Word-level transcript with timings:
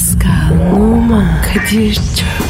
Pascal, 0.00 0.72
Oman, 0.72 1.42
Kadir 1.42 1.94
çok 1.94 2.49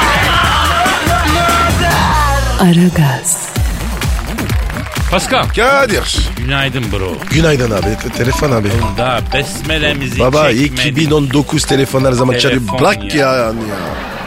Aragaz, 2.61 3.49
Pascal. 5.11 5.43
Kadir. 5.55 6.17
Günaydın 6.37 6.83
bro. 6.91 7.13
Günaydın 7.31 7.71
abi. 7.71 7.97
Te- 8.03 8.09
telefon 8.17 8.51
abi. 8.51 8.67
Daha 8.97 9.19
besmelemizi 9.33 10.19
Baba 10.19 10.51
çekmedik. 10.51 10.79
2019 10.97 11.65
telefon 11.65 12.05
her 12.05 12.11
zaman 12.11 12.37
çalıyor. 12.37 12.59
Telefon 12.61 12.79
Bırak 12.79 13.13
ya. 13.15 13.25
ya. 13.27 13.35
yani 13.37 13.59
ya. 13.59 13.75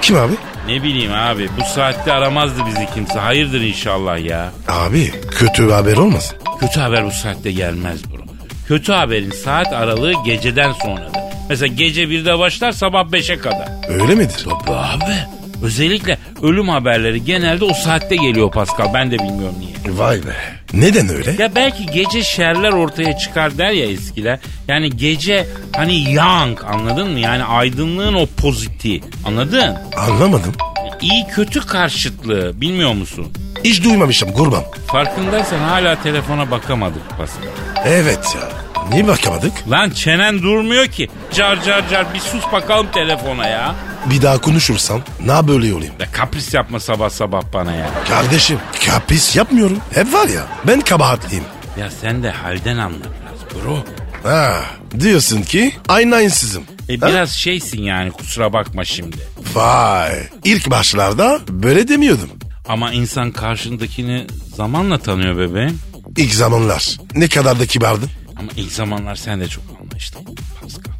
Kim 0.02 0.16
abi? 0.16 0.33
Ne 0.69 0.83
bileyim 0.83 1.12
abi 1.15 1.48
bu 1.60 1.74
saatte 1.74 2.12
aramazdı 2.12 2.66
bizi 2.66 2.88
kimse. 2.95 3.19
Hayırdır 3.19 3.60
inşallah 3.60 4.24
ya. 4.24 4.52
Abi 4.69 5.12
kötü 5.30 5.66
bir 5.66 5.73
haber 5.73 5.96
olmasın? 5.96 6.37
Kötü 6.60 6.80
haber 6.80 7.05
bu 7.07 7.10
saatte 7.10 7.52
gelmez 7.52 7.98
bro. 8.12 8.23
Kötü 8.69 8.93
haberin 8.93 9.30
saat 9.45 9.73
aralığı 9.73 10.12
geceden 10.24 10.73
sonradır. 10.73 11.21
Mesela 11.48 11.74
gece 11.74 12.02
1'de 12.05 12.38
başlar 12.38 12.73
sabah 12.73 13.05
5'e 13.05 13.38
kadar. 13.38 13.69
Öyle 13.88 14.15
midir? 14.15 14.45
Tabii 14.45 14.77
abi. 14.77 15.15
Özellikle 15.62 16.19
ölüm 16.44 16.68
haberleri 16.68 17.24
genelde 17.24 17.64
o 17.64 17.74
saatte 17.74 18.16
geliyor 18.16 18.50
Pascal. 18.50 18.95
Ben 18.95 19.10
de 19.10 19.18
bilmiyorum 19.18 19.54
niye. 19.59 19.98
Vay 19.98 20.16
be. 20.16 20.37
Neden 20.73 21.09
öyle? 21.09 21.34
Ya 21.42 21.54
belki 21.54 21.86
gece 21.86 22.23
şerler 22.23 22.73
ortaya 22.73 23.18
çıkar 23.18 23.59
der 23.59 23.70
ya 23.70 23.86
eskiler. 23.86 24.38
Yani 24.68 24.96
gece 24.96 25.46
hani 25.76 26.12
young 26.12 26.64
anladın 26.64 27.10
mı? 27.10 27.18
Yani 27.18 27.45
aydınlığın 27.45 28.14
o 28.14 28.26
poziti 28.26 29.01
anladın? 29.26 29.76
Anlamadım. 29.96 30.52
İyi 31.01 31.26
kötü 31.26 31.60
karşıtlığı 31.66 32.60
bilmiyor 32.60 32.92
musun? 32.92 33.32
Hiç 33.64 33.84
duymamışım 33.84 34.32
kurban. 34.32 34.62
Farkındaysan 34.86 35.58
hala 35.58 36.02
telefona 36.02 36.51
bakamadık 36.51 37.10
Pascal. 37.10 37.48
Evet 37.86 38.36
ya. 38.36 38.48
Niye 38.90 39.06
bakamadık? 39.06 39.52
Lan 39.70 39.90
çenen 39.90 40.42
durmuyor 40.42 40.86
ki. 40.86 41.08
Car 41.32 41.62
car 41.64 41.88
car 41.90 42.14
bir 42.14 42.18
sus 42.20 42.45
bakalım 42.52 42.86
telefona 42.95 43.48
ya. 43.48 43.74
Bir 44.10 44.23
daha 44.23 44.41
konuşursam 44.41 45.01
ne 45.27 45.49
böyle 45.49 45.74
olayım? 45.74 45.95
Ya 46.01 46.13
kapris 46.13 46.55
yapma 46.55 46.80
sabah 46.80 47.10
sabah 47.10 47.43
bana 47.52 47.73
ya. 47.74 47.91
Kardeşim 48.09 48.59
kapris 48.87 49.37
yapmıyorum. 49.37 49.79
Hep 49.95 50.13
var 50.13 50.29
ya 50.29 50.47
ben 50.66 50.80
kabahatliyim. 50.80 51.45
Ya 51.79 51.91
sen 51.91 52.23
de 52.23 52.30
halden 52.30 52.77
anla 52.79 52.97
biraz 53.05 53.65
bro. 53.65 53.85
Ha, 54.23 54.60
diyorsun 55.01 55.43
ki 55.43 55.73
aynı 55.88 56.15
aynısızım. 56.15 56.65
E 56.88 56.97
Ha? 57.01 57.09
biraz 57.09 57.30
şeysin 57.30 57.82
yani 57.82 58.10
kusura 58.10 58.52
bakma 58.52 58.85
şimdi. 58.85 59.16
Vay. 59.55 60.29
İlk 60.45 60.71
başlarda 60.71 61.41
böyle 61.49 61.88
demiyordum. 61.88 62.30
Ama 62.69 62.93
insan 62.93 63.30
karşındakini 63.30 64.27
zamanla 64.56 64.99
tanıyor 64.99 65.37
bebeğim. 65.38 65.78
İlk 66.16 66.34
zamanlar 66.34 66.97
ne 67.15 67.28
kadar 67.28 67.60
da 67.60 67.66
kibardın. 67.66 68.10
Ama 68.37 68.49
ilk 68.56 68.72
zamanlar 68.72 69.16
sen 69.16 69.41
de 69.41 69.49
çok 69.49 69.65
anlayışlıydın 69.82 70.34
Pascal. 70.62 70.93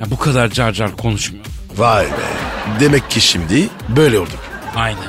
Ya 0.00 0.10
bu 0.10 0.16
kadar 0.18 0.50
car 0.50 0.72
car 0.72 0.96
konuşmuyor. 0.96 1.44
Vay 1.80 2.06
be. 2.06 2.10
Demek 2.80 3.10
ki 3.10 3.20
şimdi 3.20 3.68
böyle 3.88 4.18
olduk. 4.18 4.38
Aynen. 4.76 5.08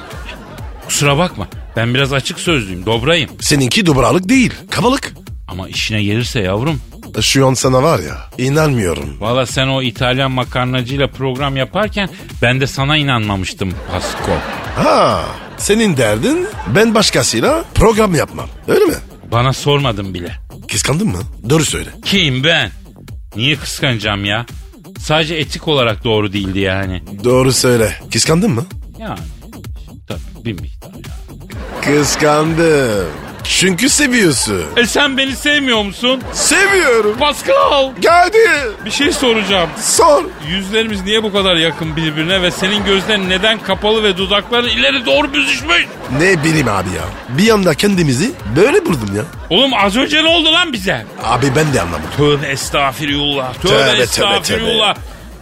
Kusura 0.87 1.17
bakma 1.17 1.47
ben 1.75 1.93
biraz 1.93 2.13
açık 2.13 2.39
sözlüyüm 2.39 2.85
dobrayım. 2.85 3.29
Seninki 3.39 3.85
dubralık 3.85 4.29
değil, 4.29 4.53
kabalık. 4.69 5.13
Ama 5.47 5.69
işine 5.69 6.03
gelirse 6.03 6.39
yavrum. 6.39 6.81
Şu 7.21 7.47
an 7.47 7.53
sana 7.53 7.83
var 7.83 7.99
ya 7.99 8.17
inanmıyorum. 8.37 9.17
Valla 9.19 9.45
sen 9.45 9.67
o 9.67 9.81
İtalyan 9.81 10.31
makarnacıyla 10.31 11.07
program 11.07 11.57
yaparken 11.57 12.09
ben 12.41 12.61
de 12.61 12.67
sana 12.67 12.97
inanmamıştım 12.97 13.73
Pasko. 13.91 14.31
Ha, 14.75 15.23
senin 15.57 15.97
derdin 15.97 16.47
ben 16.75 16.95
başkasıyla 16.95 17.63
program 17.75 18.15
yapmam. 18.15 18.47
Öyle 18.67 18.85
mi? 18.85 18.95
Bana 19.31 19.53
sormadın 19.53 20.13
bile. 20.13 20.31
Kıskandın 20.71 21.07
mı? 21.07 21.19
Doğru 21.49 21.65
söyle. 21.65 21.89
Kim 22.05 22.43
ben? 22.43 22.71
Niye 23.35 23.55
kıskanacağım 23.55 24.25
ya? 24.25 24.45
Sadece 24.99 25.35
etik 25.35 25.67
olarak 25.67 26.03
doğru 26.03 26.33
değildi 26.33 26.59
yani. 26.59 27.03
Doğru 27.23 27.53
söyle. 27.53 27.93
Kıskandın 28.13 28.51
mı? 28.51 28.65
Yani 28.99 29.19
tabii 30.07 30.19
bir 30.45 30.61
miktar 30.61 30.89
ya. 30.93 31.15
Kıskandım. 31.81 33.07
Çünkü 33.59 33.89
seviyorsun. 33.89 34.63
E 34.77 34.85
sen 34.85 35.17
beni 35.17 35.35
sevmiyor 35.35 35.83
musun? 35.83 36.21
Seviyorum. 36.33 37.17
Pascal 37.19 37.91
Geldi. 38.01 38.37
bir 38.85 38.91
şey 38.91 39.11
soracağım. 39.11 39.69
Sor. 39.81 40.23
Yüzlerimiz 40.49 41.03
niye 41.03 41.23
bu 41.23 41.33
kadar 41.33 41.55
yakın 41.55 41.95
birbirine 41.95 42.41
ve 42.41 42.51
senin 42.51 42.85
gözlerin 42.85 43.29
neden 43.29 43.59
kapalı 43.59 44.03
ve 44.03 44.17
dudakların 44.17 44.69
ileri 44.69 45.05
doğru 45.05 45.33
büzüşmüş? 45.33 45.85
Ne 46.19 46.43
bileyim 46.43 46.67
abi 46.67 46.89
ya. 46.89 47.03
Bir 47.37 47.49
anda 47.49 47.73
kendimizi 47.73 48.31
böyle 48.55 48.85
buldum 48.85 49.15
ya. 49.15 49.23
Oğlum 49.49 49.71
az 49.73 49.97
önce 49.97 50.23
ne 50.23 50.27
oldu 50.27 50.53
lan 50.53 50.73
bize? 50.73 51.05
Abi 51.23 51.45
ben 51.55 51.73
de 51.73 51.81
anlamadım. 51.81 52.09
Tövbe 52.17 52.47
estağfirullah. 52.47 53.53
Tövbe, 53.53 53.67
Tövbe, 53.73 53.91
tövbe, 53.91 54.01
estağfirullah. 54.01 54.95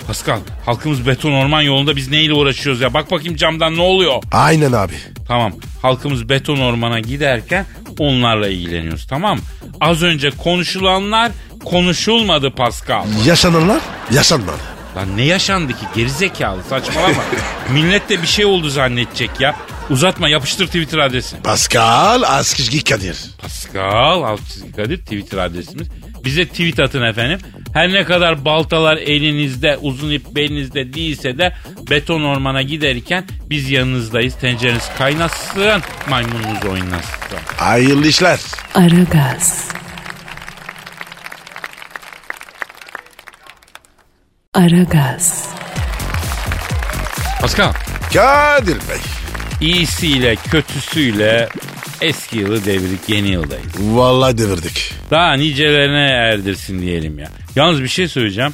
Pascal 0.07 0.39
halkımız 0.65 1.07
beton 1.07 1.31
orman 1.31 1.61
yolunda 1.61 1.95
biz 1.95 2.11
neyle 2.11 2.33
uğraşıyoruz 2.33 2.81
ya? 2.81 2.93
Bak 2.93 3.11
bakayım 3.11 3.35
camdan 3.35 3.75
ne 3.77 3.81
oluyor? 3.81 4.23
Aynen 4.31 4.71
abi. 4.71 4.93
Tamam 5.27 5.53
halkımız 5.81 6.29
beton 6.29 6.57
ormana 6.57 6.99
giderken 6.99 7.65
onlarla 8.01 8.47
ilgileniyoruz 8.47 9.07
tamam 9.07 9.37
mı? 9.37 9.43
Az 9.81 10.03
önce 10.03 10.29
konuşulanlar 10.29 11.31
konuşulmadı 11.65 12.51
Pascal. 12.55 13.05
Yaşananlar 13.25 13.81
yaşanmadı. 14.11 14.57
Lan 14.97 15.17
ne 15.17 15.23
yaşandı 15.23 15.73
ki 15.73 15.85
gerizekalı 15.95 16.63
saçmalama. 16.69 17.23
Millet 17.73 18.09
de 18.09 18.21
bir 18.21 18.27
şey 18.27 18.45
oldu 18.45 18.69
zannedecek 18.69 19.29
ya. 19.39 19.55
Uzatma 19.89 20.29
yapıştır 20.29 20.65
Twitter 20.65 20.97
adresi. 20.97 21.35
Pascal 21.43 22.21
Askizgi 22.23 22.83
Kadir. 22.83 23.17
Pascal 23.41 24.23
alt 24.23 24.39
çizgi 24.53 24.71
Kadir 24.71 24.97
Twitter 24.97 25.37
adresimiz. 25.37 25.87
Bize 26.25 26.45
tweet 26.47 26.79
atın 26.79 27.01
efendim. 27.01 27.39
Her 27.73 27.93
ne 27.93 28.03
kadar 28.03 28.45
baltalar 28.45 28.97
elinizde, 28.97 29.77
uzun 29.77 30.11
ip 30.11 30.35
belinizde 30.35 30.93
değilse 30.93 31.37
de 31.37 31.53
beton 31.89 32.23
ormana 32.23 32.61
giderken 32.61 33.25
biz 33.49 33.71
yanınızdayız. 33.71 34.35
Tencereniz 34.35 34.89
kaynasın, 34.97 35.81
maymununuz 36.09 36.65
oynasın. 36.65 37.37
Hayırlı 37.57 38.07
işler. 38.07 38.39
Aragaz. 38.75 39.69
Aragaz, 44.53 45.49
Pascal, 47.41 47.73
Kadir 48.13 48.75
Bey. 48.75 49.01
iyisiyle 49.61 50.35
kötüsüyle 50.35 51.49
eski 52.01 52.37
yılı 52.37 52.65
devirdik 52.65 52.99
yeni 53.09 53.27
yıldayız. 53.27 53.65
Vallahi 53.79 54.37
devirdik. 54.37 54.93
Daha 55.11 55.33
nicelerine 55.33 56.09
erdirsin 56.09 56.81
diyelim 56.81 57.19
ya. 57.19 57.27
Yalnız 57.55 57.83
bir 57.83 57.87
şey 57.87 58.07
söyleyeceğim. 58.07 58.53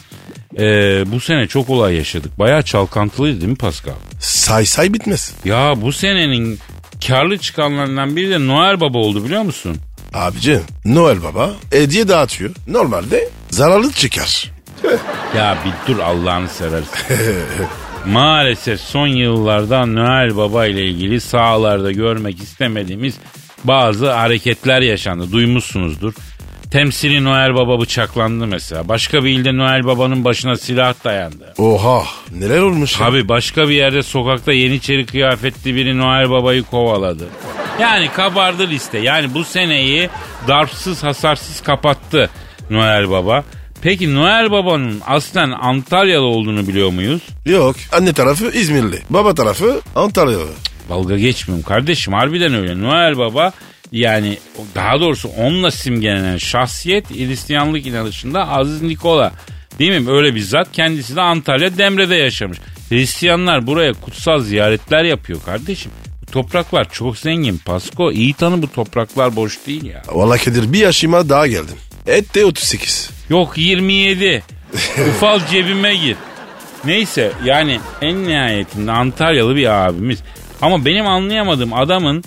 Ee, 0.57 1.03
bu 1.11 1.19
sene 1.19 1.47
çok 1.47 1.69
olay 1.69 1.95
yaşadık. 1.95 2.39
Bayağı 2.39 2.63
çalkantılıydı 2.63 3.41
değil 3.41 3.51
mi 3.51 3.57
Pascal? 3.57 3.94
Say 4.19 4.66
say 4.66 4.94
bitmez. 4.94 5.34
Ya 5.45 5.73
bu 5.81 5.91
senenin 5.91 6.59
karlı 7.07 7.38
çıkanlarından 7.38 8.16
biri 8.16 8.29
de 8.29 8.47
Noel 8.47 8.79
Baba 8.81 8.97
oldu 8.97 9.25
biliyor 9.25 9.41
musun? 9.41 9.78
Abici 10.13 10.59
Noel 10.85 11.23
Baba 11.23 11.51
hediye 11.72 12.07
dağıtıyor. 12.07 12.51
Normalde 12.67 13.29
zararlı 13.51 13.91
çıkar. 13.91 14.51
Ya 15.38 15.57
bir 15.66 15.94
dur 15.94 16.00
Allah'ını 16.00 16.50
seversen. 16.50 16.88
Maalesef 18.07 18.81
son 18.81 19.07
yıllarda 19.07 19.85
Noel 19.85 20.37
Baba 20.37 20.66
ile 20.66 20.85
ilgili 20.85 21.22
sahalarda 21.22 21.91
görmek 21.91 22.40
istemediğimiz 22.40 23.17
bazı 23.63 24.11
hareketler 24.11 24.81
yaşandı. 24.81 25.31
Duymuşsunuzdur. 25.31 26.13
Temsili 26.72 27.23
Noel 27.23 27.55
Baba 27.55 27.79
bıçaklandı 27.79 28.47
mesela. 28.47 28.87
Başka 28.87 29.23
bir 29.23 29.29
ilde 29.29 29.57
Noel 29.57 29.85
Baba'nın 29.85 30.25
başına 30.25 30.57
silah 30.57 30.93
dayandı. 31.03 31.53
Oha 31.57 32.03
neler 32.31 32.59
olmuş 32.61 32.93
ya. 32.93 32.99
Tabi 32.99 33.28
başka 33.29 33.69
bir 33.69 33.75
yerde 33.75 34.03
sokakta 34.03 34.53
Yeniçeri 34.53 35.05
kıyafetli 35.05 35.75
biri 35.75 35.97
Noel 35.97 36.29
Baba'yı 36.29 36.63
kovaladı. 36.63 37.28
Yani 37.81 38.09
kabardı 38.16 38.67
liste. 38.67 38.97
Yani 38.97 39.34
bu 39.34 39.43
seneyi 39.43 40.09
darpsız 40.47 41.03
hasarsız 41.03 41.61
kapattı 41.61 42.29
Noel 42.69 43.09
Baba. 43.09 43.43
Peki 43.81 44.16
Noel 44.16 44.51
Baba'nın 44.51 45.01
aslen 45.05 45.51
Antalyalı 45.51 46.25
olduğunu 46.25 46.67
biliyor 46.67 46.89
muyuz? 46.89 47.22
Yok 47.45 47.75
anne 47.91 48.13
tarafı 48.13 48.45
İzmirli. 48.51 48.99
Baba 49.09 49.35
tarafı 49.35 49.81
Antalyalı. 49.95 50.47
Dalga 50.89 51.17
geçmiyorum 51.17 51.66
kardeşim 51.66 52.13
harbiden 52.13 52.53
öyle. 52.53 52.81
Noel 52.81 53.17
Baba 53.17 53.51
yani 53.91 54.37
daha 54.75 54.99
doğrusu 54.99 55.29
onunla 55.29 55.72
simgelenen 55.72 56.37
şahsiyet 56.37 57.09
Hristiyanlık 57.11 57.85
inanışında 57.85 58.47
Aziz 58.49 58.81
Nikola. 58.81 59.31
Değil 59.79 60.01
mi? 60.01 60.11
Öyle 60.11 60.35
bir 60.35 60.41
zat. 60.41 60.67
Kendisi 60.73 61.16
de 61.16 61.22
Antalya 61.22 61.77
Demre'de 61.77 62.16
yaşamış. 62.16 62.57
Hristiyanlar 62.89 63.67
buraya 63.67 63.93
kutsal 63.93 64.39
ziyaretler 64.39 65.03
yapıyor 65.03 65.39
kardeşim. 65.45 65.91
Bu 66.22 66.31
topraklar 66.31 66.89
çok 66.91 67.17
zengin 67.17 67.57
Pasko. 67.66 68.11
İyi 68.11 68.33
tanı 68.33 68.61
bu 68.61 68.72
topraklar 68.72 69.35
boş 69.35 69.57
değil 69.67 69.85
ya. 69.85 70.03
Valla 70.11 70.37
Kadir 70.37 70.73
bir 70.73 70.79
yaşıma 70.79 71.29
daha 71.29 71.47
geldim. 71.47 71.75
Et 72.07 72.35
de 72.35 72.46
38. 72.46 73.09
Yok 73.29 73.57
27. 73.57 74.43
Ufal 75.09 75.40
cebime 75.52 75.96
gir. 75.96 76.17
Neyse 76.85 77.31
yani 77.46 77.79
en 78.02 78.23
nihayetinde 78.23 78.91
Antalyalı 78.91 79.55
bir 79.55 79.85
abimiz. 79.87 80.19
Ama 80.61 80.85
benim 80.85 81.07
anlayamadığım 81.07 81.73
adamın 81.73 82.23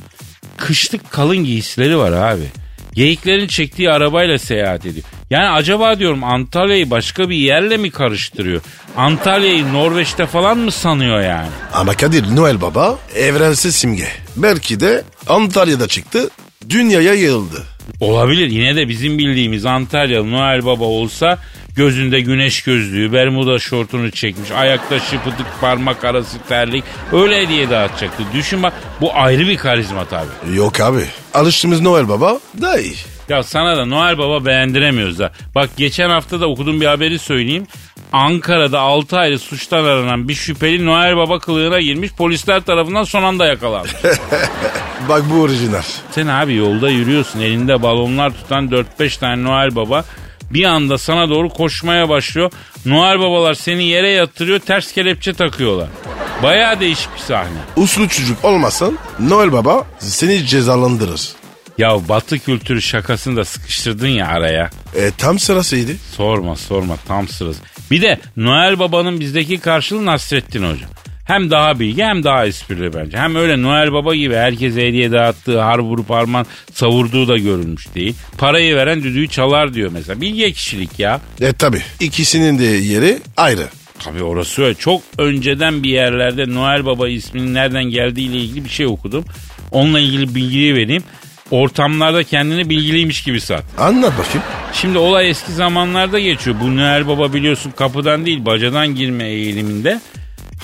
kışlık 0.57 1.11
kalın 1.11 1.37
giysileri 1.45 1.99
var 1.99 2.13
abi. 2.13 2.45
Geyiklerin 2.93 3.47
çektiği 3.47 3.91
arabayla 3.91 4.39
seyahat 4.39 4.87
ediyor. 4.87 5.07
Yani 5.31 5.49
acaba 5.49 5.99
diyorum 5.99 6.25
Antalya'yı 6.25 6.91
başka 6.91 7.29
bir 7.29 7.37
yerle 7.37 7.77
mi 7.77 7.91
karıştırıyor? 7.91 8.61
Antalya'yı 8.97 9.73
Norveç'te 9.73 10.27
falan 10.27 10.59
mı 10.59 10.73
sanıyor 10.73 11.21
yani? 11.21 11.49
Ama 11.73 11.95
Kadir 11.95 12.37
Noel 12.37 12.61
Baba 12.61 12.99
evrensel 13.15 13.73
simge. 13.73 14.09
Belki 14.37 14.81
de 14.81 15.05
Antalya'da 15.29 15.89
çıktı 15.89 16.31
dünyaya 16.69 17.15
yayıldı. 17.15 17.67
Olabilir. 18.01 18.51
Yine 18.51 18.77
de 18.77 18.89
bizim 18.89 19.19
bildiğimiz 19.19 19.67
Antalyalı 19.67 20.31
Noel 20.31 20.65
Baba 20.65 20.85
olsa 20.85 21.39
gözünde 21.77 22.21
güneş 22.21 22.63
gözlüğü, 22.63 23.13
bermuda 23.13 23.59
şortunu 23.59 24.11
çekmiş, 24.11 24.51
ayakta 24.51 25.01
şıpıdık 25.01 25.47
parmak 25.61 26.05
arası 26.05 26.39
terlik 26.49 26.85
öyle 27.13 27.43
hediye 27.43 27.71
dağıtacaktı. 27.71 28.23
Düşün 28.35 28.63
bak 28.63 28.73
bu 29.01 29.15
ayrı 29.15 29.49
bir 29.49 29.57
karizma 29.57 30.05
tabii. 30.05 30.57
Yok 30.57 30.81
abi 30.81 31.05
alıştığımız 31.35 31.81
Noel 31.81 32.09
Baba 32.09 32.41
daha 32.61 32.79
iyi. 32.79 32.95
Ya 33.29 33.43
sana 33.43 33.77
da 33.77 33.85
Noel 33.85 34.19
Baba 34.19 34.45
beğendiremiyoruz 34.47 35.19
da. 35.19 35.33
Bak 35.55 35.71
geçen 35.77 36.11
hafta 36.11 36.41
da 36.41 36.49
okuduğum 36.49 36.81
bir 36.81 36.87
haberi 36.87 37.19
söyleyeyim. 37.19 37.67
Ankara'da 38.13 38.81
6 38.81 39.19
aylık 39.19 39.41
suçtan 39.41 39.85
aranan 39.85 40.29
bir 40.29 40.35
şüpheli 40.35 40.87
Noel 40.87 41.17
Baba 41.17 41.39
kılığına 41.39 41.81
girmiş 41.81 42.13
polisler 42.13 42.61
tarafından 42.61 43.05
son 43.05 43.23
anda 43.23 43.47
yakalanmış. 43.47 43.93
Bak 45.09 45.23
bu 45.31 45.41
orijinal. 45.41 45.83
Sen 46.11 46.27
abi 46.27 46.55
yolda 46.55 46.91
yürüyorsun 46.91 47.41
elinde 47.41 47.83
balonlar 47.83 48.31
tutan 48.31 48.69
4-5 48.69 49.21
tane 49.21 49.45
Noel 49.45 49.77
Baba 49.77 50.05
bir 50.51 50.65
anda 50.65 50.99
sana 50.99 51.29
doğru 51.29 51.49
koşmaya 51.49 52.09
başlıyor. 52.09 52.51
Noel 52.87 53.21
Babalar 53.21 53.55
seni 53.55 53.85
yere 53.85 54.11
yatırıyor 54.11 54.59
ters 54.59 54.93
kelepçe 54.93 55.33
takıyorlar. 55.33 55.89
Baya 56.43 56.81
değişik 56.81 57.15
bir 57.15 57.21
sahne. 57.21 57.59
Uslu 57.77 58.09
çocuk 58.09 58.45
olmasan 58.45 58.99
Noel 59.21 59.53
Baba 59.53 59.87
seni 59.99 60.47
cezalandırır. 60.47 61.29
Ya 61.79 62.09
batı 62.09 62.39
kültürü 62.39 62.83
şakasını 62.83 63.37
da 63.37 63.45
sıkıştırdın 63.45 64.09
ya 64.09 64.27
araya. 64.29 64.71
E, 64.95 65.11
tam 65.19 65.39
sırasıydı. 65.39 65.93
Sorma 66.17 66.57
sorma 66.57 66.97
tam 67.09 67.29
sırası. 67.29 67.61
Bir 67.91 68.03
de 68.03 68.19
Noel 68.37 68.79
Baba'nın 68.79 69.21
bizdeki 69.21 69.59
karşılığı 69.59 70.07
Nasrettin 70.07 70.63
Hoca. 70.63 70.87
Hem 71.25 71.51
daha 71.51 71.81
bilgi 71.81 72.03
hem 72.03 72.25
daha 72.25 72.47
esprili 72.47 72.95
bence. 72.95 73.19
Hem 73.19 73.37
öyle 73.37 73.63
Noel 73.63 73.93
Baba 73.93 74.15
gibi 74.15 74.35
herkese 74.35 74.87
hediye 74.87 75.13
dağıttığı, 75.13 75.61
har 75.61 75.79
vurup 75.79 76.11
harman 76.11 76.47
savurduğu 76.75 77.29
da 77.29 77.39
görülmüş 77.39 77.95
değil. 77.95 78.15
Parayı 78.39 78.77
veren 78.77 79.03
düdüğü 79.03 79.29
çalar 79.29 79.75
diyor 79.75 79.91
mesela. 79.93 80.21
Bilge 80.21 80.53
kişilik 80.53 80.99
ya. 80.99 81.21
E 81.41 81.53
tabi 81.53 81.83
ikisinin 82.01 82.59
de 82.59 82.65
yeri 82.65 83.19
ayrı. 83.37 83.67
Tabii 83.99 84.23
orası 84.23 84.63
öyle. 84.63 84.75
Çok 84.75 85.03
önceden 85.19 85.83
bir 85.83 85.91
yerlerde 85.91 86.55
Noel 86.55 86.87
Baba 86.87 87.09
isminin 87.09 87.55
nereden 87.55 87.85
geldiğiyle 87.85 88.37
ilgili 88.37 88.65
bir 88.65 88.71
şey 88.71 88.87
okudum. 88.87 89.25
Onunla 89.71 90.01
ilgili 90.01 90.35
bilgiyi 90.35 90.75
vereyim. 90.75 91.03
Ortamlarda 91.51 92.23
kendini 92.25 92.71
bilgiliymiş 92.71 93.23
gibi 93.23 93.41
sat. 93.41 93.65
Anlat 93.79 94.13
bakayım. 94.19 94.43
Şimdi 94.73 94.99
olay 94.99 95.31
eski 95.31 95.53
zamanlarda 95.53 96.19
geçiyor. 96.19 96.57
Bu 96.61 96.77
Noel 96.77 97.09
Baba 97.09 97.33
biliyorsun 97.33 97.71
kapıdan 97.71 98.27
değil 98.27 98.47
bacadan 98.47 98.95
girme 98.95 99.29
eğiliminde. 99.29 100.01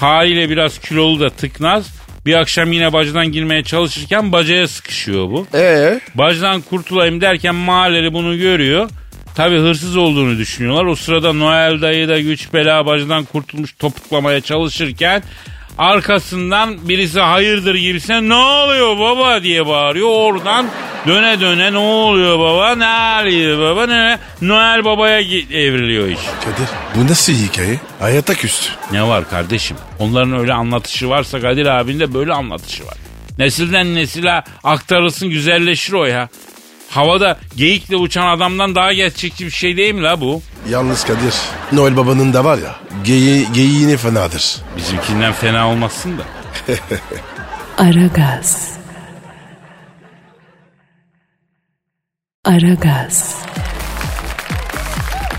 Haliyle 0.01 0.51
biraz 0.51 0.79
kilolu 0.79 1.21
da 1.21 1.31
tıknaz. 1.31 1.87
Bir 2.27 2.35
akşam 2.35 2.73
yine 2.73 2.93
bacadan 2.93 3.33
girmeye 3.33 3.65
çalışırken 3.65 4.33
bacaya 4.33 4.69
sıkışıyor 4.69 5.31
bu. 5.31 5.47
Ee, 5.55 6.01
Bacadan 6.15 6.61
kurtulayım 6.61 7.21
derken 7.21 7.55
mahalleli 7.55 8.13
bunu 8.13 8.39
görüyor. 8.39 8.91
Tabi 9.35 9.59
hırsız 9.59 9.97
olduğunu 9.97 10.39
düşünüyorlar. 10.39 10.85
O 10.85 10.97
sırada 10.97 11.33
Noel 11.33 11.81
dayı 11.83 12.09
da 12.09 12.21
güç 12.21 12.53
bela 12.53 12.87
bacadan 12.87 13.25
kurtulmuş 13.25 13.73
topuklamaya 13.79 14.41
çalışırken 14.41 15.23
arkasından 15.79 16.89
birisi 16.89 17.21
hayırdır 17.21 17.75
gibisine 17.75 18.29
ne 18.29 18.35
oluyor 18.35 18.99
baba 18.99 19.43
diye 19.43 19.67
bağırıyor. 19.67 20.09
Oradan 20.09 20.67
döne 21.07 21.41
döne 21.41 21.73
ne 21.73 21.79
oluyor 21.79 22.39
baba 22.39 22.75
ne 22.75 23.23
oluyor 23.23 23.59
baba 23.59 23.87
ne 23.87 24.19
Noel 24.43 24.85
babaya 24.85 25.21
evriliyor 25.21 26.09
iş. 26.09 26.21
Kadir 26.45 26.69
bu 26.95 27.11
nasıl 27.11 27.33
hikaye? 27.33 27.81
Hayata 28.01 28.35
küstü. 28.35 28.71
Ne 28.93 29.09
var 29.09 29.31
kardeşim? 29.31 29.77
Onların 29.99 30.39
öyle 30.39 30.53
anlatışı 30.53 31.09
varsa 31.09 31.41
Kadir 31.41 31.67
abinin 31.67 32.01
de 32.01 32.15
böyle 32.15 32.33
anlatışı 32.33 32.87
var. 32.87 32.95
Nesilden 33.39 33.95
nesile 33.95 34.43
aktarılsın 34.65 35.31
güzelleşir 35.31 35.93
o 35.93 36.05
ya. 36.05 36.29
Havada 36.91 37.39
geyikle 37.57 37.97
uçan 37.97 38.27
adamdan 38.37 38.75
daha 38.75 38.93
gerçekçi 38.93 39.47
bir 39.47 39.51
şey 39.51 39.77
değil 39.77 39.95
mi 39.95 40.03
la 40.03 40.21
bu? 40.21 40.43
Yalnız 40.69 41.05
Kadir 41.05 41.35
Noel 41.73 41.97
Baba'nın 41.97 42.33
da 42.33 42.45
var 42.45 42.59
ya 42.59 42.77
geyi, 43.05 43.53
geyiğini 43.53 43.97
fenadır. 43.97 44.57
Bizimkinden 44.77 45.33
fena 45.33 45.69
olmasın 45.69 46.19
da. 46.19 46.23
Aragaz. 47.85 48.73
Aragaz. 52.45 53.35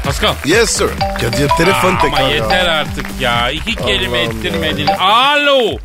Pascal. 0.05 0.33
Yes 0.45 0.69
sir. 0.69 0.89
Kadir 1.21 1.49
telefon 1.49 1.95
Aa, 1.95 2.01
tekrar. 2.01 2.19
ama 2.19 2.29
yeter 2.29 2.65
artık 2.65 3.05
ya. 3.19 3.51
İki 3.51 3.75
kelime 3.75 4.19
ettirmedin. 4.19 4.87
Alo. 4.87 5.77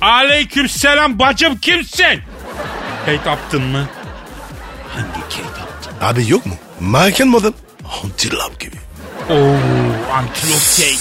Aleyküm 0.00 0.68
selam 0.68 1.18
bacım 1.18 1.58
kimsin? 1.58 2.20
Kate 3.06 3.30
Upton 3.30 3.62
mı? 3.62 3.88
Hangi 4.88 5.20
Kate 5.20 5.62
Upton? 5.62 6.06
Abi 6.06 6.30
yok 6.30 6.46
mu? 6.46 6.54
Michael 6.80 7.26
Model. 7.30 7.52
Antilop 8.04 8.60
gibi. 8.60 8.76
Oo, 9.30 9.56
antilop 10.12 10.60
Kate. 10.76 10.96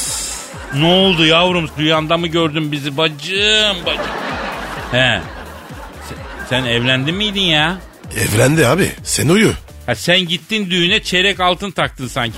Ne 0.79 0.85
oldu 0.85 1.25
yavrum? 1.25 1.69
Rüyanda 1.79 2.18
mı 2.18 2.27
gördün 2.27 2.71
bizi 2.71 2.97
bacım 2.97 3.85
bacım? 3.85 4.03
He. 4.91 5.21
Sen, 6.09 6.18
sen 6.50 6.65
evlendin 6.65 7.15
miydin 7.15 7.41
ya? 7.41 7.77
Evlendi 8.18 8.68
abi. 8.68 8.91
Sen 9.03 9.29
uyu. 9.29 9.53
Ha 9.85 9.95
sen 9.95 10.19
gittin 10.27 10.69
düğüne 10.69 11.03
çeyrek 11.03 11.39
altın 11.39 11.71
taktın 11.71 12.07
sanki. 12.07 12.38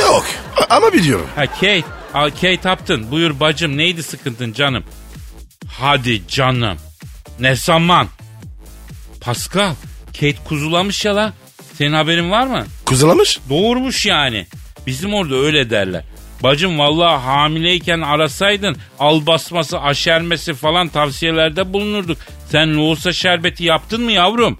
Yok. 0.00 0.24
A- 0.56 0.76
ama 0.76 0.92
biliyorum. 0.92 1.26
Ha 1.36 1.46
Kate, 1.46 1.82
al 2.14 2.30
Kate 2.30 2.72
Upton. 2.72 3.10
Buyur 3.10 3.40
bacım 3.40 3.76
neydi 3.76 4.02
sıkıntın 4.02 4.52
canım? 4.52 4.84
Hadi 5.78 6.22
canım. 6.28 6.78
Ne 7.40 7.56
zaman? 7.56 8.08
Pascal, 9.20 9.74
Kate 10.12 10.36
kuzulamış 10.44 11.04
ya 11.04 11.16
la. 11.16 11.32
Senin 11.74 11.92
haberin 11.92 12.30
var 12.30 12.46
mı? 12.46 12.64
Kuzulamış. 12.86 13.38
Doğurmuş 13.50 14.06
yani. 14.06 14.46
Bizim 14.86 15.14
orada 15.14 15.34
öyle 15.34 15.70
derler. 15.70 16.04
Bacım 16.42 16.78
vallahi 16.78 17.20
hamileyken 17.22 18.00
arasaydın 18.00 18.76
al 18.98 19.26
basması, 19.26 19.80
aşermesi 19.80 20.54
falan 20.54 20.88
tavsiyelerde 20.88 21.72
bulunurduk. 21.72 22.18
Sen 22.50 22.76
loğusa 22.76 23.12
şerbeti 23.12 23.64
yaptın 23.64 24.02
mı 24.02 24.12
yavrum? 24.12 24.58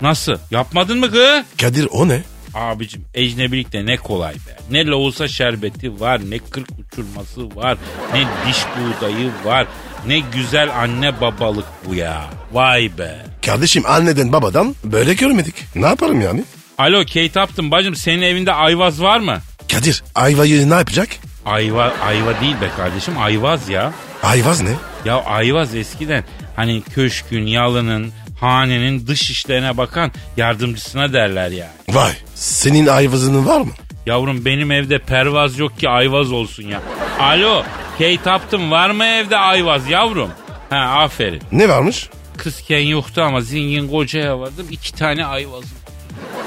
Nasıl? 0.00 0.34
Yapmadın 0.50 0.98
mı 0.98 1.10
kız? 1.10 1.44
Kadir 1.60 1.88
o 1.90 2.08
ne? 2.08 2.22
Abicim 2.54 3.04
ecnebilikte 3.14 3.86
ne 3.86 3.96
kolay 3.96 4.34
be. 4.34 4.58
Ne 4.70 4.86
loğusa 4.86 5.28
şerbeti 5.28 6.00
var, 6.00 6.20
ne 6.30 6.38
kırk 6.38 6.68
uçurması 6.78 7.56
var, 7.56 7.78
ne 8.14 8.20
diş 8.20 8.58
buğdayı 8.76 9.30
var, 9.44 9.66
ne 10.06 10.18
güzel 10.18 10.80
anne 10.80 11.20
babalık 11.20 11.66
bu 11.88 11.94
ya. 11.94 12.24
Vay 12.52 12.90
be. 12.98 13.16
Kardeşim 13.46 13.82
anneden 13.86 14.32
babadan 14.32 14.74
böyle 14.84 15.14
görmedik. 15.14 15.54
Ne 15.74 15.86
yaparım 15.86 16.20
yani? 16.20 16.44
Alo 16.78 17.00
Kate 17.00 17.42
Upton 17.42 17.70
bacım 17.70 17.96
senin 17.96 18.22
evinde 18.22 18.52
ayvaz 18.52 19.02
var 19.02 19.20
mı? 19.20 19.38
Kadir 19.72 20.02
ayvayı 20.14 20.70
ne 20.70 20.74
yapacak? 20.74 21.08
Ayva, 21.46 21.92
ayva 22.04 22.40
değil 22.40 22.56
be 22.60 22.68
kardeşim 22.76 23.18
ayvaz 23.18 23.68
ya. 23.68 23.92
Ayvaz 24.22 24.60
ne? 24.60 24.74
Ya 25.04 25.16
ayvaz 25.24 25.74
eskiden 25.74 26.24
hani 26.56 26.82
köşkün, 26.82 27.46
yalının, 27.46 28.12
hanenin 28.40 29.06
dış 29.06 29.30
işlerine 29.30 29.76
bakan 29.76 30.12
yardımcısına 30.36 31.12
derler 31.12 31.50
yani. 31.50 31.70
Vay 31.88 32.12
senin 32.34 32.86
ayvazının 32.86 33.46
var 33.46 33.60
mı? 33.60 33.70
Yavrum 34.06 34.44
benim 34.44 34.70
evde 34.72 34.98
pervaz 34.98 35.58
yok 35.58 35.78
ki 35.78 35.88
ayvaz 35.88 36.32
olsun 36.32 36.62
ya. 36.62 36.82
Alo 37.20 37.62
Kate 38.02 38.34
Upton 38.34 38.70
var 38.70 38.90
mı 38.90 39.04
evde 39.04 39.36
ayvaz 39.38 39.88
yavrum? 39.88 40.30
Ha 40.70 40.76
aferin. 40.76 41.42
Ne 41.52 41.68
varmış? 41.68 42.08
Kızken 42.36 42.80
yoktu 42.80 43.22
ama 43.22 43.40
zengin 43.40 43.88
kocaya 43.88 44.40
vardım 44.40 44.66
iki 44.70 44.94
tane 44.94 45.26
ayvazım. 45.26 45.70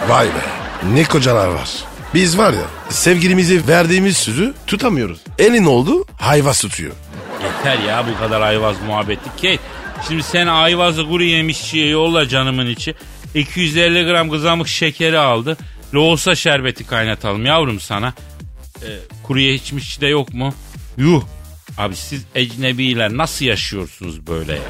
Vay 0.07 0.27
be 0.27 0.31
ne 0.93 1.03
kocalar 1.03 1.47
var. 1.47 1.69
Biz 2.13 2.37
var 2.37 2.53
ya 2.53 2.63
sevgilimize 2.89 3.67
verdiğimiz 3.67 4.17
sözü 4.17 4.53
tutamıyoruz. 4.67 5.19
Elin 5.39 5.65
oldu 5.65 6.05
hayvas 6.17 6.61
tutuyor. 6.61 6.93
Yeter 7.43 7.79
ya 7.79 8.05
bu 8.13 8.19
kadar 8.19 8.41
ayvaz 8.41 8.75
muhabbeti. 8.87 9.29
Kate 9.29 9.59
şimdi 10.07 10.23
sen 10.23 10.47
ayvazı 10.47 11.07
kuru 11.07 11.23
yemişçiye 11.23 11.87
yolla 11.89 12.27
canımın 12.27 12.67
içi. 12.67 12.95
250 13.35 14.05
gram 14.05 14.29
kızamık 14.29 14.67
şekeri 14.67 15.19
aldı. 15.19 15.57
Loğusa 15.93 16.35
şerbeti 16.35 16.87
kaynatalım 16.87 17.45
yavrum 17.45 17.79
sana. 17.79 18.13
Ee, 18.83 18.87
kuru 19.23 19.39
yemişçi 19.39 20.01
de 20.01 20.07
yok 20.07 20.33
mu? 20.33 20.53
Yuh. 20.97 21.23
Abi 21.77 21.95
siz 21.95 22.25
ecnebiler 22.35 23.17
nasıl 23.17 23.45
yaşıyorsunuz 23.45 24.27
böyle 24.27 24.51
ya? 24.53 24.61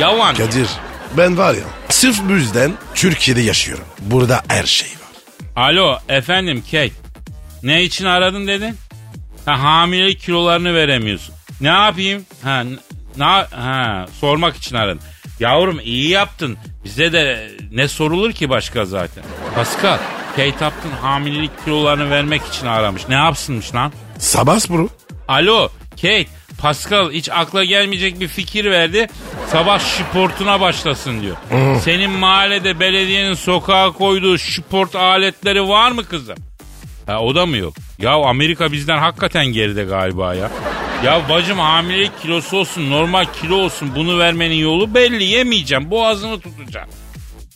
Yalan. 0.00 0.34
Kadir 0.34 0.68
ben 1.16 1.38
var 1.38 1.54
ya 1.54 1.64
sırf 1.88 2.22
bu 2.28 2.32
yüzden 2.32 2.72
Türkiye'de 2.94 3.40
yaşıyorum. 3.40 3.84
Burada 4.00 4.42
her 4.48 4.64
şey 4.64 4.88
var. 4.88 5.64
Alo 5.64 5.98
efendim 6.08 6.62
Kate. 6.70 6.90
Ne 7.62 7.82
için 7.82 8.04
aradın 8.04 8.46
dedin? 8.46 8.76
Ha, 9.44 9.62
hamilelik 9.62 10.20
kilolarını 10.20 10.74
veremiyorsun. 10.74 11.34
Ne 11.60 11.68
yapayım? 11.68 12.24
Ha, 12.42 12.62
na, 13.16 13.46
ha, 13.50 14.06
sormak 14.20 14.56
için 14.56 14.76
aradın. 14.76 15.00
Yavrum 15.40 15.80
iyi 15.84 16.08
yaptın. 16.08 16.56
Bize 16.84 17.12
de 17.12 17.50
ne 17.72 17.88
sorulur 17.88 18.32
ki 18.32 18.50
başka 18.50 18.84
zaten. 18.84 19.24
Pascal, 19.54 19.98
Kate 20.36 20.66
Upton 20.66 20.90
hamilelik 21.02 21.64
kilolarını 21.64 22.10
vermek 22.10 22.42
için 22.46 22.66
aramış. 22.66 23.08
Ne 23.08 23.14
yapsınmış 23.14 23.74
lan? 23.74 23.92
Sabah 24.18 24.70
bro. 24.70 24.88
Alo 25.28 25.68
Kate, 25.90 26.26
Pascal 26.58 27.10
hiç 27.10 27.28
akla 27.28 27.64
gelmeyecek 27.64 28.20
bir 28.20 28.28
fikir 28.28 28.64
verdi. 28.70 29.06
Sabah 29.52 29.78
sportuna 29.78 30.60
başlasın 30.60 31.20
diyor. 31.22 31.36
Senin 31.80 32.10
mahallede 32.10 32.80
belediyenin 32.80 33.34
sokağa 33.34 33.90
koyduğu 33.92 34.38
sport 34.38 34.94
aletleri 34.94 35.68
var 35.68 35.90
mı 35.92 36.04
kızım? 36.04 36.36
Ha 37.06 37.20
o 37.20 37.34
da 37.34 37.46
mı 37.46 37.56
yok? 37.56 37.74
Ya 37.98 38.12
Amerika 38.12 38.72
bizden 38.72 38.98
hakikaten 38.98 39.46
geride 39.46 39.84
galiba 39.84 40.34
ya. 40.34 40.50
Ya 41.04 41.28
bacım 41.28 41.58
hamilelik 41.58 42.22
kilosu 42.22 42.56
olsun 42.56 42.90
normal 42.90 43.24
kilo 43.42 43.56
olsun 43.56 43.90
bunu 43.96 44.18
vermenin 44.18 44.54
yolu 44.54 44.94
belli 44.94 45.24
yemeyeceğim 45.24 45.90
boğazını 45.90 46.40
tutacağım. 46.40 46.88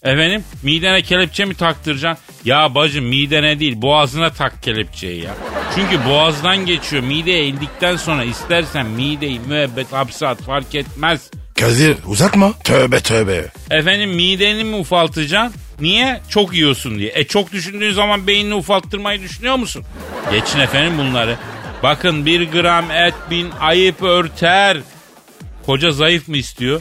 Efendim 0.03 0.45
midene 0.63 1.03
kelepçe 1.03 1.45
mi 1.45 1.55
taktıracaksın? 1.55 2.25
Ya 2.45 2.75
bacım 2.75 3.05
midene 3.05 3.61
değil 3.61 3.83
boğazına 3.83 4.31
tak 4.31 4.63
kelepçeyi 4.63 5.23
ya. 5.25 5.35
Çünkü 5.75 6.05
boğazdan 6.05 6.67
geçiyor 6.67 7.03
mideye 7.03 7.47
indikten 7.47 7.97
sonra 7.97 8.25
istersen 8.25 8.87
mideyi 8.87 9.41
müebbet 9.41 9.93
hapse 9.93 10.27
at 10.27 10.43
fark 10.43 10.75
etmez. 10.75 11.31
Kadir 11.61 11.97
uzatma. 12.07 12.53
Tövbe 12.65 13.01
tövbe. 13.01 13.47
Efendim 13.71 14.11
mideni 14.11 14.65
mi 14.65 14.77
ufaltacaksın? 14.77 15.61
Niye? 15.81 16.21
Çok 16.29 16.55
yiyorsun 16.55 16.99
diye. 16.99 17.13
E 17.15 17.25
çok 17.25 17.53
düşündüğün 17.53 17.93
zaman 17.93 18.27
beynini 18.27 18.55
ufalttırmayı 18.55 19.23
düşünüyor 19.23 19.57
musun? 19.57 19.85
Geçin 20.33 20.59
efendim 20.61 20.99
bunları. 20.99 21.37
Bakın 21.83 22.27
bir 22.27 22.51
gram 22.53 22.91
et 22.91 23.15
bin 23.31 23.51
ayıp 23.61 24.03
örter. 24.03 24.77
Koca 25.67 25.91
zayıf 25.91 26.29
mı 26.29 26.37
istiyor? 26.37 26.81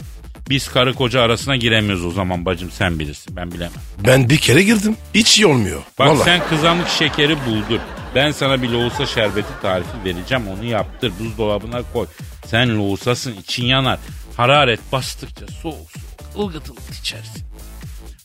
Biz 0.50 0.68
karı 0.68 0.94
koca 0.94 1.22
arasına 1.22 1.56
giremiyoruz 1.56 2.06
o 2.06 2.12
zaman 2.12 2.46
bacım 2.46 2.72
sen 2.72 3.00
bilirsin 3.00 3.36
ben 3.36 3.52
bilemem. 3.52 3.82
Ben 4.08 4.30
bir 4.30 4.38
kere 4.38 4.64
girdim. 4.64 4.98
Hiç 5.16 5.40
iyi 5.40 5.46
olmuyor. 5.46 5.82
Bak 6.00 6.08
Vallahi. 6.08 6.24
sen 6.24 6.42
kızamık 6.50 6.88
şekeri 6.90 7.46
buldur. 7.46 7.80
Ben 8.16 8.32
sana 8.32 8.62
bir 8.62 8.70
lohusa 8.70 9.06
şerbeti 9.06 9.62
tarifi 9.62 10.04
vereceğim 10.06 10.48
onu 10.48 10.66
yaptır 10.66 11.12
buzdolabına 11.20 11.82
koy. 11.94 12.08
Sen 12.46 12.78
lohusasın 12.78 13.34
için 13.34 13.66
yanar. 13.66 14.00
Hararet 14.38 14.80
bastıkça 14.92 15.48
soğuk 15.48 15.76
soğuk 16.34 16.48
ılgıt 16.48 16.70
ılgıt 16.70 17.00
içersin. 17.00 17.44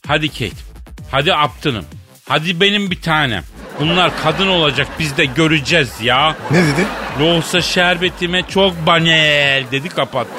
Hadi 0.07 0.29
Kate. 0.29 0.51
Hadi 1.11 1.35
Aptın'ım. 1.35 1.85
Hadi 2.29 2.61
benim 2.61 2.91
bir 2.91 3.01
tanem. 3.01 3.45
Bunlar 3.81 4.13
kadın 4.23 4.49
olacak 4.49 4.87
biz 4.99 5.17
de 5.17 5.25
göreceğiz 5.25 5.91
ya. 6.03 6.37
Ne 6.51 6.59
dedi? 6.59 6.87
Lohusa 7.21 7.63
şerbetime 7.63 8.43
çok 8.49 8.87
banel 8.87 9.65
dedi 9.73 9.89
kapattı. 9.89 10.31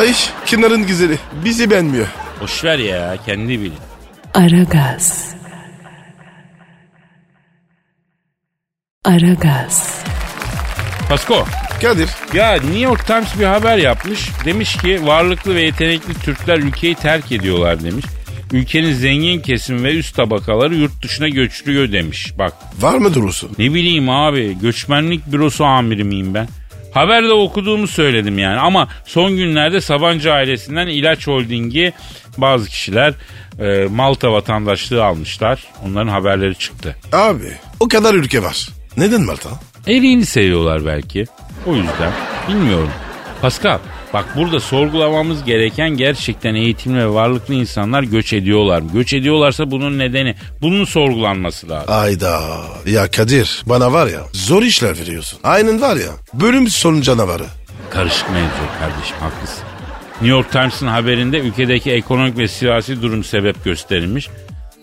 Ay 0.00 0.14
kenarın 0.46 0.86
güzeli. 0.86 1.18
Bizi 1.44 1.70
beğenmiyor. 1.70 2.06
Boşver 2.40 2.78
ya 2.78 3.16
kendi 3.26 3.60
bilin. 3.60 3.78
Aragaz. 4.34 5.34
Aragaz. 9.04 10.02
Pasko. 11.08 11.44
Kadir. 11.82 12.08
Ya 12.34 12.52
New 12.52 12.78
York 12.78 13.06
Times 13.06 13.38
bir 13.38 13.44
haber 13.44 13.76
yapmış. 13.78 14.30
Demiş 14.44 14.76
ki 14.76 15.06
varlıklı 15.06 15.54
ve 15.54 15.62
yetenekli 15.62 16.14
Türkler 16.14 16.58
ülkeyi 16.58 16.94
terk 16.94 17.32
ediyorlar 17.32 17.82
demiş. 17.82 18.04
Ülkenin 18.52 18.92
zengin 18.92 19.40
kesim 19.40 19.84
ve 19.84 19.94
üst 19.96 20.16
tabakaları 20.16 20.74
yurt 20.74 21.02
dışına 21.02 21.28
göçlüyor 21.28 21.92
demiş. 21.92 22.32
Bak 22.38 22.52
Var 22.80 22.94
mı 22.98 23.14
durusu? 23.14 23.48
ne 23.58 23.74
bileyim 23.74 24.08
abi 24.10 24.58
göçmenlik 24.62 25.32
bürosu 25.32 25.64
amiri 25.64 26.04
miyim 26.04 26.34
ben? 26.34 26.48
Haberde 26.94 27.32
okuduğumu 27.32 27.86
söyledim 27.86 28.38
yani 28.38 28.60
ama 28.60 28.88
son 29.06 29.36
günlerde 29.36 29.80
Sabancı 29.80 30.32
ailesinden 30.32 30.86
ilaç 30.86 31.26
holdingi 31.26 31.92
bazı 32.38 32.68
kişiler 32.68 33.14
e, 33.60 33.86
Malta 33.90 34.32
vatandaşlığı 34.32 35.04
almışlar. 35.04 35.64
Onların 35.86 36.08
haberleri 36.08 36.54
çıktı. 36.54 36.96
Abi 37.12 37.52
o 37.80 37.88
kadar 37.88 38.14
ülke 38.14 38.42
var. 38.42 38.68
Neden 38.96 39.22
Malta? 39.22 39.50
Eriğini 39.86 40.26
seviyorlar 40.26 40.86
belki. 40.86 41.24
O 41.66 41.74
yüzden. 41.76 42.12
Bilmiyorum. 42.48 42.90
Pascal 43.42 43.78
bak 44.14 44.36
burada 44.36 44.60
sorgulamamız 44.60 45.44
gereken 45.44 45.90
gerçekten 45.90 46.54
eğitimli 46.54 46.98
ve 46.98 47.08
varlıklı 47.08 47.54
insanlar 47.54 48.02
göç 48.02 48.32
ediyorlar 48.32 48.80
mı? 48.80 48.90
Göç 48.92 49.12
ediyorlarsa 49.12 49.70
bunun 49.70 49.98
nedeni 49.98 50.34
bunun 50.62 50.84
sorgulanması 50.84 51.68
lazım. 51.68 51.94
Ayda. 51.94 52.40
Ya 52.86 53.10
Kadir 53.10 53.62
bana 53.66 53.92
var 53.92 54.06
ya 54.06 54.20
zor 54.32 54.62
işler 54.62 54.98
veriyorsun. 54.98 55.38
Aynen 55.44 55.80
var 55.80 55.96
ya 55.96 56.10
bölüm 56.34 56.68
sonu 56.68 57.02
canavarı. 57.02 57.44
Karışık 57.90 58.30
mevzu 58.30 58.78
kardeşim 58.80 59.16
haklısın. 59.20 59.64
New 60.12 60.28
York 60.28 60.52
Times'ın 60.52 60.86
haberinde 60.86 61.38
ülkedeki 61.38 61.90
ekonomik 61.90 62.38
ve 62.38 62.48
siyasi 62.48 63.02
durum 63.02 63.24
sebep 63.24 63.64
gösterilmiş. 63.64 64.28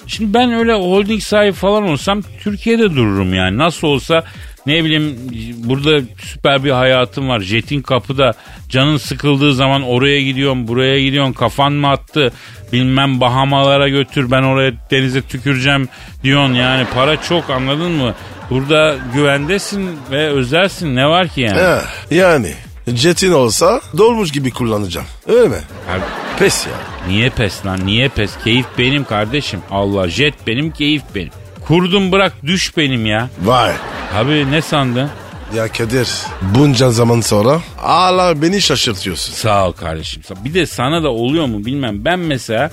Şimdi 0.08 0.34
ben 0.34 0.54
öyle 0.54 0.74
holding 0.74 1.22
sahibi 1.24 1.54
falan 1.54 1.84
olsam 1.84 2.22
Türkiye'de 2.44 2.84
dururum 2.96 3.34
yani. 3.34 3.58
Nasıl 3.58 3.88
olsa 3.88 4.24
ne 4.68 4.84
bileyim 4.84 5.18
burada 5.56 6.02
süper 6.20 6.64
bir 6.64 6.72
hayatım 6.72 7.30
var. 7.30 7.40
Jetin 7.40 7.82
kapıda 7.82 8.34
canın 8.70 8.98
sıkıldığı 8.98 9.54
zaman 9.56 9.82
oraya 9.82 10.22
gidiyorum 10.22 10.68
buraya 10.68 11.02
gidiyorsun 11.02 11.34
kafan 11.34 11.74
mı 11.74 11.90
attı 11.90 12.32
bilmem 12.74 13.22
Bahamalara 13.22 13.90
götür 13.90 14.32
ben 14.32 14.44
oraya 14.44 14.74
denize 14.92 15.22
tüküreceğim 15.22 15.90
diyorsun 16.24 16.54
yani 16.54 16.88
para 16.94 17.22
çok 17.22 17.50
anladın 17.50 17.92
mı? 17.92 18.14
Burada 18.50 18.96
güvendesin 19.14 19.90
ve 20.12 20.28
özelsin 20.28 20.96
ne 20.96 21.08
var 21.08 21.28
ki 21.28 21.42
yani? 21.42 21.60
Eh, 21.60 22.12
yani 22.12 22.54
jetin 22.88 23.32
olsa 23.32 23.82
dolmuş 23.98 24.32
gibi 24.32 24.52
kullanacağım. 24.52 25.08
Öyle 25.28 25.48
mi? 25.48 25.58
Abi, 25.90 26.02
Pes 26.40 26.66
ya. 26.68 26.74
Niye 27.08 27.30
pes 27.30 27.66
lan 27.66 27.86
niye 27.86 28.10
pes? 28.10 28.32
Keyif 28.44 28.66
benim 28.78 29.04
kardeşim. 29.04 29.60
Allah 29.72 30.10
jet 30.10 30.34
benim 30.48 30.72
keyif 30.72 31.02
benim. 31.16 31.32
Kurdum 31.68 32.12
bırak 32.12 32.34
düş 32.44 32.78
benim 32.78 33.06
ya. 33.06 33.30
Vay. 33.44 33.72
Abi 34.16 34.52
ne 34.52 34.62
sandın? 34.62 35.10
Ya 35.56 35.68
Kadir 35.68 36.08
bunca 36.42 36.92
zaman 36.92 37.22
sonra 37.22 37.62
hala 37.78 38.42
beni 38.42 38.62
şaşırtıyorsun. 38.62 39.34
Sağ 39.34 39.68
ol 39.68 39.72
kardeşim. 39.72 40.24
Bir 40.46 40.54
de 40.54 40.66
sana 40.66 41.04
da 41.04 41.10
oluyor 41.10 41.46
mu 41.46 41.66
bilmem. 41.66 42.06
Ben 42.06 42.20
mesela 42.20 42.72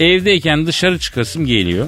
evdeyken 0.00 0.66
dışarı 0.66 0.98
çıkasım 0.98 1.46
geliyor. 1.46 1.86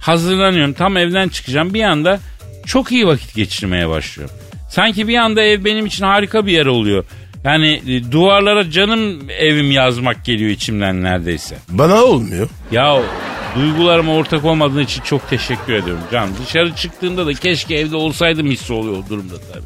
Hazırlanıyorum 0.00 0.72
tam 0.72 0.96
evden 0.96 1.28
çıkacağım. 1.28 1.74
Bir 1.74 1.82
anda 1.82 2.20
çok 2.66 2.92
iyi 2.92 3.06
vakit 3.06 3.34
geçirmeye 3.34 3.88
başlıyorum. 3.88 4.34
Sanki 4.70 5.08
bir 5.08 5.16
anda 5.16 5.42
ev 5.42 5.64
benim 5.64 5.86
için 5.86 6.04
harika 6.04 6.46
bir 6.46 6.52
yer 6.52 6.66
oluyor. 6.66 7.04
Yani 7.44 7.82
e, 7.88 8.12
duvarlara 8.12 8.70
canım 8.70 9.30
evim 9.30 9.70
yazmak 9.70 10.24
geliyor 10.24 10.50
içimden 10.50 11.02
neredeyse. 11.02 11.56
Bana 11.68 12.04
olmuyor. 12.04 12.48
Ya 12.72 13.02
duygularıma 13.56 14.14
ortak 14.14 14.44
olmadığın 14.44 14.80
için 14.82 15.02
çok 15.02 15.30
teşekkür 15.30 15.72
ediyorum 15.72 16.02
canım. 16.12 16.34
Dışarı 16.46 16.74
çıktığında 16.74 17.26
da 17.26 17.34
keşke 17.34 17.74
evde 17.74 17.96
olsaydım 17.96 18.50
hissi 18.50 18.72
oluyor 18.72 19.04
o 19.06 19.08
durumda 19.10 19.34
tabii. 19.52 19.64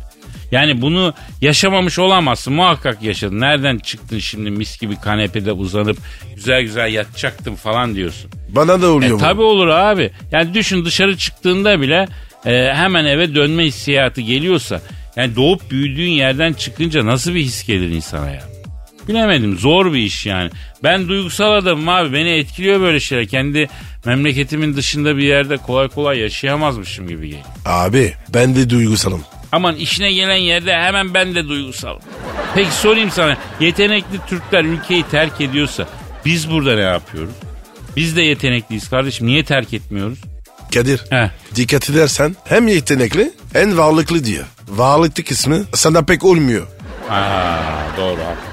Yani 0.53 0.83
bunu 0.83 1.15
yaşamamış 1.41 1.99
olamazsın. 1.99 2.53
Muhakkak 2.53 3.03
yaşadın. 3.03 3.41
Nereden 3.41 3.79
çıktın 3.79 4.19
şimdi 4.19 4.51
mis 4.51 4.81
gibi 4.81 4.97
kanepede 5.01 5.53
uzanıp 5.53 5.97
güzel 6.35 6.63
güzel 6.63 6.93
yatacaktım 6.93 7.57
falan 7.57 7.95
diyorsun. 7.95 8.31
Bana 8.49 8.83
da 8.83 8.87
E 8.87 8.89
oluyor 8.89 9.17
bu. 9.17 9.19
tabi 9.21 9.43
olur 9.43 9.67
abi. 9.69 10.11
Yani 10.33 10.55
düşün 10.55 10.85
dışarı 10.85 11.17
çıktığında 11.17 11.81
bile 11.81 12.09
e, 12.47 12.73
hemen 12.75 13.05
eve 13.05 13.35
dönme 13.35 13.65
hissiyatı 13.65 14.21
geliyorsa 14.21 14.81
yani 15.17 15.37
doğup 15.37 15.71
büyüdüğün 15.71 16.11
yerden 16.11 16.53
çıkınca 16.53 17.07
nasıl 17.07 17.35
bir 17.35 17.41
his 17.43 17.67
gelir 17.67 17.89
insana 17.91 18.31
ya? 18.31 18.43
Bilemedim 19.09 19.59
zor 19.59 19.93
bir 19.93 19.99
iş 19.99 20.27
yani. 20.27 20.51
Ben 20.83 21.09
duygusal 21.09 21.53
adamım 21.53 21.89
abi 21.89 22.13
beni 22.13 22.29
etkiliyor 22.31 22.81
böyle 22.81 23.01
şeyler. 23.01 23.27
Kendi 23.29 23.69
memleketimin 24.05 24.77
dışında 24.77 25.17
bir 25.17 25.23
yerde 25.23 25.57
kolay 25.57 25.89
kolay 25.89 26.19
yaşayamazmışım 26.19 27.09
gibi 27.09 27.27
geliyor. 27.27 27.45
Abi 27.65 28.15
ben 28.35 28.55
de 28.57 28.71
duygusalım. 28.71 29.25
Aman 29.53 29.77
işine 29.77 30.13
gelen 30.13 30.37
yerde 30.37 30.75
hemen 30.75 31.15
ben 31.15 31.35
de 31.35 31.49
duygusalım. 31.49 32.01
Peki 32.55 32.73
sorayım 32.73 33.11
sana 33.11 33.37
yetenekli 33.61 34.19
Türkler 34.29 34.65
ülkeyi 34.65 35.03
terk 35.03 35.41
ediyorsa 35.41 35.89
biz 36.25 36.51
burada 36.51 36.75
ne 36.75 36.81
yapıyoruz? 36.83 37.35
Biz 37.97 38.17
de 38.17 38.23
yetenekliyiz 38.23 38.91
kardeşim 38.91 39.27
niye 39.27 39.45
terk 39.45 39.73
etmiyoruz? 39.75 40.19
Kadir 40.75 41.01
Heh. 41.11 41.29
dikkat 41.57 41.91
edersen 41.91 42.37
hem 42.45 42.69
yetenekli 42.69 43.33
hem 43.53 43.79
varlıklı 43.79 44.25
diyor. 44.25 44.45
Varlıklı 44.69 45.25
kısmı 45.25 45.65
sana 45.75 46.03
pek 46.03 46.25
olmuyor. 46.25 46.67
Aa, 47.11 47.59
doğru. 47.97 48.21
Haklı. 48.21 48.50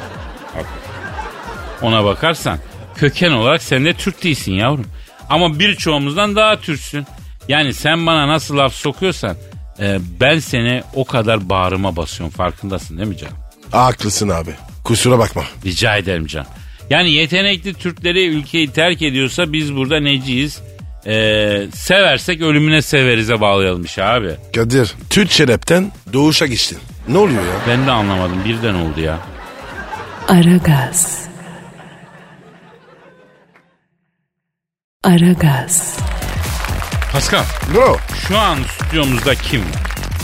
Ona 1.81 2.03
bakarsan 2.05 2.59
köken 2.95 3.31
olarak 3.31 3.63
sen 3.63 3.85
de 3.85 3.93
Türk 3.93 4.23
değilsin 4.23 4.53
yavrum. 4.53 4.85
Ama 5.29 5.59
birçoğumuzdan 5.59 6.35
daha 6.35 6.61
Türksün. 6.61 7.05
Yani 7.47 7.73
sen 7.73 8.05
bana 8.05 8.27
nasıl 8.27 8.57
laf 8.57 8.73
sokuyorsan 8.73 9.35
e, 9.79 9.97
ben 10.19 10.39
seni 10.39 10.83
o 10.93 11.05
kadar 11.05 11.49
bağrıma 11.49 11.95
basıyorum 11.95 12.35
farkındasın 12.35 12.97
değil 12.97 13.09
mi 13.09 13.17
canım? 13.17 13.35
Haklısın 13.71 14.29
abi. 14.29 14.51
Kusura 14.83 15.19
bakma. 15.19 15.43
Rica 15.65 15.97
ederim 15.97 16.27
can. 16.27 16.45
Yani 16.89 17.11
yetenekli 17.11 17.73
Türkleri 17.73 18.25
ülkeyi 18.27 18.67
terk 18.71 19.01
ediyorsa 19.01 19.53
biz 19.53 19.75
burada 19.75 19.99
neciyiz? 19.99 20.61
Ee, 21.05 21.67
seversek 21.73 22.41
ölümüne 22.41 22.81
severize 22.81 23.41
bağlayalmış 23.41 23.99
abi. 23.99 24.35
Kadir 24.55 24.93
Türk 25.09 25.31
şerepten 25.31 25.91
doğuşa 26.13 26.45
geçtin. 26.45 26.77
Ne 27.07 27.17
oluyor 27.17 27.43
ya? 27.43 27.53
Ben 27.67 27.87
de 27.87 27.91
anlamadım 27.91 28.37
birden 28.45 28.73
oldu 28.73 28.99
ya. 29.01 29.17
Aragaz. 30.27 31.27
Aragaz. 35.07 35.97
Pascal 37.11 37.43
Bro. 37.73 37.97
şu 38.27 38.37
an 38.37 38.57
stüdyomuzda 38.77 39.35
kim 39.35 39.61
var? 39.61 39.67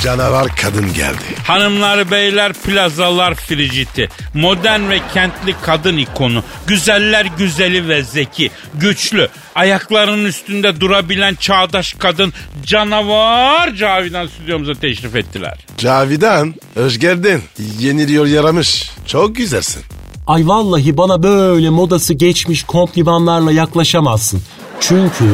Canavar 0.03 0.55
kadın 0.55 0.93
geldi. 0.93 1.17
Hanımlar 1.47 2.11
beyler 2.11 2.53
plazalar 2.53 3.35
friciti. 3.35 4.09
Modern 4.33 4.89
ve 4.89 4.99
kentli 5.13 5.55
kadın 5.61 5.97
ikonu. 5.97 6.43
Güzeller 6.67 7.25
güzeli 7.37 7.87
ve 7.87 8.03
zeki. 8.03 8.51
Güçlü. 8.75 9.29
Ayaklarının 9.55 10.25
üstünde 10.25 10.81
durabilen 10.81 11.35
çağdaş 11.35 11.93
kadın 11.93 12.33
canavar 12.65 13.75
Cavidan 13.75 14.27
stüdyomuza 14.27 14.73
teşrif 14.73 15.15
ettiler. 15.15 15.57
Cavidan 15.77 16.55
hoş 16.73 16.99
geldin. 16.99 17.43
Yeniliyor 17.79 18.25
yaramış. 18.25 18.91
Çok 19.07 19.35
güzelsin. 19.35 19.83
Ay 20.27 20.47
vallahi 20.47 20.97
bana 20.97 21.23
böyle 21.23 21.69
modası 21.69 22.13
geçmiş 22.13 22.63
komplimanlarla 22.63 23.51
yaklaşamazsın. 23.51 24.41
Çünkü 24.79 25.25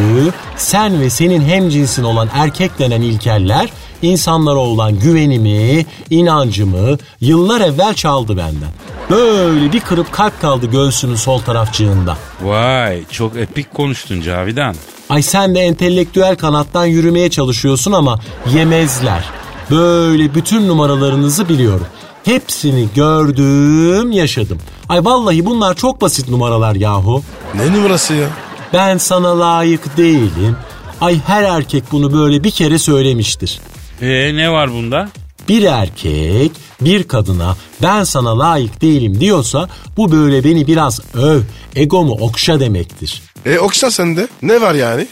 sen 0.57 1.01
ve 1.01 1.09
senin 1.09 1.41
hemcinsin 1.41 2.03
olan 2.03 2.29
erkek 2.33 2.79
denen 2.79 3.01
ilkeller 3.01 3.69
insanlara 4.01 4.57
olan 4.59 4.99
güvenimi, 4.99 5.85
inancımı 6.09 6.97
yıllar 7.21 7.61
evvel 7.61 7.93
çaldı 7.93 8.37
benden. 8.37 8.69
Böyle 9.09 9.73
bir 9.73 9.79
kırıp 9.79 10.11
kalp 10.11 10.41
kaldı 10.41 10.65
göğsünün 10.65 11.15
sol 11.15 11.39
tarafçığında. 11.39 12.17
Vay 12.41 13.03
çok 13.11 13.37
epik 13.37 13.73
konuştun 13.73 14.21
Cavidan. 14.21 14.75
Ay 15.09 15.21
sen 15.21 15.55
de 15.55 15.59
entelektüel 15.59 16.35
kanattan 16.35 16.85
yürümeye 16.85 17.29
çalışıyorsun 17.29 17.91
ama 17.91 18.19
yemezler. 18.53 19.23
Böyle 19.71 20.35
bütün 20.35 20.67
numaralarınızı 20.67 21.49
biliyorum. 21.49 21.87
Hepsini 22.25 22.87
gördüm, 22.95 24.11
yaşadım. 24.11 24.57
Ay 24.89 25.05
vallahi 25.05 25.45
bunlar 25.45 25.75
çok 25.75 26.01
basit 26.01 26.29
numaralar 26.29 26.75
yahu. 26.75 27.23
Ne 27.55 27.73
numarası 27.73 28.13
ya? 28.13 28.27
Ben 28.73 28.97
sana 28.97 29.39
layık 29.39 29.97
değilim. 29.97 30.55
Ay 31.01 31.19
her 31.27 31.43
erkek 31.43 31.83
bunu 31.91 32.13
böyle 32.13 32.43
bir 32.43 32.51
kere 32.51 32.79
söylemiştir. 32.79 33.59
Ee 34.01 34.35
ne 34.35 34.51
var 34.51 34.71
bunda? 34.73 35.09
Bir 35.49 35.63
erkek 35.63 36.51
bir 36.81 37.03
kadına 37.03 37.55
ben 37.83 38.03
sana 38.03 38.39
layık 38.39 38.81
değilim 38.81 39.19
diyorsa 39.19 39.69
bu 39.97 40.11
böyle 40.11 40.43
beni 40.43 40.67
biraz 40.67 40.99
öv, 41.15 41.41
egomu 41.75 42.11
okşa 42.11 42.59
demektir. 42.59 43.21
E 43.45 43.59
okşa 43.59 43.91
sende. 43.91 44.27
Ne 44.41 44.61
var 44.61 44.75
yani? 44.75 45.07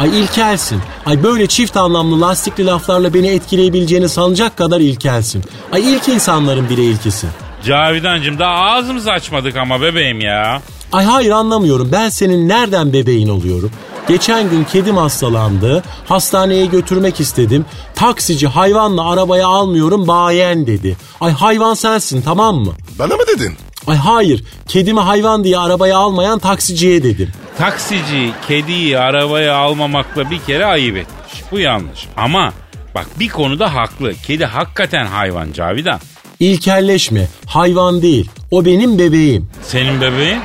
Ay 0.00 0.20
ilkelsin. 0.20 0.80
Ay 1.06 1.22
böyle 1.22 1.46
çift 1.46 1.76
anlamlı 1.76 2.20
lastikli 2.20 2.66
laflarla 2.66 3.14
beni 3.14 3.28
etkileyebileceğini 3.28 4.08
sanacak 4.08 4.56
kadar 4.56 4.80
ilkelsin. 4.80 5.44
Ay 5.72 5.92
ilk 5.94 6.08
insanların 6.08 6.68
bile 6.68 6.84
ilkisin. 6.84 7.30
Cavidancığım 7.66 8.38
daha 8.38 8.54
ağzımızı 8.54 9.10
açmadık 9.12 9.56
ama 9.56 9.80
bebeğim 9.80 10.20
ya. 10.20 10.62
Ay 10.92 11.04
hayır 11.04 11.30
anlamıyorum. 11.30 11.88
Ben 11.92 12.08
senin 12.08 12.48
nereden 12.48 12.92
bebeğin 12.92 13.28
oluyorum? 13.28 13.70
Geçen 14.08 14.50
gün 14.50 14.64
kedim 14.64 14.96
hastalandı. 14.96 15.82
Hastaneye 16.08 16.66
götürmek 16.66 17.20
istedim. 17.20 17.64
Taksici 17.94 18.48
hayvanla 18.48 19.10
arabaya 19.10 19.46
almıyorum 19.46 20.08
bayen 20.08 20.66
dedi. 20.66 20.96
Ay 21.20 21.32
hayvan 21.32 21.74
sensin 21.74 22.22
tamam 22.22 22.56
mı? 22.56 22.72
Bana 22.98 23.16
mı 23.16 23.22
dedin? 23.34 23.52
Ay 23.86 23.96
hayır. 23.96 24.44
Kedimi 24.68 25.00
hayvan 25.00 25.44
diye 25.44 25.58
arabaya 25.58 25.98
almayan 25.98 26.38
taksiciye 26.38 27.02
dedim. 27.02 27.28
Taksici 27.58 28.32
kediyi 28.48 28.98
arabaya 28.98 29.56
almamakla 29.56 30.30
bir 30.30 30.38
kere 30.38 30.66
ayıp 30.66 30.96
etmiş. 30.96 31.42
Bu 31.52 31.58
yanlış. 31.58 32.08
Ama 32.16 32.52
bak 32.94 33.06
bir 33.20 33.28
konuda 33.28 33.74
haklı. 33.74 34.12
Kedi 34.26 34.44
hakikaten 34.44 35.06
hayvan 35.06 35.52
Cavidan. 35.52 36.00
İlkelleşme. 36.40 37.28
Hayvan 37.46 38.02
değil. 38.02 38.30
O 38.50 38.64
benim 38.64 38.98
bebeğim. 38.98 39.50
Senin 39.62 40.00
bebeğin? 40.00 40.40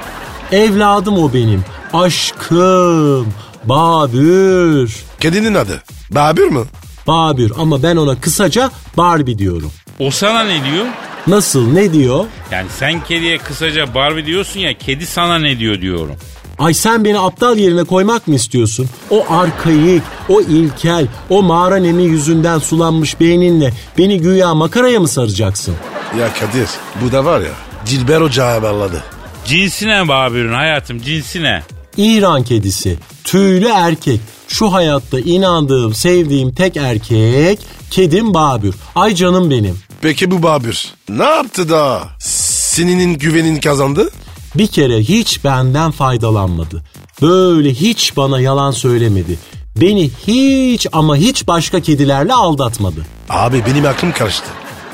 Evladım 0.51 1.17
o 1.17 1.33
benim. 1.33 1.63
Aşkım. 1.93 3.27
Babür. 3.63 4.95
Kedinin 5.19 5.55
adı. 5.55 5.83
Babür 6.11 6.47
mü? 6.47 6.63
Babür 7.07 7.51
ama 7.57 7.83
ben 7.83 7.95
ona 7.95 8.21
kısaca 8.21 8.71
Barbie 8.97 9.37
diyorum. 9.37 9.71
O 9.99 10.11
sana 10.11 10.43
ne 10.43 10.63
diyor? 10.63 10.85
Nasıl 11.27 11.67
ne 11.73 11.93
diyor? 11.93 12.25
Yani 12.51 12.67
sen 12.79 13.03
kediye 13.03 13.37
kısaca 13.37 13.93
Barbie 13.95 14.25
diyorsun 14.25 14.59
ya 14.59 14.77
kedi 14.77 15.05
sana 15.05 15.37
ne 15.39 15.59
diyor 15.59 15.81
diyorum. 15.81 16.15
Ay 16.59 16.73
sen 16.73 17.05
beni 17.05 17.19
aptal 17.19 17.57
yerine 17.57 17.83
koymak 17.83 18.27
mı 18.27 18.35
istiyorsun? 18.35 18.89
O 19.09 19.25
arkaik, 19.29 20.01
o 20.29 20.41
ilkel, 20.41 21.07
o 21.29 21.43
mağara 21.43 21.75
nemi 21.77 22.03
yüzünden 22.03 22.59
sulanmış 22.59 23.19
beyninle 23.19 23.73
beni 23.97 24.19
güya 24.21 24.55
makaraya 24.55 24.99
mı 24.99 25.07
saracaksın? 25.07 25.75
Ya 26.19 26.33
Kadir 26.33 26.69
bu 27.01 27.11
da 27.11 27.25
var 27.25 27.41
ya 27.41 27.51
Dilber 27.85 28.21
Ocağı 28.21 28.61
bağladı. 28.61 29.03
Cinsine 29.45 30.07
Babür'ün 30.07 30.53
hayatım 30.53 31.01
cinsine. 31.01 31.63
İran 31.97 32.43
kedisi, 32.43 32.97
tüylü 33.23 33.67
erkek. 33.67 34.19
Şu 34.47 34.73
hayatta 34.73 35.19
inandığım, 35.19 35.93
sevdiğim 35.93 36.53
tek 36.53 36.77
erkek 36.77 37.59
kedim 37.91 38.33
Babür. 38.33 38.75
Ay 38.95 39.15
canım 39.15 39.51
benim. 39.51 39.79
Peki 40.01 40.31
bu 40.31 40.43
Babür 40.43 40.85
ne 41.09 41.23
yaptı 41.23 41.69
da 41.69 42.03
senin 42.19 43.13
güvenin 43.17 43.59
kazandı? 43.59 44.09
Bir 44.55 44.67
kere 44.67 44.97
hiç 44.99 45.43
benden 45.43 45.91
faydalanmadı. 45.91 46.83
Böyle 47.21 47.73
hiç 47.73 48.17
bana 48.17 48.39
yalan 48.41 48.71
söylemedi. 48.71 49.39
Beni 49.75 50.11
hiç 50.27 50.87
ama 50.91 51.15
hiç 51.15 51.47
başka 51.47 51.79
kedilerle 51.79 52.33
aldatmadı. 52.33 53.05
Abi 53.29 53.63
benim 53.65 53.85
aklım 53.85 54.11
karıştı. 54.11 54.45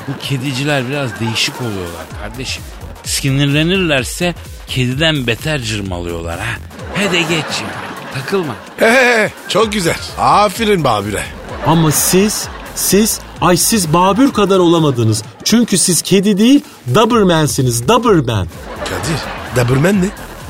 Bu 0.08 0.12
kediciler 0.28 0.88
biraz 0.88 1.20
değişik 1.20 1.54
oluyorlar 1.60 2.06
kardeşim. 2.22 2.62
Sinirlenirlerse 3.04 4.34
kediden 4.66 5.26
beter 5.26 5.62
cırmalıyorlar 5.62 6.40
ha. 6.40 6.54
Hadi 6.94 7.18
geç 7.18 7.30
ya. 7.30 7.68
Takılma. 8.14 8.54
He 8.76 8.86
he 8.86 9.22
he 9.22 9.30
çok 9.48 9.72
güzel. 9.72 9.96
Aferin 10.18 10.84
Babür'e. 10.84 11.22
Ama 11.66 11.90
siz, 11.90 12.48
siz, 12.74 13.20
ay 13.40 13.56
siz 13.56 13.92
Babür 13.92 14.32
kadar 14.32 14.58
olamadınız. 14.58 15.22
Çünkü 15.44 15.78
siz 15.78 16.02
kedi 16.02 16.38
değil, 16.38 16.60
Doberman'siniz, 16.94 17.88
Doberman. 17.88 18.48
Kadir 18.84 19.66
Doberman 19.68 20.02
ne? 20.02 20.06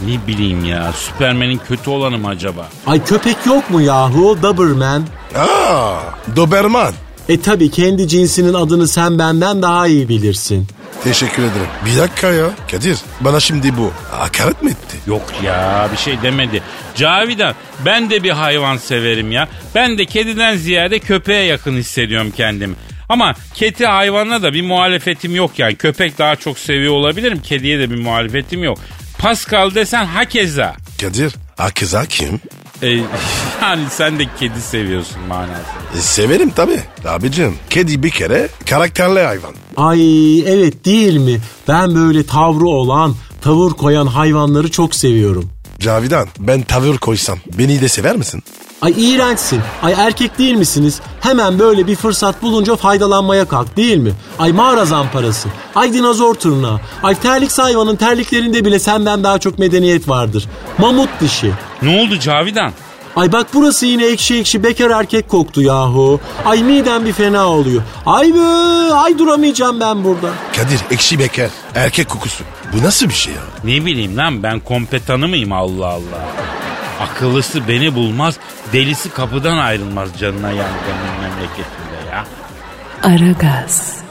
Ne 0.07 0.27
bileyim 0.27 0.65
ya 0.65 0.93
Süpermen'in 0.93 1.61
kötü 1.69 1.91
olanı 1.91 2.19
mı 2.19 2.29
acaba? 2.29 2.69
Ay 2.87 3.05
köpek 3.05 3.37
yok 3.47 3.71
mu 3.71 3.81
yahu, 3.81 4.39
Doberman? 4.43 5.07
Aa 5.37 5.97
Doberman. 6.37 6.93
E 7.29 7.41
tabi 7.41 7.71
kendi 7.71 8.09
cinsinin 8.09 8.55
adını 8.55 8.89
sen 8.89 9.19
benden 9.19 9.63
daha 9.63 9.87
iyi 9.87 10.09
bilirsin. 10.09 10.67
Teşekkür 11.05 11.43
ederim. 11.43 11.67
Bir 11.87 11.99
dakika 11.99 12.31
ya. 12.31 12.51
Kadir 12.71 12.99
bana 13.21 13.41
şimdi 13.41 13.77
bu 13.77 13.93
hakaret 14.11 14.63
mi 14.63 14.71
etti? 14.71 14.97
Yok 15.07 15.23
ya 15.45 15.89
bir 15.93 15.97
şey 15.97 16.23
demedi. 16.23 16.63
Cavidan 16.95 17.55
ben 17.85 18.11
de 18.11 18.23
bir 18.23 18.31
hayvan 18.31 18.77
severim 18.77 19.33
ya. 19.33 19.49
Ben 19.75 19.99
de 19.99 20.07
kediden 20.07 20.57
ziyade 20.57 20.99
köpeğe 20.99 21.45
yakın 21.45 21.77
hissediyorum 21.77 22.33
kendimi. 22.37 22.75
Ama 23.09 23.35
kedi 23.55 23.87
hayvanına 23.87 24.43
da 24.43 24.53
bir 24.53 24.63
muhalefetim 24.63 25.35
yok 25.37 25.59
yani. 25.59 25.77
Köpek 25.77 26.19
daha 26.19 26.37
çok 26.37 26.59
seviyor 26.59 26.93
olabilirim. 26.93 27.43
Kediye 27.43 27.79
de 27.79 27.91
bir 27.91 27.99
muhalefetim 28.01 28.65
yok. 28.65 28.79
Pascal 29.19 29.75
desen 29.75 30.05
hakeza. 30.05 30.75
Kadir 31.01 31.33
Akıza 31.59 32.07
kim? 32.07 32.41
E, 32.83 32.89
yani 33.63 33.85
sen 33.91 34.19
de 34.19 34.25
kedi 34.41 34.61
seviyorsun 34.61 35.21
manası. 35.29 35.63
E, 35.99 36.01
severim 36.01 36.51
tabii. 36.51 36.81
Abicim 37.09 37.55
kedi 37.71 38.03
bir 38.03 38.11
kere 38.11 38.49
karakterli 38.67 39.21
hayvan. 39.21 39.55
Ay 39.77 40.39
evet 40.41 40.85
değil 40.85 41.17
mi? 41.17 41.41
Ben 41.69 41.95
böyle 41.95 42.27
tavrı 42.27 42.67
olan, 42.67 43.15
tavır 43.41 43.71
koyan 43.71 44.07
hayvanları 44.07 44.71
çok 44.71 44.95
seviyorum. 44.95 45.51
Cavidan 45.79 46.29
ben 46.39 46.63
tavır 46.63 46.99
koysam 46.99 47.39
beni 47.59 47.81
de 47.81 47.89
sever 47.89 48.17
misin? 48.17 48.43
Ay 48.83 48.95
iğrençsin. 48.97 49.61
Ay 49.83 49.93
erkek 49.93 50.39
değil 50.39 50.55
misiniz? 50.55 51.01
Hemen 51.21 51.59
böyle 51.59 51.87
bir 51.87 51.97
fırsat 51.97 52.43
bulunca 52.43 52.77
faydalanmaya 52.77 53.45
kalk 53.45 53.77
değil 53.77 53.97
mi? 53.97 54.13
Ay 54.39 54.53
mağara 54.53 54.85
zamparası. 54.85 55.49
Ay 55.75 55.93
dinozor 55.93 56.35
tırnağı. 56.35 56.81
Ay 57.03 57.15
terlik 57.15 57.59
hayvanın 57.59 57.97
terliklerinde 57.97 58.65
bile 58.65 58.79
senden 58.79 59.25
daha 59.25 59.39
çok 59.39 59.59
medeniyet 59.59 60.09
vardır. 60.09 60.49
Mamut 60.79 61.09
dişi. 61.21 61.53
Ne 61.83 62.01
oldu 62.01 62.19
Cavidan? 62.19 62.73
Ay 63.17 63.33
bak 63.33 63.47
burası 63.55 63.87
yine 63.87 64.07
ekşi 64.07 64.39
ekşi 64.39 64.63
bekar 64.63 64.91
erkek 64.91 65.29
koktu 65.29 65.63
yahu. 65.63 66.21
Ay 66.45 66.63
midem 66.63 67.05
bir 67.05 67.13
fena 67.13 67.47
oluyor. 67.49 67.83
Ay 68.07 68.35
be 68.35 68.95
ay 68.95 69.19
duramayacağım 69.19 69.81
ben 69.81 70.05
burada. 70.05 70.29
Kadir 70.57 70.81
ekşi 70.91 71.19
beker 71.19 71.51
erkek 71.75 72.09
kokusu. 72.09 72.45
Bu 72.73 72.85
nasıl 72.85 73.09
bir 73.09 73.15
şey 73.15 73.35
ya? 73.35 73.41
Ne 73.65 73.85
bileyim 73.85 74.17
lan 74.17 74.43
ben 74.43 74.61
kompetanı 74.61 75.29
mıyım 75.29 75.53
Allah 75.53 75.87
Allah. 75.87 76.29
Akıllısı 77.03 77.69
beni 77.69 77.95
bulmaz, 77.95 78.39
delisi 78.73 79.11
kapıdan 79.11 79.59
ayrılmaz 79.59 80.19
canına 80.19 80.49
yangının 80.51 81.21
memleketinde 81.21 82.11
ya. 82.13 82.25
Aragaz. 83.03 84.03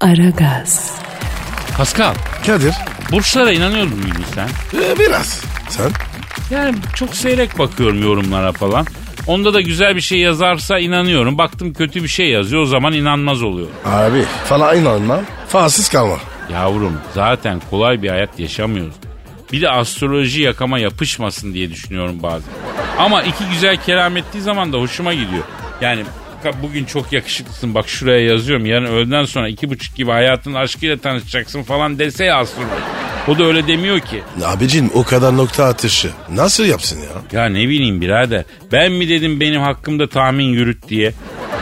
Aragaz, 0.00 0.92
Pascal, 1.76 2.14
Kadir. 2.46 2.74
burçlara 3.12 3.52
inanıyor 3.52 3.84
muydun 3.86 4.24
sen? 4.34 4.48
e, 4.80 4.98
biraz. 4.98 5.40
Sen? 5.68 5.90
Yani 6.50 6.74
çok 6.94 7.14
seyrek 7.14 7.58
bakıyorum 7.58 8.02
yorumlara 8.02 8.52
falan. 8.52 8.86
Onda 9.26 9.54
da 9.54 9.60
güzel 9.60 9.96
bir 9.96 10.00
şey 10.00 10.18
yazarsa 10.18 10.78
inanıyorum. 10.78 11.38
Baktım 11.38 11.72
kötü 11.72 12.02
bir 12.02 12.08
şey 12.08 12.30
yazıyor 12.30 12.62
o 12.62 12.66
zaman 12.66 12.92
inanmaz 12.92 13.42
oluyor. 13.42 13.68
Abi 13.84 14.24
falan 14.44 14.76
inanmam. 14.78 15.20
Falsız 15.48 15.88
kalma. 15.88 16.16
Yavrum 16.52 17.00
zaten 17.14 17.60
kolay 17.70 18.02
bir 18.02 18.08
hayat 18.08 18.38
yaşamıyoruz. 18.40 18.94
Bir 19.52 19.60
de 19.60 19.70
astroloji 19.70 20.42
yakama 20.42 20.78
yapışmasın 20.78 21.54
diye 21.54 21.70
düşünüyorum 21.70 22.22
bazen. 22.22 22.52
Ama 22.98 23.22
iki 23.22 23.44
güzel 23.52 23.76
kelam 23.76 24.16
ettiği 24.16 24.40
zaman 24.40 24.72
da 24.72 24.78
hoşuma 24.78 25.14
gidiyor. 25.14 25.44
Yani 25.80 26.04
bugün 26.62 26.84
çok 26.84 27.12
yakışıklısın 27.12 27.74
bak 27.74 27.88
şuraya 27.88 28.20
yazıyorum. 28.26 28.66
Yarın 28.66 28.86
öğleden 28.86 29.24
sonra 29.24 29.48
iki 29.48 29.70
buçuk 29.70 29.96
gibi 29.96 30.10
hayatın 30.10 30.54
aşkıyla 30.54 30.96
tanışacaksın 30.96 31.62
falan 31.62 31.98
dese 31.98 32.24
ya 32.24 32.36
astroloji. 32.36 32.72
O 33.28 33.38
da 33.38 33.44
öyle 33.44 33.66
demiyor 33.66 34.00
ki. 34.00 34.22
Abicim 34.44 34.90
o 34.94 35.04
kadar 35.04 35.36
nokta 35.36 35.64
atışı. 35.64 36.10
Nasıl 36.30 36.64
yapsın 36.64 36.98
ya? 37.00 37.40
Ya 37.40 37.46
ne 37.48 37.68
bileyim 37.68 38.00
birader. 38.00 38.44
Ben 38.72 38.92
mi 38.92 39.08
dedim 39.08 39.40
benim 39.40 39.60
hakkımda 39.60 40.08
tahmin 40.08 40.44
yürüt 40.44 40.88
diye. 40.88 41.12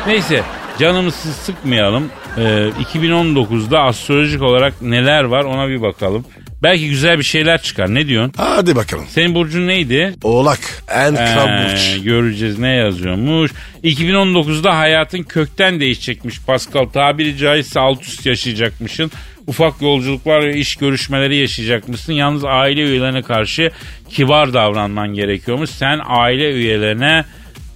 Neyse 0.07 0.43
canımızı 0.79 1.33
sıkmayalım. 1.33 2.11
Ee, 2.39 2.69
2019'da 2.95 3.83
astrolojik 3.83 4.43
olarak 4.43 4.83
neler 4.83 5.25
var 5.25 5.45
ona 5.45 5.69
bir 5.69 5.83
bakalım. 5.83 6.25
Belki 6.63 6.89
güzel 6.89 7.19
bir 7.19 7.25
şeyler 7.25 7.63
çıkar. 7.63 7.95
Ne 7.95 8.07
diyorsun? 8.07 8.33
Hadi 8.37 8.77
bakalım. 8.77 9.05
Senin 9.09 9.35
burcun 9.35 9.67
neydi? 9.67 10.15
Oğlak. 10.23 10.59
En 10.95 11.15
kral 11.15 11.65
burç. 11.65 12.03
göreceğiz 12.05 12.59
ne 12.59 12.69
yazıyormuş. 12.69 13.51
2019'da 13.85 14.79
hayatın 14.79 15.23
kökten 15.23 15.81
değişecekmiş 15.81 16.41
Pascal. 16.47 16.87
Tabiri 16.87 17.37
caizse 17.37 17.81
alt 17.81 18.03
üst 18.03 18.27
yaşayacakmışsın. 18.27 19.11
Ufak 19.47 19.83
yolculuklar 19.83 20.45
ve 20.45 20.57
iş 20.57 20.77
görüşmeleri 20.77 21.37
yaşayacakmışsın. 21.37 22.13
Yalnız 22.13 22.45
aile 22.45 22.81
üyelerine 22.83 23.23
karşı 23.23 23.71
kibar 24.11 24.55
davranman 24.55 25.15
gerekiyormuş. 25.15 25.71
Sen 25.71 26.01
aile 26.07 26.53
üyelerine 26.53 27.25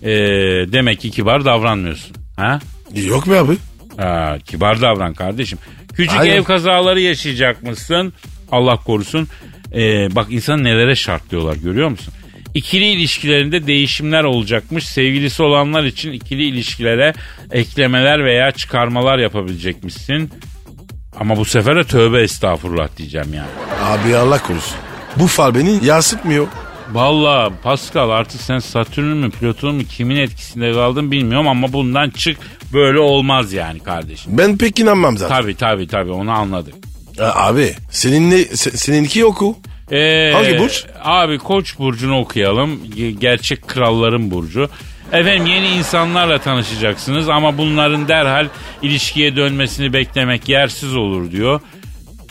e, 0.03 0.11
demek 0.73 1.01
ki 1.01 1.11
kibar 1.11 1.45
davranmıyorsun. 1.45 2.17
Ha? 2.37 2.61
Yok 2.95 3.27
mu 3.27 3.35
abi? 3.35 3.57
Ha, 3.97 4.37
kibar 4.45 4.81
davran 4.81 5.15
kardeşim. 5.15 5.59
Küçük 5.95 6.21
Aynen. 6.21 6.37
ev 6.37 6.45
kazaları 6.45 7.01
yaşayacakmışsın. 7.01 8.13
Allah 8.53 8.77
korusun. 8.77 9.29
Ee, 9.75 10.15
bak 10.15 10.27
insan 10.31 10.65
nelere 10.65 10.97
şartlıyorlar 10.97 11.57
görüyor 11.57 11.89
musun? 11.89 12.15
İkili 12.55 12.85
ilişkilerinde 12.85 13.67
değişimler 13.67 14.25
olacakmış. 14.25 14.87
Sevgilisi 14.89 15.43
olanlar 15.43 15.85
için 15.85 16.13
ikili 16.13 16.45
ilişkilere 16.45 17.13
eklemeler 17.51 18.25
veya 18.25 18.53
çıkarmalar 18.53 19.19
yapabilecekmişsin. 19.19 20.31
Ama 21.21 21.37
bu 21.37 21.45
sefer 21.45 21.77
de 21.77 21.85
tövbe 21.85 22.23
estağfurullah 22.23 22.89
diyeceğim 22.97 23.35
yani. 23.35 23.49
Abi 23.85 24.17
Allah 24.17 24.43
korusun. 24.43 24.77
Bu 25.17 25.27
fal 25.27 25.55
beni 25.55 25.85
yansıtmıyor. 25.85 26.47
Valla 26.93 27.51
Pascal 27.63 28.11
artık 28.11 28.41
sen 28.41 28.59
Satürn 28.59 29.05
mü 29.17 29.31
Plüton 29.31 29.75
mu 29.75 29.83
kimin 29.91 30.17
etkisinde 30.17 30.73
kaldın 30.73 31.11
bilmiyorum 31.11 31.49
ama 31.49 31.73
bundan 31.73 32.11
çık 32.11 32.39
böyle 32.73 32.99
olmaz 32.99 33.53
yani 33.53 33.81
kardeşim. 33.81 34.39
Ben 34.39 34.59
pek 34.59 34.79
inanmam 34.79 35.19
zaten. 35.19 35.43
Tabi 35.43 35.55
tabi 35.55 35.87
tabi 35.87 36.11
onu 36.11 36.31
anladık. 36.31 36.75
Abi 37.21 37.75
senin 37.91 38.31
ne, 38.31 38.35
se- 38.41 38.77
seninki 38.77 39.25
oku. 39.25 39.57
Ee, 39.93 40.31
Hangi 40.35 40.59
burç? 40.59 40.85
Abi 41.05 41.39
Koç 41.39 41.79
burcunu 41.79 42.19
okuyalım. 42.19 42.81
Ge- 42.97 43.19
Gerçek 43.19 43.69
kralların 43.69 44.31
burcu. 44.31 44.71
Efendim 45.13 45.47
yeni 45.47 45.69
insanlarla 45.69 46.39
tanışacaksınız 46.39 47.29
ama 47.29 47.59
bunların 47.59 48.09
derhal 48.09 48.47
ilişkiye 48.83 49.37
dönmesini 49.37 49.93
beklemek 49.93 50.49
yersiz 50.49 50.97
olur 50.97 51.31
diyor. 51.33 51.61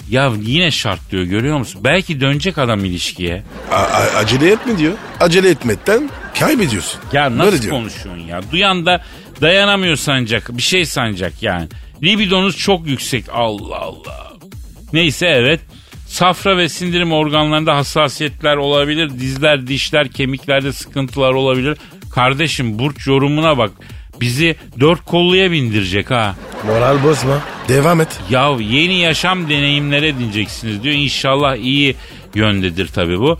Ya 0.09 0.31
yine 0.41 0.71
şart 0.71 1.11
diyor 1.11 1.23
görüyor 1.23 1.57
musun? 1.57 1.81
Belki 1.83 2.21
dönecek 2.21 2.57
adam 2.57 2.85
ilişkiye. 2.85 3.43
A- 3.71 3.75
a- 3.75 4.17
acele 4.17 4.51
etme 4.51 4.77
diyor. 4.77 4.93
Acele 5.19 5.49
etmekten 5.49 6.09
kaybediyorsun. 6.39 6.99
Ya 7.13 7.31
Böyle 7.31 7.37
nasıl 7.37 7.61
diyor. 7.61 7.73
konuşuyorsun 7.73 8.23
ya? 8.27 8.41
Duyan 8.51 8.85
da 8.85 9.03
dayanamıyor 9.41 9.95
sanacak. 9.95 10.57
Bir 10.57 10.61
şey 10.61 10.85
sanacak 10.85 11.33
yani. 11.43 11.67
Libidonuz 12.03 12.57
çok 12.57 12.87
yüksek. 12.87 13.25
Allah 13.33 13.75
Allah. 13.79 14.29
Neyse 14.93 15.27
evet. 15.27 15.59
Safra 16.07 16.57
ve 16.57 16.69
sindirim 16.69 17.11
organlarında 17.11 17.75
hassasiyetler 17.75 18.57
olabilir. 18.57 19.09
Dizler, 19.09 19.67
dişler, 19.67 20.09
kemiklerde 20.09 20.73
sıkıntılar 20.73 21.33
olabilir. 21.33 21.77
Kardeşim 22.13 22.79
burç 22.79 23.07
yorumuna 23.07 23.57
bak. 23.57 23.71
Bizi 24.21 24.55
dört 24.79 25.05
kolluya 25.05 25.51
bindirecek 25.51 26.11
ha. 26.11 26.35
Moral 26.67 27.03
bozma. 27.03 27.41
Devam 27.67 28.01
et. 28.01 28.19
Ya 28.29 28.49
yeni 28.59 28.99
yaşam 28.99 29.49
deneyimleri 29.49 30.07
edineceksiniz 30.07 30.83
diyor. 30.83 30.95
İnşallah 30.95 31.55
iyi 31.55 31.95
yöndedir 32.35 32.87
tabii 32.87 33.19
bu. 33.19 33.39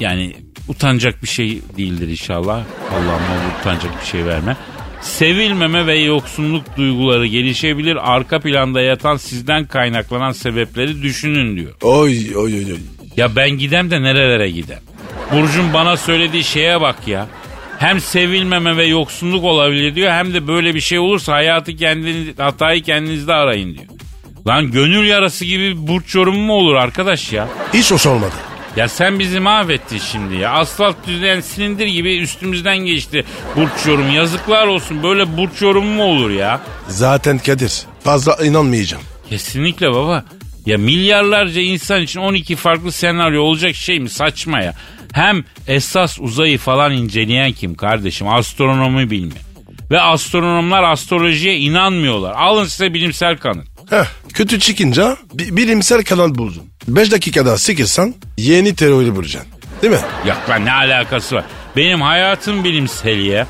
Yani 0.00 0.36
utanacak 0.68 1.22
bir 1.22 1.28
şey 1.28 1.62
değildir 1.76 2.08
inşallah. 2.08 2.62
Allah'ım 2.92 3.60
utanacak 3.60 4.00
bir 4.00 4.06
şey 4.06 4.24
verme. 4.24 4.56
Sevilmeme 5.00 5.86
ve 5.86 5.98
yoksunluk 5.98 6.76
duyguları 6.76 7.26
gelişebilir. 7.26 8.12
Arka 8.14 8.40
planda 8.40 8.80
yatan 8.80 9.16
sizden 9.16 9.66
kaynaklanan 9.66 10.32
sebepleri 10.32 11.02
düşünün 11.02 11.56
diyor. 11.56 11.72
Oy 11.82 12.36
oy 12.36 12.54
oy 12.54 12.64
oy. 12.64 12.78
Ya 13.16 13.36
ben 13.36 13.50
gidem 13.50 13.90
de 13.90 14.02
nerelere 14.02 14.50
gidem? 14.50 14.78
Burcu'nun 15.32 15.72
bana 15.74 15.96
söylediği 15.96 16.44
şeye 16.44 16.80
bak 16.80 17.08
ya. 17.08 17.26
Hem 17.78 18.00
sevilmeme 18.00 18.76
ve 18.76 18.86
yoksunluk 18.86 19.44
olabilir 19.44 19.94
diyor 19.94 20.12
hem 20.12 20.34
de 20.34 20.46
böyle 20.48 20.74
bir 20.74 20.80
şey 20.80 20.98
olursa 20.98 21.32
hayatı 21.32 21.76
kendiniz, 21.76 22.38
hatayı 22.38 22.82
kendinizde 22.82 23.34
arayın 23.34 23.74
diyor. 23.74 23.86
Lan 24.46 24.70
gönül 24.70 25.06
yarası 25.06 25.44
gibi 25.44 25.86
burç 25.88 26.14
yorumu 26.14 26.40
mu 26.40 26.52
olur 26.52 26.74
arkadaş 26.74 27.32
ya? 27.32 27.48
Hiç 27.74 27.92
hoş 27.92 28.06
olmadı. 28.06 28.32
Ya 28.78 28.88
sen 28.88 29.18
bizi 29.18 29.40
mahvettin 29.40 29.98
şimdi 29.98 30.36
ya. 30.36 30.52
Asfalt 30.52 30.96
düzleyen 31.06 31.40
silindir 31.40 31.86
gibi 31.86 32.16
üstümüzden 32.18 32.78
geçti 32.78 33.24
burç 33.56 33.86
yorum. 33.86 34.10
Yazıklar 34.10 34.66
olsun 34.66 35.02
böyle 35.02 35.36
burç 35.36 35.62
yorumu 35.62 35.94
mu 35.94 36.02
olur 36.04 36.30
ya? 36.30 36.60
Zaten 36.88 37.38
Kadir 37.38 37.82
fazla 38.04 38.36
inanmayacağım. 38.44 39.02
Kesinlikle 39.30 39.90
baba. 39.92 40.24
Ya 40.66 40.78
milyarlarca 40.78 41.60
insan 41.60 42.02
için 42.02 42.20
12 42.20 42.56
farklı 42.56 42.92
senaryo 42.92 43.42
olacak 43.42 43.74
şey 43.74 44.00
mi? 44.00 44.08
Saçma 44.10 44.60
ya. 44.60 44.74
Hem 45.12 45.44
esas 45.66 46.18
uzayı 46.20 46.58
falan 46.58 46.92
inceleyen 46.92 47.52
kim 47.52 47.74
kardeşim? 47.74 48.28
Astronomi 48.28 49.10
bilme. 49.10 49.34
Ve 49.90 50.00
astronomlar 50.00 50.82
astrolojiye 50.82 51.56
inanmıyorlar. 51.58 52.34
Alın 52.36 52.64
size 52.64 52.94
bilimsel 52.94 53.36
kanıt. 53.36 53.66
Heh, 53.90 54.04
kötü 54.34 54.60
çıkınca 54.60 55.16
bi- 55.34 55.56
bilimsel 55.56 56.04
kanal 56.04 56.34
buldun. 56.34 56.62
5 56.88 57.12
dakikada 57.12 57.58
sıkırsan 57.58 58.14
yeni 58.36 58.74
teori 58.74 59.16
bulacaksın. 59.16 59.52
Değil 59.82 59.92
mi? 59.92 60.00
Yok 60.26 60.38
lan 60.50 60.64
ne 60.64 60.72
alakası 60.72 61.36
var? 61.36 61.44
Benim 61.76 62.00
hayatım 62.00 62.64
bilimsel 62.64 63.18
ya. 63.18 63.46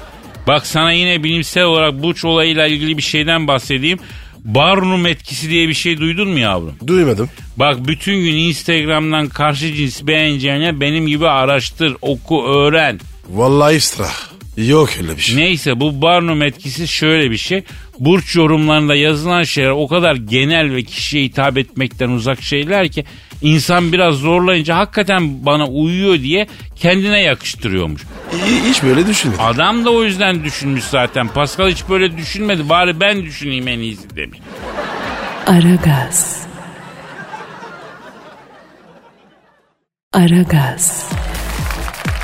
Bak 0.46 0.66
sana 0.66 0.92
yine 0.92 1.24
bilimsel 1.24 1.64
olarak 1.64 2.02
burç 2.02 2.24
olayıyla 2.24 2.66
ilgili 2.66 2.96
bir 2.96 3.02
şeyden 3.02 3.48
bahsedeyim. 3.48 3.98
Barnum 4.44 5.06
etkisi 5.06 5.50
diye 5.50 5.68
bir 5.68 5.74
şey 5.74 5.98
duydun 5.98 6.28
mu 6.28 6.38
yavrum? 6.38 6.74
Duymadım. 6.86 7.30
Bak 7.56 7.88
bütün 7.88 8.14
gün 8.14 8.36
Instagram'dan 8.36 9.28
karşı 9.28 9.74
cinsi 9.74 10.06
beğeneceğine 10.06 10.80
benim 10.80 11.06
gibi 11.06 11.28
araştır, 11.28 11.96
oku, 12.02 12.46
öğren. 12.46 13.00
Vallahi 13.28 13.76
iftira. 13.76 14.08
Yok 14.56 14.90
öyle 15.00 15.16
bir 15.16 15.22
şey. 15.22 15.36
Neyse 15.36 15.80
bu 15.80 16.02
Barnum 16.02 16.42
etkisi 16.42 16.88
şöyle 16.88 17.30
bir 17.30 17.36
şey. 17.36 17.62
Burç 17.98 18.36
yorumlarında 18.36 18.94
yazılan 18.94 19.42
şeyler 19.42 19.70
o 19.70 19.88
kadar 19.88 20.14
genel 20.14 20.74
ve 20.74 20.82
kişiye 20.82 21.24
hitap 21.24 21.58
etmekten 21.58 22.08
uzak 22.08 22.42
şeyler 22.42 22.88
ki 22.88 23.04
insan 23.42 23.92
biraz 23.92 24.14
zorlayınca 24.14 24.76
hakikaten 24.76 25.46
bana 25.46 25.66
uyuyor 25.66 26.18
diye 26.20 26.46
kendine 26.76 27.20
yakıştırıyormuş. 27.22 28.02
Hi- 28.32 28.68
Hiç 28.70 28.82
böyle 28.82 29.06
düşünmedim. 29.06 29.40
Adam 29.44 29.84
da 29.84 29.90
o 29.90 30.02
yüzden 30.04 30.44
düşünmüş 30.44 30.84
zaten. 30.84 31.28
Pascal 31.28 31.68
hiç 31.70 31.88
böyle 31.88 32.16
düşünmedi. 32.16 32.68
Bari 32.68 33.00
ben 33.00 33.22
düşüneyim 33.22 33.68
en 33.68 33.78
iyisi 33.78 34.16
demiş. 34.16 34.38
Aragaz. 35.46 36.42
Aragaz. 40.12 41.08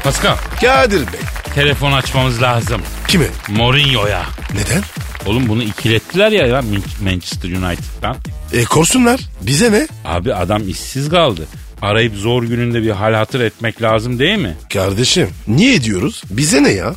Pascal 0.05 0.37
Kadir 0.61 1.01
Bey. 1.01 1.21
telefon 1.55 1.93
açmamız 1.93 2.43
lazım. 2.43 2.83
Kimi? 3.09 3.27
Mourinho'ya. 3.49 4.23
Neden? 4.55 4.83
Oğlum 5.27 5.49
bunu 5.49 5.63
ikilettiler 5.63 6.33
ya, 6.33 6.47
ya 6.47 6.63
Manchester 7.05 7.49
United'dan. 7.49 8.17
E 8.53 8.65
korsunlar. 8.65 9.21
Bize 9.43 9.73
ne? 9.73 9.89
Abi 10.05 10.35
adam 10.35 10.69
işsiz 10.69 11.09
kaldı. 11.09 11.47
Arayıp 11.83 12.15
zor 12.17 12.43
gününde 12.43 12.83
bir 12.83 12.91
hal 12.91 13.15
hatır 13.15 13.41
etmek 13.41 13.83
lazım 13.83 14.19
değil 14.19 14.39
mi? 14.39 14.57
Kardeşim 14.73 15.31
niye 15.49 15.75
ediyoruz? 15.75 16.23
Bize 16.31 16.63
ne 16.63 16.71
ya? 16.71 16.95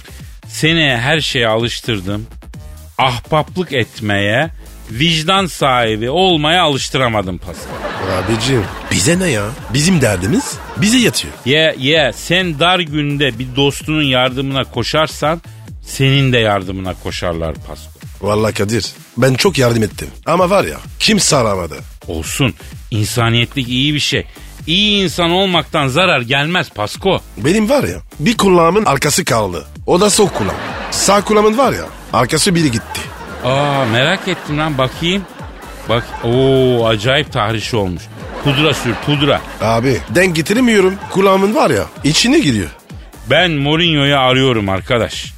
Seni 0.47 0.97
her 0.97 1.19
şeye 1.19 1.47
alıştırdım. 1.47 2.27
Ahbaplık 2.97 3.73
etmeye, 3.73 4.49
vicdan 4.91 5.45
sahibi 5.45 6.09
olmaya 6.09 6.63
alıştıramadım 6.63 7.37
Pascal. 7.37 7.71
Abicim 8.17 8.63
bize 8.91 9.19
ne 9.19 9.29
ya? 9.29 9.45
Bizim 9.73 10.01
derdimiz 10.01 10.57
bize 10.77 10.97
yatıyor. 10.97 11.33
Ye 11.45 11.75
ye 11.79 12.11
sen 12.15 12.59
dar 12.59 12.79
günde 12.79 13.39
bir 13.39 13.47
dostunun 13.55 14.03
yardımına 14.03 14.63
koşarsan 14.63 15.41
senin 15.81 16.33
de 16.33 16.37
yardımına 16.37 16.93
koşarlar 16.93 17.53
Pascal. 17.55 17.96
Vallahi 18.21 18.53
Kadir 18.53 18.85
ben 19.17 19.33
çok 19.33 19.57
yardım 19.57 19.83
ettim. 19.83 20.07
Ama 20.25 20.49
var 20.49 20.63
ya 20.63 20.77
kimse 20.99 21.35
aramadı. 21.35 21.75
Olsun. 22.07 22.53
İnsaniyetlik 22.91 23.69
iyi 23.69 23.93
bir 23.93 23.99
şey. 23.99 24.25
İyi 24.67 25.03
insan 25.03 25.31
olmaktan 25.31 25.87
zarar 25.87 26.21
gelmez 26.21 26.69
Pasko. 26.69 27.21
Benim 27.37 27.69
var 27.69 27.83
ya 27.83 27.97
bir 28.19 28.37
kulağımın 28.37 28.85
arkası 28.85 29.25
kaldı. 29.25 29.65
O 29.85 30.01
da 30.01 30.09
sol 30.09 30.27
kulağım. 30.27 30.57
Sağ 30.91 31.23
kulağımın 31.23 31.57
var 31.57 31.73
ya 31.73 31.85
arkası 32.13 32.55
biri 32.55 32.71
gitti. 32.71 33.01
Aa 33.45 33.85
merak 33.91 34.27
ettim 34.27 34.57
lan 34.57 34.77
bakayım. 34.77 35.23
Bak 35.89 36.03
o 36.23 36.85
acayip 36.87 37.33
tahriş 37.33 37.73
olmuş. 37.73 38.03
Pudra 38.43 38.73
sür 38.73 38.93
pudra. 39.05 39.41
Abi 39.61 39.97
denk 40.09 40.35
getiremiyorum. 40.35 40.93
Kulağımın 41.11 41.55
var 41.55 41.69
ya 41.69 41.85
içine 42.03 42.39
giriyor. 42.39 42.69
Ben 43.29 43.51
Mourinho'yu 43.51 44.17
arıyorum 44.17 44.69
arkadaş. 44.69 45.33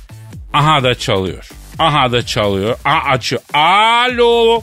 Aha 0.54 0.84
da 0.84 0.96
çalıyor. 0.96 1.50
Aha 1.80 2.12
da 2.12 2.26
çalıyor. 2.26 2.78
Aha 2.86 3.10
açıyor. 3.10 3.42
Alo. 3.54 4.62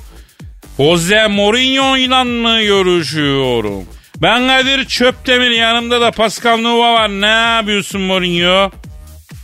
Jose 0.77 1.27
Mourinho 1.27 1.97
ile 1.97 2.23
mı 2.25 2.63
görüşüyorum? 2.63 3.85
Ben 4.23 4.47
Kadir 4.47 4.85
Çöptemir 4.85 5.51
yanımda 5.51 6.01
da 6.01 6.11
Pascal 6.11 6.57
Nova 6.57 6.95
var. 6.95 7.09
Ne 7.09 7.27
yapıyorsun 7.27 8.01
Mourinho? 8.01 8.71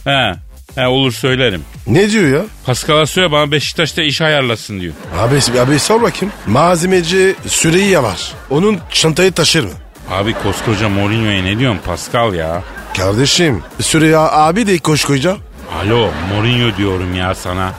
He. 0.04 0.32
He 0.74 0.86
olur 0.86 1.12
söylerim. 1.12 1.64
Ne 1.86 2.10
diyor 2.10 2.34
ya? 2.38 2.44
Pascal'a 2.66 3.06
söyle 3.06 3.32
bana 3.32 3.52
Beşiktaş'ta 3.52 4.02
iş 4.02 4.20
ayarlasın 4.20 4.80
diyor. 4.80 4.94
Abi, 5.18 5.60
abi 5.60 5.78
sor 5.78 6.02
bakayım. 6.02 6.34
Malzemeci 6.46 7.34
Süreyya 7.46 8.02
var. 8.02 8.32
Onun 8.50 8.78
çantayı 8.92 9.32
taşır 9.32 9.64
mı? 9.64 9.70
Abi 10.10 10.32
koskoca 10.32 10.88
Mourinho'ya 10.88 11.42
ne 11.42 11.58
diyorsun 11.58 11.80
Pascal 11.86 12.34
ya? 12.34 12.62
Kardeşim 12.96 13.62
Süreyya 13.80 14.20
abi 14.20 14.66
de 14.66 14.78
koşkoca. 14.78 15.36
Alo 15.80 16.10
Mourinho 16.28 16.76
diyorum 16.76 17.14
ya 17.14 17.34
sana. 17.34 17.74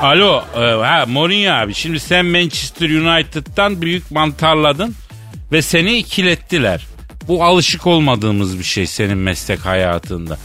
Alo 0.00 0.44
e, 0.56 0.60
ha 0.60 1.04
Mourinho 1.08 1.52
abi 1.52 1.74
şimdi 1.74 2.00
sen 2.00 2.26
Manchester 2.26 2.90
United'dan 2.90 3.82
büyük 3.82 4.10
mantarladın 4.10 4.94
ve 5.52 5.62
seni 5.62 5.96
ikilettiler. 5.96 6.86
Bu 7.28 7.44
alışık 7.44 7.86
olmadığımız 7.86 8.58
bir 8.58 8.64
şey 8.64 8.86
senin 8.86 9.18
meslek 9.18 9.66
hayatında. 9.66 10.38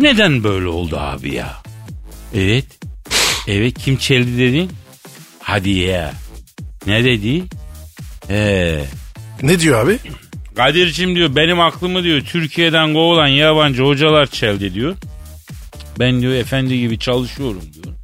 Neden 0.00 0.44
böyle 0.44 0.66
oldu 0.66 0.96
abi 0.98 1.34
ya? 1.34 1.56
Evet. 2.34 2.64
Evet 3.48 3.78
kim 3.78 3.96
çeldi 3.96 4.38
dedin? 4.38 4.70
Hadi 5.42 5.70
ya. 5.70 6.12
Ne 6.86 7.04
dedi? 7.04 7.42
Ee, 8.30 8.84
Ne 9.42 9.60
diyor 9.60 9.84
abi? 9.84 9.98
Kadir'cim 10.56 11.14
diyor 11.14 11.36
benim 11.36 11.60
aklımı 11.60 12.02
diyor 12.02 12.20
Türkiye'den 12.20 12.92
kovulan 12.92 13.26
yabancı 13.26 13.82
hocalar 13.82 14.26
çeldi 14.26 14.74
diyor. 14.74 14.96
Ben 16.00 16.20
diyor 16.20 16.32
efendi 16.32 16.78
gibi 16.78 16.98
çalışıyorum 16.98 17.62
diyor. 17.74 17.94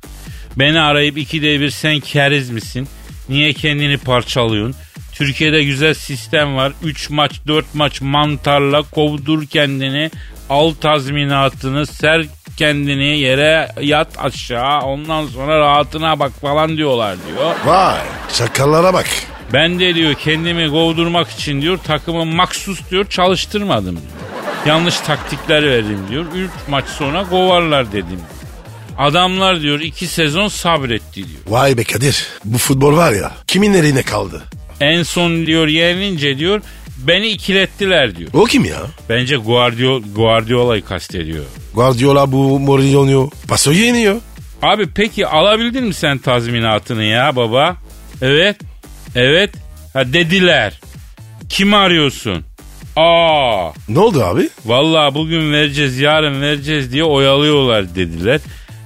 Beni 0.56 0.80
arayıp 0.80 1.18
ikide 1.18 1.60
bir 1.60 1.70
sen 1.70 2.00
keriz 2.00 2.50
misin? 2.50 2.88
Niye 3.28 3.52
kendini 3.52 3.98
parçalıyorsun? 3.98 4.80
Türkiye'de 5.12 5.64
güzel 5.64 5.94
sistem 5.94 6.56
var. 6.56 6.72
3 6.82 7.10
maç 7.10 7.32
4 7.46 7.74
maç 7.74 8.00
mantarla 8.00 8.82
kovdur 8.82 9.46
kendini. 9.46 10.10
Al 10.50 10.72
tazminatını 10.80 11.86
ser 11.86 12.26
kendini 12.56 13.18
yere 13.18 13.68
yat 13.80 14.08
aşağı 14.18 14.80
ondan 14.80 15.26
sonra 15.26 15.58
rahatına 15.58 16.18
bak 16.18 16.32
falan 16.40 16.76
diyorlar 16.76 17.16
diyor. 17.26 17.54
Vay 17.66 18.00
çakallara 18.34 18.94
bak. 18.94 19.06
Ben 19.52 19.80
de 19.80 19.94
diyor 19.94 20.14
kendimi 20.14 20.70
kovdurmak 20.70 21.30
için 21.30 21.62
diyor 21.62 21.78
takımı 21.78 22.24
maksus 22.24 22.90
diyor 22.90 23.08
çalıştırmadım 23.08 23.96
diyor. 23.96 24.15
Yanlış 24.66 25.00
taktikler 25.00 25.70
verdim 25.70 25.98
diyor. 26.10 26.24
3 26.34 26.50
maç 26.68 26.84
sonra 26.86 27.28
kovarlar 27.28 27.92
dedim. 27.92 28.20
Adamlar 28.98 29.60
diyor 29.60 29.80
iki 29.80 30.06
sezon 30.06 30.48
sabretti 30.48 31.14
diyor. 31.14 31.40
Vay 31.46 31.76
be 31.76 31.84
Kadir. 31.84 32.26
Bu 32.44 32.58
futbol 32.58 32.96
var 32.96 33.12
ya 33.12 33.32
kimin 33.46 33.74
eline 33.74 34.02
kaldı? 34.02 34.42
En 34.80 35.02
son 35.02 35.46
diyor 35.46 35.68
yenilince 35.68 36.38
diyor 36.38 36.60
beni 36.98 37.28
ikilettiler 37.28 38.16
diyor. 38.16 38.30
O 38.32 38.44
kim 38.44 38.64
ya? 38.64 38.76
Bence 39.08 39.36
Guardiola, 39.36 40.04
Guardiola'yı 40.16 40.84
kastediyor. 40.84 41.44
Guardiola 41.74 42.32
bu 42.32 42.60
Mourinho. 42.60 43.30
Paso 43.48 43.72
yeniyor. 43.72 44.16
Abi 44.62 44.86
peki 44.94 45.26
alabildin 45.26 45.84
mi 45.84 45.94
sen 45.94 46.18
tazminatını 46.18 47.04
ya 47.04 47.36
baba? 47.36 47.76
Evet. 48.22 48.56
Evet. 49.14 49.50
Ha 49.92 50.12
dediler. 50.12 50.80
Kimi 51.48 51.76
arıyorsun? 51.76 52.44
Aa. 52.96 53.72
Ne 53.88 53.98
oldu 53.98 54.22
abi? 54.24 54.48
Vallahi 54.64 55.14
bugün 55.14 55.52
vereceğiz 55.52 55.98
yarın 55.98 56.42
vereceğiz 56.42 56.92
diye 56.92 57.04
oyalıyorlar 57.04 57.94
dediler. 57.94 58.40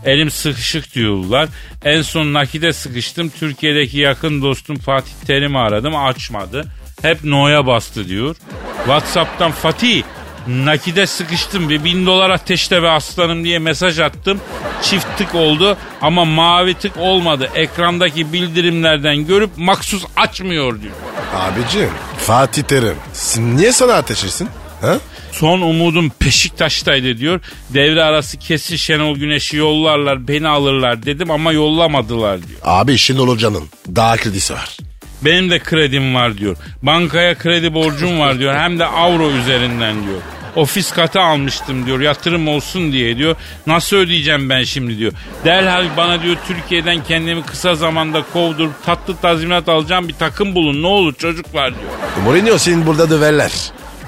Elim 0.05 0.31
sıkışık 0.31 0.94
diyorlar. 0.94 1.49
En 1.85 2.03
son 2.03 2.33
nakide 2.33 2.73
sıkıştım. 2.73 3.29
Türkiye'deki 3.29 3.99
yakın 3.99 4.42
dostum 4.42 4.77
Fatih 4.77 5.12
Terim'i 5.27 5.59
aradım 5.59 5.96
açmadı. 5.96 6.64
Hep 7.03 7.25
no'ya 7.25 7.66
bastı 7.66 8.09
diyor. 8.09 8.37
Whatsapp'tan 8.77 9.51
Fatih 9.51 10.03
nakide 10.51 11.07
sıkıştım 11.07 11.69
bir 11.69 11.85
bin 11.85 12.07
dolar 12.07 12.31
ateşte 12.31 12.83
ve 12.83 12.91
aslanım 12.91 13.45
diye 13.45 13.59
mesaj 13.59 13.99
attım. 13.99 14.41
Çift 14.83 15.07
tık 15.19 15.35
oldu 15.35 15.77
ama 16.01 16.25
mavi 16.25 16.75
tık 16.75 16.97
olmadı. 16.97 17.51
Ekrandaki 17.55 18.33
bildirimlerden 18.33 19.27
görüp 19.27 19.51
maksus 19.57 20.05
açmıyor 20.17 20.83
diyor. 20.83 20.95
Abicim 21.37 21.91
Fatih 22.19 22.63
Terim. 22.63 22.97
Sen 23.13 23.57
niye 23.57 23.73
sana 23.73 23.93
ateş 23.93 24.25
etsin? 24.25 24.49
Ha? 24.81 24.99
Son 25.33 25.61
umudum 25.61 26.13
Beşiktaş'taydı 26.25 27.19
diyor. 27.19 27.41
Devre 27.71 28.05
arası 28.05 28.39
kesin 28.39 28.77
Şenol 28.77 29.17
Güneş'i 29.17 29.57
yollarlar 29.57 30.29
beni 30.29 30.49
alırlar 30.49 31.07
dedim 31.07 31.31
ama 31.31 31.53
yollamadılar 31.53 32.39
diyor. 32.49 32.61
Abi 32.65 32.99
Şenol 32.99 33.29
Hoca'nın 33.29 33.65
daha 33.97 34.17
kredisi 34.17 34.55
var. 34.55 34.77
Benim 35.23 35.51
de 35.51 35.59
kredim 35.59 36.15
var 36.15 36.39
diyor. 36.39 36.57
Bankaya 36.83 37.39
kredi 37.39 37.75
borcum 37.75 38.21
var 38.21 38.39
diyor. 38.39 38.55
Hem 38.55 38.79
de 38.79 38.87
avro 38.87 39.31
üzerinden 39.31 39.95
diyor. 40.07 40.21
Ofis 40.57 40.93
katı 40.93 41.21
almıştım 41.21 41.87
diyor. 41.87 42.01
Yatırım 42.01 42.49
olsun 42.49 42.93
diye 42.93 43.17
diyor. 43.17 43.37
Nasıl 43.67 43.97
ödeyeceğim 43.97 44.51
ben 44.51 44.63
şimdi 44.65 44.99
diyor. 44.99 45.13
Derhal 45.45 45.97
bana 45.97 46.23
diyor 46.23 46.37
Türkiye'den 46.49 47.05
kendimi 47.05 47.43
kısa 47.43 47.75
zamanda 47.75 48.25
kovdurup 48.33 48.85
tatlı 48.87 49.17
tazminat 49.17 49.69
alacağım 49.69 50.09
bir 50.09 50.15
takım 50.15 50.55
bulun. 50.55 50.83
Ne 50.83 50.87
olur 50.87 51.15
çocuklar 51.15 51.71
diyor. 51.75 51.91
Mourinho 52.25 52.59
senin 52.59 52.87
burada 52.87 53.11
döverler. 53.11 53.53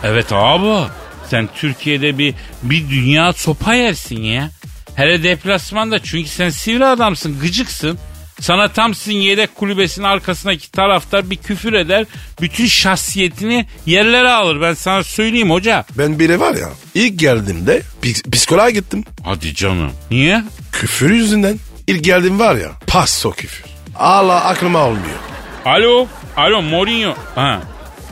Evet 0.05 0.33
abi. 0.33 0.89
Sen 1.31 1.49
Türkiye'de 1.57 2.19
bir 2.19 2.35
bir 2.63 2.91
dünya 2.91 3.33
sopa 3.33 3.75
yersin 3.75 4.21
ya. 4.23 4.51
Hele 4.95 5.23
deplasmanda 5.23 5.99
çünkü 5.99 6.29
sen 6.29 6.51
sivri 6.51 6.85
adamsın, 6.87 7.39
gıcıksın. 7.41 7.99
Sana 8.43 8.69
tam 8.69 8.95
sizin 8.95 9.17
yedek 9.19 9.55
kulübesinin 9.55 10.07
arkasındaki 10.07 10.71
taraftar 10.71 11.31
bir 11.31 11.37
küfür 11.37 11.73
eder. 11.73 12.07
Bütün 12.41 12.67
şahsiyetini 12.67 13.67
yerlere 13.87 14.31
alır. 14.31 14.61
Ben 14.61 14.75
sana 14.75 15.05
söyleyeyim 15.05 15.51
hoca. 15.51 15.85
Ben 15.99 16.19
biri 16.19 16.41
var 16.41 16.55
ya 16.55 16.69
ilk 16.95 17.19
geldiğimde 17.19 17.83
ps- 18.03 18.31
psikoloğa 18.31 18.71
gittim. 18.71 19.05
Hadi 19.25 19.55
canım. 19.55 19.91
Niye? 20.11 20.45
Küfür 20.73 21.11
yüzünden. 21.11 21.59
İlk 21.87 22.05
geldiğim 22.05 22.39
var 22.39 22.55
ya 22.57 22.71
paso 22.87 23.33
küfür. 23.33 23.65
Allah 23.97 24.45
aklıma 24.45 24.79
olmuyor. 24.87 25.19
Alo. 25.65 26.07
Alo 26.37 26.63
Mourinho. 26.63 27.15
Ha. 27.35 27.61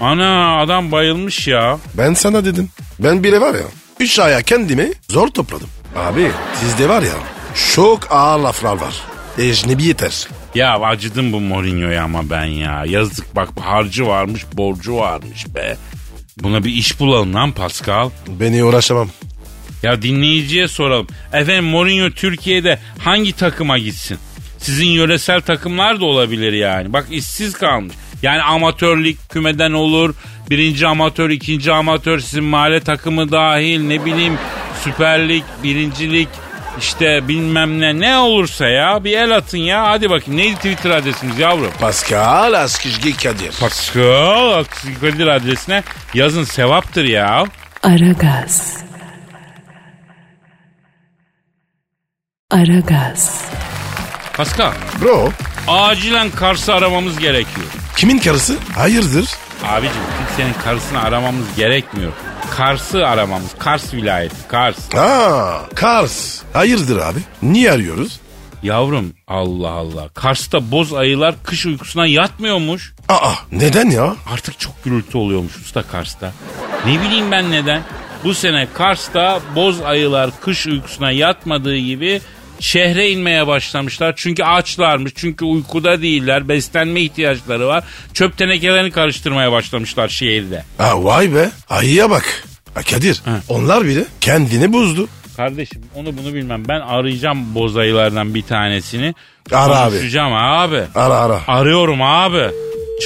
Ana 0.01 0.61
adam 0.61 0.93
bayılmış 0.93 1.49
ya. 1.49 1.79
Ben 1.95 2.15
sana 2.15 2.45
dedim. 2.45 2.69
Ben 2.99 3.25
biri 3.25 3.41
var 3.41 3.55
ya 3.55 3.61
üç 4.01 4.19
aya 4.19 4.43
kendimi 4.43 4.91
zor 5.09 5.29
topladım. 5.29 5.69
Abi 5.97 6.31
sizde 6.61 6.89
var 6.89 7.03
ya 7.03 7.13
çok 7.75 8.13
ağır 8.13 8.39
laflar 8.39 8.77
var. 8.77 8.95
Ecnebi 9.39 9.85
yeter. 9.85 10.29
Ya 10.55 10.81
acıdım 10.81 11.33
bu 11.33 11.41
Mourinho'ya 11.41 12.05
ama 12.05 12.31
ben 12.31 12.45
ya. 12.45 12.85
Yazık 12.87 13.37
bak 13.37 13.49
harcı 13.61 14.07
varmış 14.07 14.45
borcu 14.53 14.97
varmış 14.97 15.55
be. 15.55 15.77
Buna 16.43 16.65
bir 16.65 16.71
iş 16.71 17.01
bulalım 17.01 17.35
lan 17.35 17.53
Pascal. 17.53 18.11
Beni 18.29 18.65
uğraşamam. 18.65 19.09
Ya 19.83 20.03
dinleyiciye 20.03 20.69
soralım. 20.69 21.07
Efendim 21.33 21.65
Mourinho 21.65 22.11
Türkiye'de 22.11 22.79
hangi 22.99 23.33
takıma 23.33 23.79
gitsin? 23.79 24.19
Sizin 24.59 24.87
yöresel 24.87 25.41
takımlar 25.41 26.01
da 26.01 26.05
olabilir 26.05 26.53
yani. 26.53 26.93
Bak 26.93 27.07
işsiz 27.11 27.53
kalmış. 27.53 27.95
Yani 28.23 28.43
amatörlük 28.43 29.29
kümeden 29.29 29.73
olur. 29.73 30.15
Birinci 30.51 30.87
amatör, 30.87 31.31
ikinci 31.31 31.73
amatör 31.73 32.21
sizin 32.21 32.45
mahalle 32.45 32.81
takımı 32.81 33.33
dahil 33.33 33.81
ne 33.81 34.05
bileyim 34.05 34.39
Süper 34.85 35.29
Lig, 35.29 35.43
birincilik 35.63 36.29
işte 36.79 37.29
bilmem 37.29 37.81
ne 37.81 38.01
ne 38.01 38.17
olursa 38.19 38.67
ya 38.69 39.05
bir 39.05 39.19
el 39.19 39.37
atın 39.37 39.59
ya. 39.59 39.87
Hadi 39.91 40.11
bakayım 40.11 40.41
neydi 40.41 40.57
Twitter 40.57 40.91
adresimiz 40.91 41.39
yavrum? 41.39 41.73
Pascal 41.81 42.53
Askizgi 42.53 43.17
Kadir. 43.17 43.53
Pascal 43.61 44.65
Kadir 45.01 45.27
adresine 45.27 45.83
yazın 46.15 46.45
sevaptır 46.45 47.05
ya. 47.05 47.45
Aragaz. 47.83 48.77
Aragaz. 52.51 53.45
Pascal 54.37 54.73
Bro 55.03 55.31
acilen 55.69 56.31
Kars'ı 56.31 56.75
aramamız 56.75 57.19
gerekiyor. 57.19 57.67
kimin 57.97 58.19
karısı? 58.19 58.57
Hayırdır? 58.75 59.31
Abicim 59.65 60.03
kimsenin 60.19 60.53
karısını 60.65 61.03
aramamız 61.03 61.47
gerekmiyor. 61.57 62.13
Kars'ı 62.57 63.07
aramamız. 63.07 63.51
Kars 63.59 63.95
vilayeti. 63.95 64.37
Kars. 64.49 64.95
Aa 64.95 65.69
Kars. 65.75 66.43
Hayırdır 66.53 66.97
abi? 67.01 67.19
Niye 67.43 67.73
arıyoruz? 67.73 68.21
Yavrum 68.63 69.13
Allah 69.29 69.71
Allah. 69.71 70.09
Kars'ta 70.15 70.71
boz 70.71 70.93
ayılar 70.95 71.35
kış 71.45 71.67
uykusuna 71.67 72.07
yatmıyormuş. 72.07 72.93
Aa 73.09 73.33
neden 73.53 73.91
ya? 73.91 74.17
Artık 74.33 74.59
çok 74.59 74.85
gürültü 74.85 75.19
oluyormuş 75.19 75.57
usta 75.57 75.83
Kars'ta. 75.83 76.33
Ne 76.87 77.01
bileyim 77.03 77.31
ben 77.31 77.51
neden. 77.51 77.83
Bu 78.25 78.35
sene 78.35 78.69
Kars'ta 78.75 79.41
boz 79.57 79.81
ayılar 79.81 80.31
kış 80.41 80.67
uykusuna 80.67 81.11
yatmadığı 81.11 81.77
gibi 81.77 82.21
şehre 82.61 83.11
inmeye 83.11 83.47
başlamışlar. 83.47 84.15
Çünkü 84.17 84.43
açlarmış, 84.45 85.13
çünkü 85.17 85.45
uykuda 85.45 86.03
değiller, 86.03 86.49
beslenme 86.49 87.01
ihtiyaçları 87.01 87.67
var. 87.67 87.85
Çöp 88.15 88.39
tenekelerini 88.39 88.91
karıştırmaya 88.91 89.53
başlamışlar 89.53 90.09
şehirde. 90.09 90.65
Ha 90.79 91.05
vay 91.05 91.35
be 91.35 91.51
ayıya 91.69 92.11
bak. 92.11 92.45
Ha, 92.75 92.83
Kadir 92.83 93.23
onlar 93.49 93.85
bile 93.85 94.05
kendini 94.21 94.73
bozdu. 94.73 95.09
Kardeşim 95.37 95.83
onu 95.95 96.07
bunu 96.19 96.35
bilmem. 96.35 96.63
Ben 96.69 96.81
arayacağım 96.81 97.55
boz 97.55 97.77
ayılardan 97.77 98.35
bir 98.35 98.43
tanesini. 98.43 99.15
Ara 99.53 99.77
abi. 99.81 99.91
Konuşacağım 99.91 100.33
abi. 100.33 100.83
Ara 100.95 101.15
ara. 101.15 101.41
Arıyorum 101.49 102.03
abi. 102.03 102.51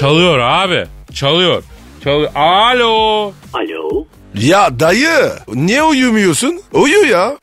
Çalıyor 0.01 0.38
abi. 0.38 0.87
Çalıyor. 1.14 1.62
Çalıyor. 2.05 2.31
Alo. 2.35 3.33
Alo. 3.53 4.07
Ya 4.35 4.81
dayı 4.81 5.33
niye 5.55 5.83
uyumuyorsun? 5.83 6.61
Uyu 6.73 7.07
ya. 7.07 7.38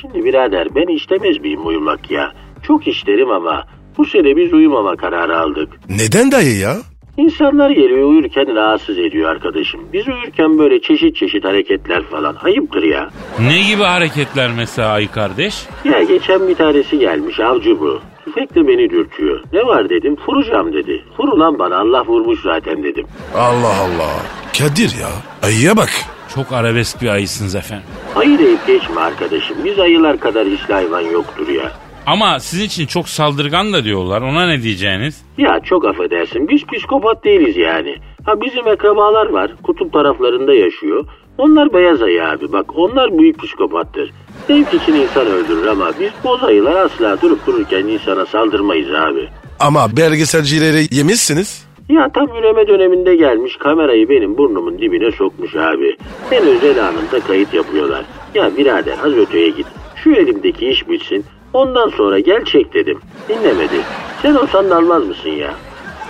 Şimdi 0.00 0.24
birader 0.24 0.74
ben 0.74 0.96
istemez 0.96 1.40
miyim 1.40 1.66
uyumak 1.66 2.10
ya? 2.10 2.32
Çok 2.62 2.88
isterim 2.88 3.30
ama 3.30 3.64
bu 3.98 4.04
sene 4.04 4.36
biz 4.36 4.52
uyumama 4.52 4.96
kararı 4.96 5.38
aldık. 5.38 5.68
Neden 5.88 6.32
dayı 6.32 6.56
ya? 6.58 6.76
İnsanlar 7.16 7.70
geliyor 7.70 8.08
uyurken 8.08 8.54
rahatsız 8.54 8.98
ediyor 8.98 9.30
arkadaşım. 9.30 9.80
Biz 9.92 10.08
uyurken 10.08 10.58
böyle 10.58 10.80
çeşit 10.80 11.16
çeşit 11.16 11.44
hareketler 11.44 12.02
falan 12.02 12.36
ayıptır 12.42 12.82
ya. 12.82 13.10
Ne 13.40 13.62
gibi 13.62 13.82
hareketler 13.82 14.50
mesela 14.56 14.88
ay 14.88 15.10
kardeş? 15.10 15.66
Ya 15.84 16.02
geçen 16.02 16.48
bir 16.48 16.54
tanesi 16.54 16.98
gelmiş 16.98 17.40
avcı 17.40 17.80
bu. 17.80 18.00
Tüfekle 18.24 18.68
beni 18.68 18.90
dürtüyor. 18.90 19.40
Ne 19.52 19.66
var 19.66 19.88
dedim 19.90 20.16
vuracağım 20.28 20.72
dedi. 20.72 21.04
Vur 21.18 21.28
ulan 21.28 21.58
bana 21.58 21.76
Allah 21.78 22.06
vurmuş 22.06 22.40
zaten 22.42 22.82
dedim. 22.82 23.06
Allah 23.36 23.74
Allah. 23.80 24.10
Kadir 24.58 24.94
ya 25.00 25.08
ayıya 25.42 25.76
bak. 25.76 25.90
Çok 26.34 26.52
arabesk 26.52 27.02
bir 27.02 27.08
ayısınız 27.08 27.54
efendim. 27.54 27.86
Ayı 28.14 28.38
deyip 28.38 28.66
geçme 28.66 29.00
arkadaşım. 29.00 29.56
Biz 29.64 29.78
ayılar 29.78 30.20
kadar 30.20 30.46
hisli 30.46 30.74
hayvan 30.74 31.00
yoktur 31.00 31.48
ya. 31.48 31.72
Ama 32.06 32.40
sizin 32.40 32.64
için 32.64 32.86
çok 32.86 33.08
saldırgan 33.08 33.72
da 33.72 33.84
diyorlar. 33.84 34.22
Ona 34.22 34.46
ne 34.46 34.62
diyeceğiniz? 34.62 35.22
Ya 35.38 35.60
çok 35.64 35.84
affedersin 35.84 36.48
biz 36.48 36.62
psikopat 36.66 37.24
değiliz 37.24 37.56
yani. 37.56 37.96
Ha 38.24 38.40
bizim 38.40 38.68
akrabalar 38.68 39.26
var 39.28 39.50
kutup 39.62 39.92
taraflarında 39.92 40.54
yaşıyor. 40.54 41.04
Onlar 41.38 41.72
beyaz 41.72 42.02
ayı 42.02 42.24
abi 42.24 42.52
bak 42.52 42.66
onlar 42.76 43.18
büyük 43.18 43.42
psikopattır. 43.42 44.10
Zevk 44.46 44.74
için 44.74 44.92
insan 44.94 45.26
öldürür 45.26 45.66
ama 45.66 45.92
biz 46.00 46.10
boz 46.24 46.42
ayılar 46.42 46.76
asla 46.76 47.20
durup 47.22 47.46
dururken 47.46 47.86
insana 47.86 48.26
saldırmayız 48.26 48.90
abi. 48.94 49.28
Ama 49.60 49.96
belgeselcileri 49.96 50.86
yemişsiniz. 50.90 51.63
Ya 51.88 52.08
tam 52.08 52.28
üreme 52.36 52.66
döneminde 52.68 53.16
gelmiş 53.16 53.56
kamerayı 53.56 54.08
benim 54.08 54.38
burnumun 54.38 54.78
dibine 54.78 55.10
sokmuş 55.12 55.56
abi. 55.56 55.96
En 56.32 56.46
özel 56.46 56.84
anında 56.88 57.20
kayıt 57.26 57.54
yapıyorlar. 57.54 58.04
Ya 58.34 58.56
birader 58.56 58.96
az 59.04 59.12
öteye 59.12 59.48
git. 59.48 59.66
Şu 59.96 60.12
elimdeki 60.12 60.66
iş 60.68 60.88
bitsin. 60.88 61.24
Ondan 61.52 61.88
sonra 61.88 62.18
gel 62.18 62.44
çek 62.44 62.74
dedim. 62.74 63.00
Dinlemedi. 63.28 63.80
Sen 64.22 64.34
olsan 64.34 64.70
da 64.70 64.76
almaz 64.76 65.06
mısın 65.08 65.30
ya? 65.30 65.54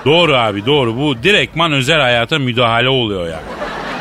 Doğru 0.04 0.34
abi 0.34 0.66
doğru. 0.66 0.96
Bu 0.96 1.22
direktman 1.22 1.72
özel 1.72 2.00
hayata 2.00 2.38
müdahale 2.38 2.88
oluyor 2.88 3.22
yani. 3.22 3.44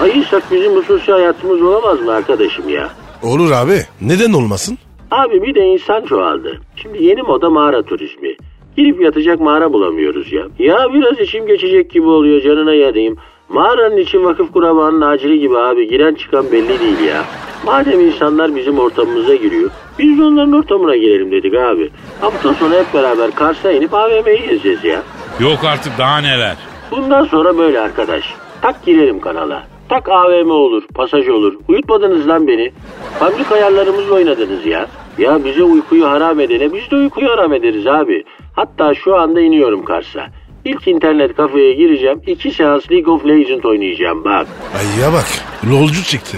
Ayıysak 0.02 0.44
bizim 0.52 0.76
hususi 0.76 1.12
hayatımız 1.12 1.62
olamaz 1.62 2.02
mı 2.02 2.12
arkadaşım 2.12 2.70
ya? 2.70 2.90
Olur 3.24 3.52
abi. 3.52 3.78
Neden 4.02 4.34
olmasın? 4.34 4.78
Abi 5.12 5.42
bir 5.42 5.56
de 5.56 5.66
insan 5.68 6.02
çoğaldı. 6.06 6.62
Şimdi 6.76 7.04
yeni 7.04 7.22
moda 7.22 7.50
mağara 7.50 7.84
turizmi. 7.84 8.36
Girip 8.78 9.02
yatacak 9.02 9.40
mağara 9.40 9.74
bulamıyoruz 9.74 10.34
ya. 10.34 10.44
Ya 10.60 10.94
biraz 10.94 11.20
içim 11.20 11.48
geçecek 11.48 11.92
gibi 11.92 12.08
oluyor 12.08 12.42
canına 12.42 12.74
yanayım. 12.74 13.18
Mağaranın 13.50 13.98
içi 13.98 14.24
vakıf 14.24 14.52
kurabanın 14.52 15.02
acili 15.02 15.40
gibi 15.40 15.58
abi. 15.58 15.88
Giren 15.88 16.14
çıkan 16.16 16.52
belli 16.52 16.80
değil 16.80 17.00
ya. 17.00 17.24
Madem 17.66 18.00
insanlar 18.02 18.56
bizim 18.56 18.80
ortamımıza 18.80 19.36
giriyor. 19.36 19.70
Biz 20.00 20.20
de 20.20 20.24
onların 20.24 20.54
ortamına 20.54 20.96
girelim 20.96 21.32
dedik 21.32 21.54
abi. 21.56 21.90
Hafta 22.22 22.54
sonu 22.54 22.74
hep 22.74 22.94
beraber 22.94 23.32
Kars'a 23.32 23.72
inip 23.72 23.94
AVM'yi 23.94 24.42
gezeceğiz 24.42 24.84
ya. 24.84 25.04
Yok 25.40 25.60
artık 25.66 25.94
daha 25.98 26.18
neler. 26.18 26.56
Bundan 26.92 27.26
sonra 27.26 27.58
böyle 27.58 27.80
arkadaş. 27.80 28.34
Tak 28.62 28.86
girelim 28.86 29.20
kanala. 29.20 29.64
Tak 29.90 30.10
AVM 30.10 30.50
olur, 30.52 30.84
pasaj 30.96 31.28
olur. 31.30 31.54
Uyutmadınız 31.68 32.28
lan 32.28 32.48
beni. 32.48 32.72
Fabrik 33.20 33.52
ayarlarımızla 33.52 34.14
oynadınız 34.16 34.66
ya. 34.66 34.88
Ya 35.18 35.46
bize 35.46 35.64
uykuyu 35.64 36.08
haram 36.10 36.40
edene 36.40 36.74
biz 36.74 36.92
de 36.92 36.96
uykuyu 36.96 37.30
haram 37.30 37.54
ederiz 37.54 37.88
abi. 37.88 38.24
Hatta 38.54 38.94
şu 38.96 39.16
anda 39.16 39.42
iniyorum 39.42 39.86
Kars'a. 39.86 40.28
İlk 40.66 40.88
internet 40.88 41.36
kafeye 41.36 41.74
gireceğim. 41.74 42.22
iki 42.28 42.52
seans 42.52 42.92
League 42.92 43.14
of 43.14 43.26
Legends 43.26 43.66
oynayacağım 43.66 44.24
bak. 44.24 44.48
Ayıya 44.80 45.14
bak. 45.14 45.26
Lolcu 45.72 46.04
çıktı. 46.04 46.38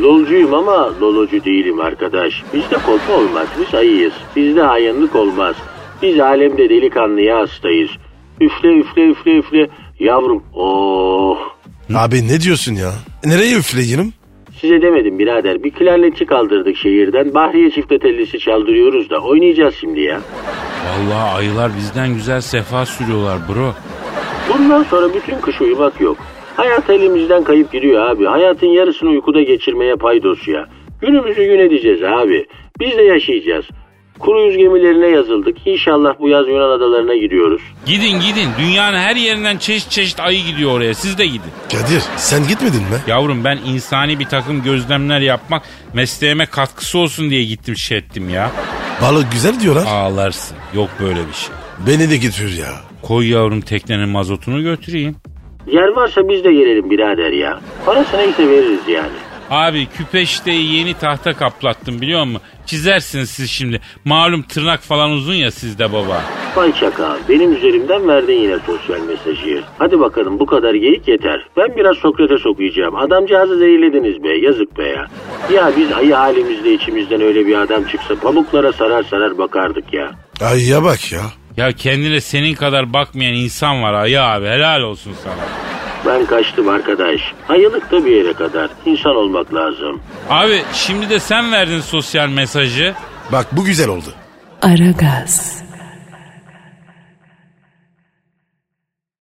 Lolcuyum 0.00 0.54
ama 0.54 1.00
lolocu 1.00 1.44
değilim 1.44 1.80
arkadaş. 1.80 2.42
Bizde 2.54 2.76
kolpa 2.86 3.12
olmaz. 3.12 3.48
Biz 3.60 3.74
ayıyız. 3.74 4.12
Bizde 4.36 4.62
hayanlık 4.62 5.16
olmaz. 5.16 5.56
Biz 6.02 6.20
alemde 6.20 6.68
delikanlıya 6.70 7.38
hastayız. 7.38 7.90
Üfle 8.40 8.68
üfle 8.78 9.08
üfle 9.10 9.38
üfle. 9.38 9.68
Yavrum 10.00 10.42
oh. 10.54 11.38
Abi 11.94 12.28
ne 12.28 12.40
diyorsun 12.40 12.74
ya? 12.74 12.92
Nereye 13.24 13.56
üfleyelim? 13.58 14.12
Size 14.64 14.82
demedim 14.82 15.18
birader. 15.18 15.64
Bir 15.64 15.70
klarnetçi 15.70 16.26
kaldırdık 16.26 16.76
şehirden. 16.76 17.34
Bahriye 17.34 17.70
çifte 17.70 17.98
tellisi 17.98 18.38
çaldırıyoruz 18.38 19.10
da 19.10 19.18
oynayacağız 19.18 19.74
şimdi 19.74 20.00
ya. 20.00 20.20
Vallahi 20.86 21.36
ayılar 21.38 21.70
bizden 21.76 22.14
güzel 22.14 22.40
sefa 22.40 22.86
sürüyorlar 22.86 23.38
bro. 23.48 23.72
Bundan 24.52 24.82
sonra 24.82 25.14
bütün 25.14 25.38
kış 25.40 25.60
uyumak 25.60 26.00
yok. 26.00 26.16
Hayat 26.56 26.90
elimizden 26.90 27.44
kayıp 27.44 27.72
gidiyor 27.72 28.08
abi. 28.08 28.24
Hayatın 28.24 28.66
yarısını 28.66 29.10
uykuda 29.10 29.42
geçirmeye 29.42 29.94
paydos 29.94 30.48
ya. 30.48 30.68
Günümüzü 31.00 31.44
gün 31.44 31.58
edeceğiz 31.58 32.02
abi. 32.02 32.46
Biz 32.80 32.98
de 32.98 33.02
yaşayacağız. 33.02 33.64
Kuru 34.18 34.46
yüz 34.46 34.56
gemilerine 34.56 35.06
yazıldık. 35.06 35.56
İnşallah 35.66 36.14
bu 36.20 36.28
yaz 36.28 36.48
Yunan 36.48 36.70
adalarına 36.70 37.14
gidiyoruz. 37.16 37.62
Gidin 37.86 38.20
gidin. 38.20 38.48
Dünyanın 38.58 38.98
her 38.98 39.16
yerinden 39.16 39.58
çeşit 39.58 39.90
çeşit 39.90 40.20
ayı 40.20 40.44
gidiyor 40.44 40.70
oraya. 40.72 40.94
Siz 40.94 41.18
de 41.18 41.26
gidin. 41.26 41.50
Kadir 41.72 42.02
sen 42.16 42.48
gitmedin 42.48 42.80
mi? 42.82 42.98
Yavrum 43.06 43.44
ben 43.44 43.56
insani 43.66 44.18
bir 44.18 44.24
takım 44.24 44.62
gözlemler 44.62 45.20
yapmak 45.20 45.62
mesleğime 45.94 46.46
katkısı 46.46 46.98
olsun 46.98 47.30
diye 47.30 47.44
gittim 47.44 47.76
şey 47.76 47.98
ettim 47.98 48.30
ya. 48.30 48.50
Balık 49.02 49.32
güzel 49.32 49.60
diyorlar. 49.60 49.86
Ağlarsın. 49.86 50.56
Yok 50.74 50.88
böyle 51.00 51.28
bir 51.28 51.32
şey. 51.34 51.54
Beni 51.86 52.10
de 52.10 52.16
götür 52.16 52.58
ya. 52.58 52.68
Koy 53.02 53.28
yavrum 53.28 53.60
teknenin 53.60 54.08
mazotunu 54.08 54.62
götüreyim. 54.62 55.16
Yer 55.66 55.88
varsa 55.88 56.28
biz 56.28 56.44
de 56.44 56.52
gelelim 56.52 56.90
birader 56.90 57.32
ya. 57.32 57.60
Parası 57.86 58.16
neyse 58.18 58.48
veririz 58.48 58.88
yani. 58.88 59.12
Abi 59.50 59.86
küpeşteyi 59.86 60.74
yeni 60.76 60.94
tahta 60.94 61.32
kaplattım 61.32 62.00
biliyor 62.00 62.24
musun? 62.24 62.40
Çizersiniz 62.66 63.30
siz 63.30 63.50
şimdi. 63.50 63.80
Malum 64.04 64.42
tırnak 64.42 64.80
falan 64.80 65.10
uzun 65.10 65.34
ya 65.34 65.50
sizde 65.50 65.92
baba. 65.92 66.22
Vay 66.56 66.72
çakal 66.74 67.16
benim 67.28 67.52
üzerimden 67.56 68.08
verdin 68.08 68.40
yine 68.40 68.58
sosyal 68.66 69.00
mesajı. 69.00 69.62
Hadi 69.78 70.00
bakalım 70.00 70.38
bu 70.38 70.46
kadar 70.46 70.74
geyik 70.74 71.08
yeter. 71.08 71.46
Ben 71.56 71.76
biraz 71.76 71.96
Sokrat'e 71.96 72.48
okuyacağım. 72.48 72.96
Adamcağızı 72.96 73.58
zehirlediniz 73.58 74.24
be 74.24 74.36
yazık 74.36 74.78
be 74.78 74.88
ya. 74.88 75.06
Ya 75.52 75.72
biz 75.76 75.92
ayı 75.92 76.14
halimizde 76.14 76.74
içimizden 76.74 77.20
öyle 77.20 77.46
bir 77.46 77.58
adam 77.58 77.84
çıksa 77.84 78.14
pamuklara 78.14 78.72
sarar 78.72 79.02
sarar 79.02 79.38
bakardık 79.38 79.92
ya. 79.92 80.10
Ayıya 80.40 80.82
bak 80.82 81.12
ya. 81.12 81.22
Ya 81.56 81.72
kendine 81.72 82.20
senin 82.20 82.54
kadar 82.54 82.92
bakmayan 82.92 83.34
insan 83.34 83.82
var 83.82 83.92
ayı 83.92 84.22
abi 84.22 84.46
helal 84.46 84.80
olsun 84.80 85.12
sana. 85.24 85.34
Ben 86.06 86.26
kaçtım 86.26 86.68
arkadaş. 86.68 87.20
Ayılık 87.48 87.90
da 87.90 88.04
bir 88.04 88.10
yere 88.16 88.32
kadar. 88.32 88.70
İnsan 88.86 89.16
olmak 89.16 89.54
lazım. 89.54 90.02
Abi 90.30 90.62
şimdi 90.72 91.10
de 91.10 91.20
sen 91.20 91.52
verdin 91.52 91.80
sosyal 91.80 92.28
mesajı. 92.28 92.94
Bak 93.32 93.46
bu 93.56 93.64
güzel 93.64 93.88
oldu. 93.88 94.14
Aragaz. 94.62 95.62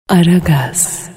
Aragaz. 0.09 1.09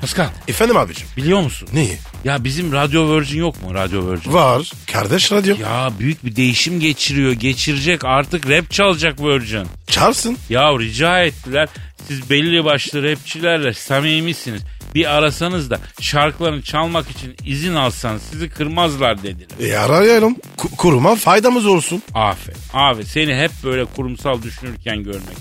Pascal 0.00 0.28
Efendim 0.48 0.76
abicim. 0.76 1.06
biliyor 1.16 1.40
musun? 1.42 1.68
Neyi? 1.72 1.98
Ya 2.24 2.44
bizim 2.44 2.72
Radyo 2.72 3.16
Virgin 3.16 3.38
yok 3.38 3.62
mu 3.62 3.74
Radyo 3.74 4.10
Virgin? 4.10 4.32
Var. 4.32 4.72
Kardeş 4.92 5.32
radyo. 5.32 5.56
Ya 5.62 5.90
büyük 5.98 6.24
bir 6.24 6.36
değişim 6.36 6.80
geçiriyor. 6.80 7.32
Geçirecek 7.32 8.04
artık 8.04 8.50
rap 8.50 8.70
çalacak 8.70 9.20
Virgin. 9.20 9.66
Çağırsın. 9.86 10.38
Ya 10.50 10.78
rica 10.78 11.20
ettiler. 11.24 11.68
Siz 12.08 12.30
belli 12.30 12.64
başlı 12.64 13.02
rapçilerle 13.10 13.72
samimisiniz. 13.74 14.62
Bir 14.94 15.14
arasanız 15.14 15.70
da 15.70 15.78
şarkılarını 16.00 16.62
çalmak 16.62 17.10
için 17.10 17.36
izin 17.44 17.74
alsanız 17.74 18.22
sizi 18.22 18.48
kırmazlar 18.48 19.22
dediler. 19.22 19.68
E 19.70 19.78
arayalım. 19.78 20.36
Ku- 20.58 20.76
kuruma 20.76 21.16
faydamız 21.16 21.66
olsun. 21.66 22.02
Aferin. 22.14 22.58
Abi 22.74 23.04
seni 23.04 23.36
hep 23.36 23.50
böyle 23.64 23.84
kurumsal 23.84 24.42
düşünürken 24.42 25.02
görmek. 25.02 25.36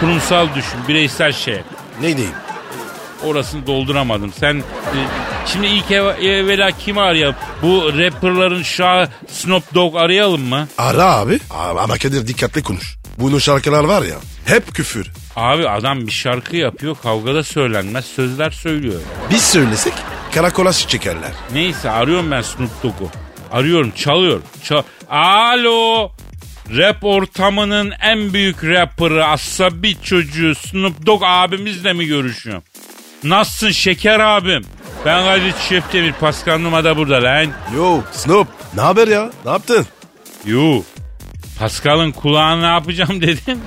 Kurumsal 0.00 0.46
düşün, 0.54 0.78
bireysel 0.88 1.32
şey. 1.32 1.60
Ne 2.00 2.16
diyeyim? 2.16 2.34
Orasını 3.24 3.66
dolduramadım. 3.66 4.32
Sen 4.40 4.56
e, 4.58 4.62
şimdi 5.52 5.66
ilk 5.66 5.90
ev, 5.90 6.04
evvela 6.04 6.70
kimi 6.70 7.00
arayalım? 7.00 7.36
Bu 7.62 7.92
rapperların 7.98 8.62
şahı 8.62 9.08
Snoop 9.28 9.74
Dogg 9.74 9.96
arayalım 9.96 10.42
mı? 10.42 10.68
Ara 10.78 11.04
abi. 11.04 11.38
Ama 11.78 11.98
Kadir 11.98 12.26
dikkatli 12.26 12.62
konuş. 12.62 12.96
Bunun 13.20 13.38
şarkılar 13.38 13.84
var 13.84 14.02
ya 14.02 14.16
hep 14.44 14.74
küfür. 14.74 15.10
Abi 15.36 15.68
adam 15.68 16.06
bir 16.06 16.12
şarkı 16.12 16.56
yapıyor 16.56 16.96
kavgada 17.02 17.42
söylenmez 17.42 18.04
sözler 18.04 18.50
söylüyor. 18.50 19.00
Biz 19.30 19.42
söylesek 19.44 19.92
karakola 20.34 20.72
çekerler. 20.72 21.30
Neyse 21.52 21.90
arıyorum 21.90 22.30
ben 22.30 22.42
Snoop 22.42 22.70
Dogg'u. 22.82 23.10
Arıyorum 23.52 23.90
çalıyor. 23.90 24.40
Çal 24.64 24.82
Alo. 25.10 26.10
Rap 26.76 27.04
ortamının 27.04 27.92
en 28.02 28.32
büyük 28.32 28.64
rapperı 28.64 29.26
asabi 29.26 30.02
çocuğu 30.02 30.54
Snoop 30.54 31.06
Dogg 31.06 31.22
abimizle 31.24 31.92
mi 31.92 32.06
görüşüyorum? 32.06 32.62
Nasılsın 33.24 33.70
şeker 33.70 34.20
abim? 34.20 34.64
Ben 35.06 35.42
Kadir 35.68 36.12
Pascal 36.12 36.58
Numa 36.58 36.84
da 36.84 36.96
burada 36.96 37.22
lan. 37.22 37.46
Yo 37.76 38.00
Snoop 38.12 38.48
ne 38.74 38.80
haber 38.80 39.08
ya 39.08 39.30
ne 39.44 39.50
yaptın? 39.50 39.86
Yu. 40.44 40.84
Pascal'ın 41.60 42.12
kulağını 42.12 42.62
ne 42.62 42.66
yapacağım 42.66 43.20
dedin? 43.20 43.60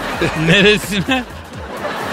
Neresine? 0.46 1.24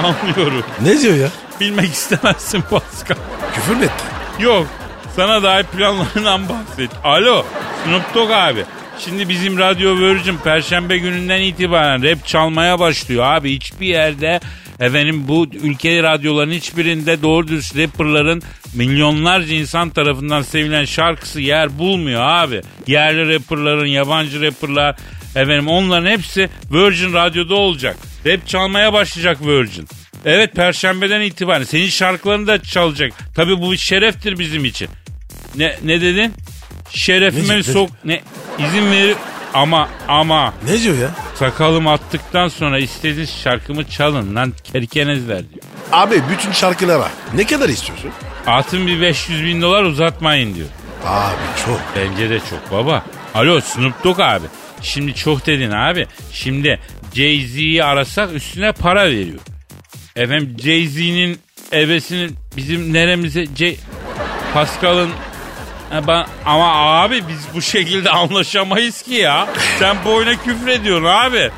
Anlıyorum. 0.03 0.63
Ne 0.81 1.01
diyor 1.01 1.15
ya? 1.15 1.29
Bilmek 1.59 1.93
istemezsin 1.93 2.61
Pascal. 2.61 3.15
Küfür 3.55 3.75
mü 3.75 3.86
etti? 3.86 4.43
Yok. 4.43 4.67
Sana 5.15 5.43
dair 5.43 5.63
planlarından 5.63 6.49
bahset. 6.49 6.89
Alo. 7.03 7.45
Snoop 7.83 8.13
Dogg 8.15 8.31
abi. 8.31 8.63
Şimdi 8.99 9.29
bizim 9.29 9.57
Radyo 9.57 9.99
Virgin 9.99 10.38
Perşembe 10.38 10.97
gününden 10.97 11.41
itibaren 11.41 12.03
rap 12.03 12.25
çalmaya 12.25 12.79
başlıyor 12.79 13.23
abi. 13.23 13.55
Hiçbir 13.55 13.88
yerde 13.88 14.39
efendim 14.79 15.27
bu 15.27 15.45
ülke 15.63 16.03
radyoların 16.03 16.51
hiçbirinde 16.51 17.21
doğru 17.21 17.47
dürüst 17.47 17.77
rapperların 17.77 18.41
milyonlarca 18.73 19.55
insan 19.55 19.89
tarafından 19.89 20.41
sevilen 20.41 20.86
şarkısı 20.86 21.41
yer 21.41 21.79
bulmuyor 21.79 22.21
abi. 22.21 22.61
Yerli 22.88 23.33
rapperların, 23.33 23.86
yabancı 23.86 24.41
rapperlar 24.41 24.95
efendim 25.36 25.67
onların 25.67 26.11
hepsi 26.11 26.49
Virgin 26.71 27.13
Radyo'da 27.13 27.55
olacak. 27.55 27.97
Rap 28.25 28.47
çalmaya 28.47 28.93
başlayacak 28.93 29.41
Virgin. 29.41 29.88
Evet 30.25 30.55
perşembeden 30.55 31.21
itibaren 31.21 31.63
senin 31.63 31.88
şarkılarını 31.88 32.47
da 32.47 32.61
çalacak. 32.63 33.13
Tabii 33.36 33.61
bu 33.61 33.71
bir 33.71 33.77
şereftir 33.77 34.39
bizim 34.39 34.65
için. 34.65 34.89
Ne 35.55 35.75
ne 35.83 36.01
dedin? 36.01 36.33
Şerefime 36.89 37.57
Ne- 37.57 37.63
sok 37.63 37.89
ne 38.05 38.21
izin 38.59 38.91
verir 38.91 39.15
ama 39.53 39.89
ama 40.07 40.53
Ne 40.67 40.81
diyor 40.81 40.97
ya? 40.97 41.09
sakalımı 41.36 41.91
attıktan 41.91 42.47
sonra 42.47 42.79
istediğiniz 42.79 43.39
şarkımı 43.43 43.89
çalın 43.89 44.36
lan 44.36 44.53
kerkenezler 44.73 45.38
diyor. 45.39 45.63
Abi 45.91 46.21
bütün 46.31 46.51
şarkılara 46.51 47.09
ne 47.33 47.45
kadar 47.45 47.69
istiyorsun? 47.69 48.11
Atın 48.47 48.88
bir 48.88 49.01
500 49.01 49.43
bin 49.43 49.61
dolar 49.61 49.83
uzatmayın 49.83 50.55
diyor. 50.55 50.67
Abi 51.05 51.36
çok. 51.65 51.81
Bence 51.95 52.29
de 52.29 52.39
çok 52.39 52.71
baba. 52.71 53.03
Alo 53.33 53.61
Snoop 53.61 54.03
Dogg 54.03 54.19
abi. 54.19 54.45
Şimdi 54.86 55.15
çok 55.15 55.45
dedin 55.45 55.71
abi. 55.71 56.07
Şimdi 56.31 56.79
Jay-Z'yi 57.13 57.83
arasak 57.83 58.33
üstüne 58.33 58.71
para 58.71 59.05
veriyor. 59.05 59.39
Efendim 60.15 60.55
Jay-Z'nin 60.63 61.39
evesinin 61.71 62.36
bizim 62.57 62.93
neremize 62.93 63.45
Jay... 63.55 63.77
Pascal'ın 64.53 65.09
ama 66.45 66.67
abi 67.01 67.23
biz 67.27 67.47
bu 67.53 67.61
şekilde 67.61 68.09
anlaşamayız 68.09 69.01
ki 69.01 69.13
ya. 69.13 69.47
Sen 69.79 69.97
boyuna 70.05 70.43
küfür 70.43 70.67
ediyorsun 70.67 71.05
abi. 71.05 71.51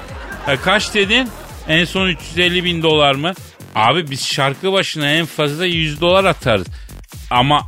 Ha, 0.45 0.61
kaç 0.61 0.93
dedin? 0.93 1.29
En 1.67 1.85
son 1.85 2.07
350 2.07 2.63
bin 2.63 2.83
dolar 2.83 3.15
mı? 3.15 3.33
Abi 3.75 4.09
biz 4.09 4.25
şarkı 4.25 4.71
başına 4.71 5.11
en 5.11 5.25
fazla 5.25 5.65
100 5.65 6.01
dolar 6.01 6.25
atarız. 6.25 6.67
Ama 7.29 7.61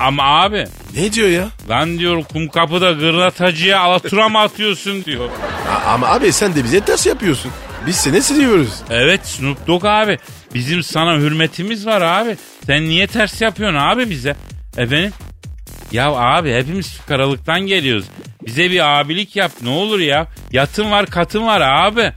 ama 0.00 0.22
abi 0.22 0.66
Ne 0.96 1.12
diyor 1.12 1.28
ya? 1.28 1.48
lan 1.68 1.98
diyor 1.98 2.24
kum 2.32 2.48
kapıda 2.48 2.92
gırlatacıya 2.92 3.80
alatura 3.80 4.28
mı 4.28 4.38
atıyorsun 4.38 5.04
diyor. 5.04 5.28
A- 5.70 5.90
ama 5.92 6.06
abi 6.08 6.32
sen 6.32 6.54
de 6.54 6.64
bize 6.64 6.80
ters 6.80 7.06
yapıyorsun. 7.06 7.52
Biz 7.86 7.96
seni 7.96 8.22
seviyoruz. 8.22 8.68
Evet 8.90 9.26
Snoop 9.26 9.66
Dogg 9.66 9.84
abi. 9.84 10.18
Bizim 10.54 10.82
sana 10.82 11.16
hürmetimiz 11.16 11.86
var 11.86 12.00
abi. 12.02 12.36
Sen 12.66 12.82
niye 12.88 13.06
ters 13.06 13.40
yapıyorsun 13.40 13.78
abi 13.78 14.10
bize? 14.10 14.36
Efendim? 14.76 15.12
Ya 15.92 16.10
abi 16.12 16.54
hepimiz 16.54 16.98
fukaralıktan 16.98 17.60
geliyoruz. 17.60 18.04
Bize 18.46 18.70
bir 18.70 19.00
abilik 19.00 19.36
yap 19.36 19.52
ne 19.62 19.68
olur 19.68 19.98
ya. 20.00 20.26
Yatın 20.52 20.90
var 20.90 21.06
katın 21.06 21.46
var 21.46 21.60
abi. 21.60 22.12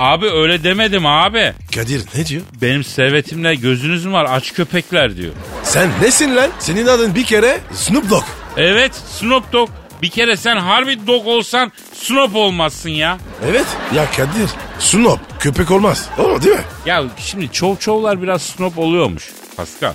Abi 0.00 0.26
öyle 0.30 0.64
demedim 0.64 1.06
abi. 1.06 1.52
Kadir 1.74 2.02
ne 2.14 2.26
diyor? 2.26 2.42
Benim 2.62 2.84
servetimle 2.84 3.54
gözünüz 3.54 4.04
mü 4.06 4.12
var 4.12 4.26
aç 4.30 4.52
köpekler 4.52 5.16
diyor. 5.16 5.32
Sen 5.62 5.90
nesin 6.02 6.36
lan? 6.36 6.50
Senin 6.58 6.86
adın 6.86 7.14
bir 7.14 7.24
kere 7.24 7.60
Snoop 7.74 8.10
Dogg. 8.10 8.24
Evet 8.56 8.94
Snoop 8.94 9.52
Dogg. 9.52 9.70
Bir 10.02 10.10
kere 10.10 10.36
sen 10.36 10.56
harbi 10.56 11.06
dog 11.06 11.26
olsan 11.26 11.72
Snoop 11.94 12.36
olmazsın 12.36 12.90
ya. 12.90 13.18
Evet. 13.50 13.66
Ya 13.94 14.10
Kadir 14.10 14.50
Snoop 14.78 15.20
köpek 15.40 15.70
olmaz. 15.70 16.08
Olur 16.18 16.42
değil 16.42 16.56
mi? 16.56 16.62
Ya 16.86 17.04
şimdi 17.18 17.52
çov 17.52 17.76
çovlar 17.76 18.22
biraz 18.22 18.42
snob 18.42 18.76
oluyormuş 18.76 19.30
Pascal. 19.56 19.92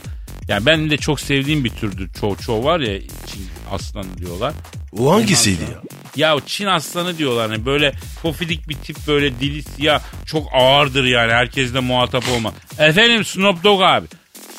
Yani 0.48 0.66
ben 0.66 0.90
de 0.90 0.98
çok 0.98 1.20
sevdiğim 1.20 1.64
bir 1.64 1.70
türdür 1.70 2.10
çov 2.20 2.36
çov 2.36 2.64
var 2.64 2.80
ya 2.80 3.00
aslanı 3.72 4.18
diyorlar. 4.18 4.54
O 5.00 5.14
hangisiydi 5.14 5.62
ya? 5.62 5.82
Ya 6.16 6.36
Çin 6.46 6.66
aslanı 6.66 7.18
diyorlar 7.18 7.50
hani 7.52 7.66
böyle 7.66 7.92
pofidik 8.22 8.70
bir 8.70 8.76
tip 8.76 8.98
böyle 9.08 9.40
dili 9.40 9.64
siyah 9.64 10.02
çok 10.26 10.48
ağırdır 10.54 11.04
yani 11.04 11.32
herkesle 11.34 11.80
muhatap 11.80 12.24
olma. 12.36 12.54
Efendim 12.80 13.26
Snoop 13.26 13.64
Dogg 13.64 13.82
abi 13.82 14.08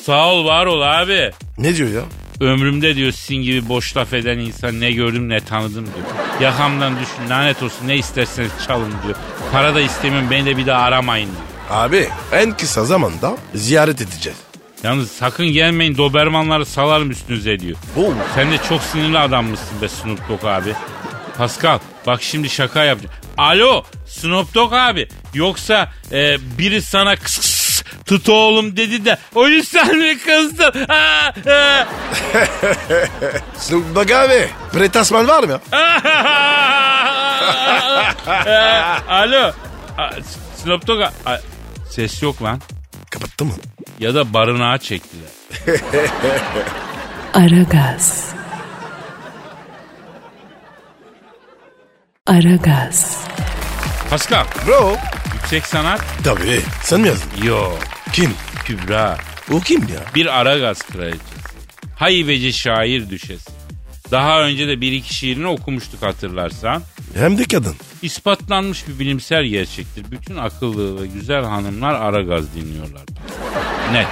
sağ 0.04 0.32
ol 0.32 0.44
var 0.44 0.66
ol 0.66 0.80
abi. 0.82 1.30
Ne 1.58 1.76
diyor 1.76 1.90
ya? 1.90 2.02
Ömrümde 2.40 2.96
diyor 2.96 3.12
sizin 3.12 3.42
gibi 3.42 3.68
boş 3.68 3.96
laf 3.96 4.12
eden 4.12 4.38
insan 4.38 4.80
ne 4.80 4.92
gördüm 4.92 5.28
ne 5.28 5.40
tanıdım 5.40 5.84
diyor. 5.86 6.06
Yakamdan 6.40 6.92
düşün 7.00 7.30
lanet 7.30 7.62
olsun 7.62 7.88
ne 7.88 7.96
isterseniz 7.96 8.50
çalın 8.66 8.92
diyor. 9.04 9.16
Para 9.52 9.74
da 9.74 9.80
istemiyorum 9.80 10.28
beni 10.30 10.46
de 10.46 10.56
bir 10.56 10.66
daha 10.66 10.82
aramayın 10.82 11.26
diyor. 11.26 11.40
Abi 11.70 12.08
en 12.32 12.56
kısa 12.56 12.84
zamanda 12.84 13.36
ziyaret 13.54 14.00
edeceğiz. 14.00 14.38
Yalnız 14.82 15.10
sakın 15.10 15.46
gelmeyin 15.46 15.96
Dobermanları 15.96 16.66
salarım 16.66 17.10
üstünüze 17.10 17.60
diyor. 17.60 17.76
Oo. 17.96 18.12
Sen 18.34 18.52
de 18.52 18.58
çok 18.68 18.82
sinirli 18.82 19.18
adammışsın 19.18 19.82
be 19.82 19.88
Snoop 19.88 20.28
Dogg 20.28 20.44
abi. 20.44 20.72
Pascal 21.38 21.78
bak 22.06 22.22
şimdi 22.22 22.50
şaka 22.50 22.84
yapacağım. 22.84 23.14
Alo 23.38 23.84
Snoop 24.06 24.54
Dogg 24.54 24.72
abi 24.72 25.08
yoksa 25.34 25.92
e, 26.12 26.36
biri 26.58 26.82
sana 26.82 27.16
kıs 27.16 27.36
kıs 27.36 27.82
tut 28.06 28.28
oğlum 28.28 28.76
dedi 28.76 29.04
de 29.04 29.18
o 29.34 29.48
yüzden 29.48 29.96
mi 29.98 30.18
kızdın? 30.18 30.84
Ha, 30.88 31.32
ha. 31.46 31.86
Snoop 33.58 33.94
Dogg 33.94 34.10
abi. 34.10 34.48
Pretasman 34.72 35.28
var 35.28 35.42
mı? 35.44 35.60
E, 38.46 38.50
Alo 39.08 39.52
A, 39.98 40.10
Snoop 40.62 40.86
Dogg 40.86 41.00
a- 41.26 41.40
ses 41.90 42.22
yok 42.22 42.42
lan 42.42 42.60
Kapattı 43.10 43.44
mı? 43.44 43.52
ya 44.00 44.14
da 44.14 44.32
barınağa 44.34 44.78
çektiler. 44.78 45.28
Aragaz. 47.34 48.35
Aragaz. 52.26 53.24
Pascal 54.10 54.44
Bro. 54.66 54.96
yüksek 55.34 55.66
sanat 55.66 56.00
Tabii. 56.24 56.60
Sen 56.82 57.00
mi 57.00 57.08
yazdın? 57.08 57.42
yok 57.46 57.78
Kim? 58.12 58.30
Kübra. 58.64 59.18
O 59.52 59.60
kim 59.60 59.80
ya? 59.80 60.00
Bir 60.14 60.40
Aragaz 60.40 60.82
kraliçesi. 60.82 61.26
Haybeci 61.96 62.52
şair 62.52 63.10
düşesi. 63.10 63.50
Daha 64.10 64.42
önce 64.42 64.68
de 64.68 64.80
bir 64.80 64.92
iki 64.92 65.14
şiirini 65.14 65.46
okumuştuk 65.46 66.02
hatırlarsan. 66.02 66.82
Hem 67.14 67.38
de 67.38 67.44
kadın. 67.44 67.76
İspatlanmış 68.02 68.88
bir 68.88 68.98
bilimsel 68.98 69.44
gerçektir. 69.44 70.04
Bütün 70.10 70.36
akıllı 70.36 71.02
ve 71.02 71.06
güzel 71.06 71.44
hanımlar 71.44 71.94
Aragaz 71.94 72.54
dinliyorlar. 72.54 73.02
Net. 73.92 74.06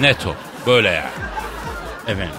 Net 0.00 0.26
o. 0.26 0.34
Böyle 0.66 0.88
yani. 0.88 1.10
Efendim. 2.06 2.34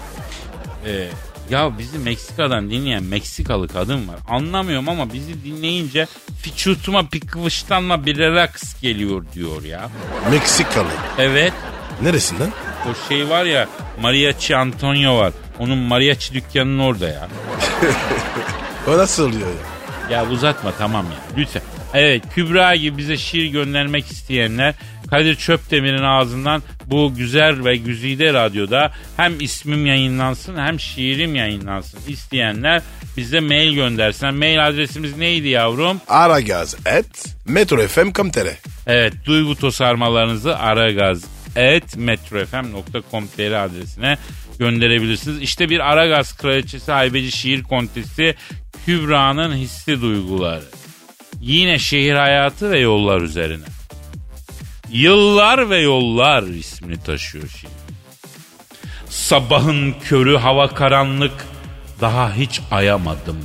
Ee, 0.85 1.07
ya 1.49 1.77
bizi 1.77 1.97
Meksika'dan 1.97 2.69
dinleyen 2.71 3.03
Meksikalı 3.03 3.67
kadın 3.67 4.07
var. 4.07 4.15
Anlamıyorum 4.29 4.89
ama 4.89 5.13
bizi 5.13 5.43
dinleyince 5.43 6.07
fiçutuma 6.41 7.11
bir 7.11 7.19
kıvıştanma 7.19 8.05
bir 8.05 8.17
relax 8.17 8.81
geliyor 8.81 9.25
diyor 9.35 9.63
ya. 9.63 9.89
Meksikalı. 10.31 10.87
Evet. 11.17 11.53
Neresinden? 12.01 12.49
O 12.91 13.09
şey 13.09 13.29
var 13.29 13.45
ya 13.45 13.67
Mariachi 14.01 14.55
Antonio 14.57 15.17
var. 15.17 15.33
Onun 15.59 15.77
mariachi 15.77 16.33
dükkanının 16.33 16.79
orada 16.79 17.07
ya. 17.07 17.27
O 18.87 18.97
nasıl 18.97 19.29
oluyor 19.29 19.47
ya? 19.47 20.17
Ya 20.17 20.29
uzatma 20.29 20.71
tamam 20.77 21.05
ya 21.05 21.37
lütfen. 21.37 21.61
Evet 21.93 22.23
Kübra 22.35 22.75
gibi 22.75 22.97
bize 22.97 23.17
şiir 23.17 23.45
göndermek 23.45 24.11
isteyenler 24.11 24.75
Kadir 25.09 25.35
Çöpdemir'in 25.35 26.03
ağzından 26.03 26.63
bu 26.85 27.13
güzel 27.17 27.65
ve 27.65 27.75
güzide 27.75 28.33
radyoda 28.33 28.91
hem 29.17 29.41
ismim 29.41 29.85
yayınlansın 29.85 30.57
hem 30.57 30.79
şiirim 30.79 31.35
yayınlansın 31.35 31.99
isteyenler 32.07 32.81
bize 33.17 33.39
mail 33.39 33.73
göndersen. 33.73 34.35
Mail 34.35 34.67
adresimiz 34.67 35.17
neydi 35.17 35.47
yavrum? 35.47 36.01
Aragaz 36.07 36.75
et 36.85 37.35
metrofm.com.tr 37.47 38.47
Evet 38.87 39.13
duygu 39.25 39.55
tosarmalarınızı 39.55 40.57
aragaz 40.57 41.23
et 41.55 41.97
metrofm.com.tr 41.97 43.65
adresine 43.65 44.17
gönderebilirsiniz. 44.59 45.41
İşte 45.41 45.69
bir 45.69 45.79
Aragaz 45.79 46.37
kraliçesi 46.37 46.91
haybeci 46.91 47.31
şiir 47.31 47.63
kontesi 47.63 48.35
Kübra'nın 48.85 49.55
hissi 49.55 50.01
duyguları. 50.01 50.65
Yine 51.41 51.79
şehir 51.79 52.13
hayatı 52.13 52.71
ve 52.71 52.79
yollar 52.79 53.21
üzerine. 53.21 53.65
Yıllar 54.93 55.69
ve 55.69 55.77
yollar 55.77 56.43
ismini 56.43 57.03
taşıyor 57.03 57.47
şiir. 57.47 57.69
Sabahın 59.09 59.95
körü 60.03 60.37
hava 60.37 60.67
karanlık 60.67 61.45
daha 62.01 62.33
hiç 62.33 62.61
ayamadım. 62.71 63.37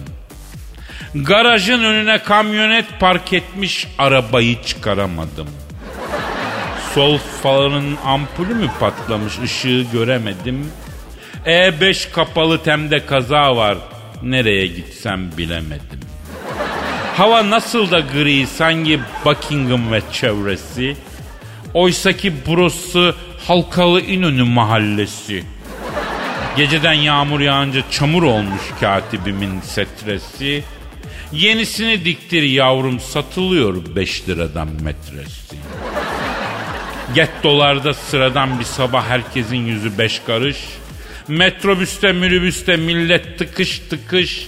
Garajın 1.14 1.84
önüne 1.84 2.22
kamyonet 2.22 2.84
park 3.00 3.32
etmiş 3.32 3.88
arabayı 3.98 4.62
çıkaramadım. 4.62 5.48
Sol 6.94 7.18
farın 7.42 7.96
ampulü 8.04 8.54
mü 8.54 8.70
patlamış 8.80 9.38
ışığı 9.38 9.86
göremedim. 9.92 10.70
E5 11.46 12.12
kapalı 12.12 12.62
temde 12.62 13.06
kaza 13.06 13.56
var. 13.56 13.78
Nereye 14.22 14.66
gitsem 14.66 15.30
bilemedim. 15.38 16.00
Hava 17.16 17.50
nasıl 17.50 17.90
da 17.90 18.00
gri 18.00 18.46
sanki 18.46 19.00
Buckingham 19.24 19.92
ve 19.92 20.02
çevresi. 20.12 20.96
Oysaki 21.74 22.32
burası 22.46 23.14
Halkalı 23.46 24.00
İnönü 24.00 24.42
mahallesi. 24.42 25.44
Geceden 26.56 26.92
yağmur 26.92 27.40
yağınca 27.40 27.82
çamur 27.90 28.22
olmuş 28.22 28.62
katibimin 28.80 29.60
setresi. 29.60 30.64
Yenisini 31.32 32.04
diktir 32.04 32.42
yavrum 32.42 33.00
satılıyor 33.00 33.96
5 33.96 34.28
liradan 34.28 34.68
metresi. 34.82 35.56
Gettolarda 37.14 37.94
sıradan 37.94 38.58
bir 38.58 38.64
sabah 38.64 39.08
herkesin 39.08 39.56
yüzü 39.56 39.98
beş 39.98 40.18
karış. 40.26 40.56
Metrobüste 41.28 42.12
minibüste 42.12 42.76
millet 42.76 43.38
tıkış 43.38 43.78
tıkış. 43.78 44.46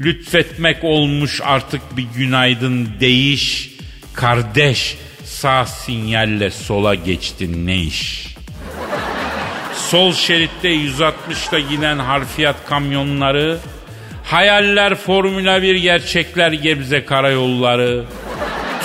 Lütfetmek 0.00 0.84
olmuş 0.84 1.40
artık 1.44 1.96
bir 1.96 2.06
günaydın 2.16 2.88
değiş. 3.00 3.70
Kardeş 4.14 4.96
sağ 5.40 5.66
sinyalle 5.66 6.50
sola 6.50 6.94
geçtin 6.94 7.66
ne 7.66 7.76
iş? 7.76 8.34
Sol 9.74 10.12
şeritte 10.12 10.68
160'ta 10.68 11.58
giden 11.58 11.98
harfiyat 11.98 12.56
kamyonları, 12.66 13.58
hayaller 14.24 14.94
Formula 14.94 15.62
1 15.62 15.74
gerçekler 15.74 16.52
Gebze 16.52 17.04
karayolları, 17.04 18.04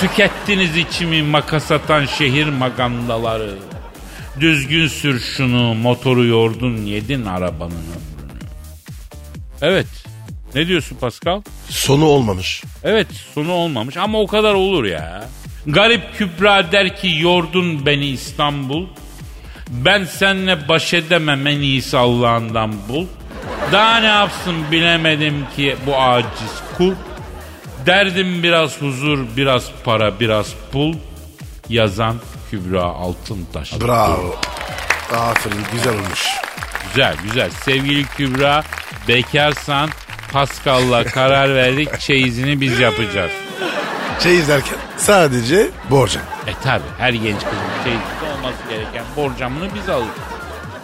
tükettiniz 0.00 0.76
içimi 0.76 1.22
makas 1.22 1.70
atan 1.72 2.06
şehir 2.06 2.46
magandaları, 2.46 3.54
düzgün 4.40 4.88
sür 4.88 5.20
şunu 5.20 5.74
motoru 5.74 6.24
yordun 6.24 6.76
yedin 6.76 7.24
arabanın 7.24 7.72
ömrünü. 7.72 8.40
Evet 9.62 9.86
ne 10.54 10.66
diyorsun 10.66 10.96
Pascal? 10.96 11.42
Sonu 11.68 12.04
olmamış. 12.04 12.62
Evet 12.84 13.06
sonu 13.34 13.52
olmamış 13.52 13.96
ama 13.96 14.20
o 14.20 14.26
kadar 14.26 14.54
olur 14.54 14.84
ya. 14.84 15.24
Garip 15.66 16.02
Kübra 16.18 16.72
der 16.72 16.96
ki 16.96 17.16
yordun 17.20 17.86
beni 17.86 18.06
İstanbul. 18.06 18.86
Ben 19.68 20.04
seninle 20.04 20.68
baş 20.68 20.94
edemem 20.94 21.46
en 21.46 21.60
iyisi 21.60 21.96
Allah'ından 21.96 22.72
bul. 22.88 23.06
Daha 23.72 23.98
ne 23.98 24.06
yapsın 24.06 24.54
bilemedim 24.70 25.46
ki 25.56 25.76
bu 25.86 25.96
aciz 25.96 26.62
kul. 26.76 26.92
Derdim 27.86 28.42
biraz 28.42 28.82
huzur, 28.82 29.18
biraz 29.36 29.70
para, 29.84 30.20
biraz 30.20 30.54
pul. 30.72 30.94
Yazan 31.68 32.16
Kübra 32.50 32.82
Altıntaş. 32.82 33.80
Bravo. 33.80 34.36
Aferin 35.12 35.64
güzel 35.72 35.94
olmuş. 35.94 36.26
Güzel 36.88 37.16
güzel. 37.24 37.50
Sevgili 37.50 38.04
Kübra 38.04 38.64
bekarsan 39.08 39.90
Pascal'la 40.32 41.04
karar 41.04 41.54
verdik 41.54 42.00
çeyizini 42.00 42.60
biz 42.60 42.80
yapacağız. 42.80 43.32
Çeyiz 44.20 44.48
derken 44.48 44.76
sadece 44.96 45.68
borca. 45.90 46.20
E 46.46 46.52
tabi 46.64 46.82
her 46.98 47.12
genç 47.12 47.38
kızın 47.38 47.84
çeyizinde 47.84 48.36
olması 48.36 48.56
gereken 48.70 49.04
borcamını 49.16 49.68
biz 49.74 49.88
alırız. 49.88 50.08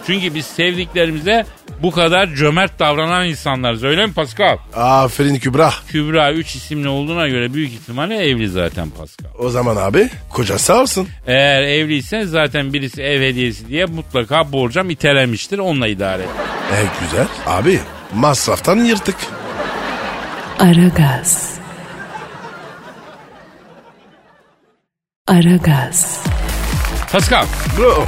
Çünkü 0.06 0.34
biz 0.34 0.46
sevdiklerimize 0.46 1.46
bu 1.82 1.90
kadar 1.90 2.26
cömert 2.34 2.78
davranan 2.78 3.26
insanlarız 3.28 3.84
öyle 3.84 4.06
mi 4.06 4.12
Pascal? 4.12 4.56
Aferin 4.76 5.34
Kübra. 5.38 5.72
Kübra 5.88 6.32
3 6.32 6.54
isimli 6.54 6.88
olduğuna 6.88 7.28
göre 7.28 7.54
büyük 7.54 7.72
ihtimalle 7.72 8.16
evli 8.16 8.48
zaten 8.48 8.90
Pascal. 8.90 9.30
O 9.38 9.50
zaman 9.50 9.76
abi 9.76 10.08
koca 10.30 10.58
sağ 10.58 10.80
olsun. 10.80 11.08
Eğer 11.26 11.62
evliysen 11.62 12.22
zaten 12.22 12.72
birisi 12.72 13.02
ev 13.02 13.20
hediyesi 13.22 13.68
diye 13.68 13.84
mutlaka 13.86 14.52
borcam 14.52 14.90
itelemiştir 14.90 15.58
onunla 15.58 15.88
idare 15.88 16.22
et. 16.22 16.28
E 16.72 16.82
güzel. 17.04 17.26
Abi 17.46 17.80
masraftan 18.14 18.76
yırtık. 18.76 19.16
Aragaz. 20.58 21.61
Aragaz. 25.28 26.24
Pascal 27.12 27.46
Bro. 27.78 28.06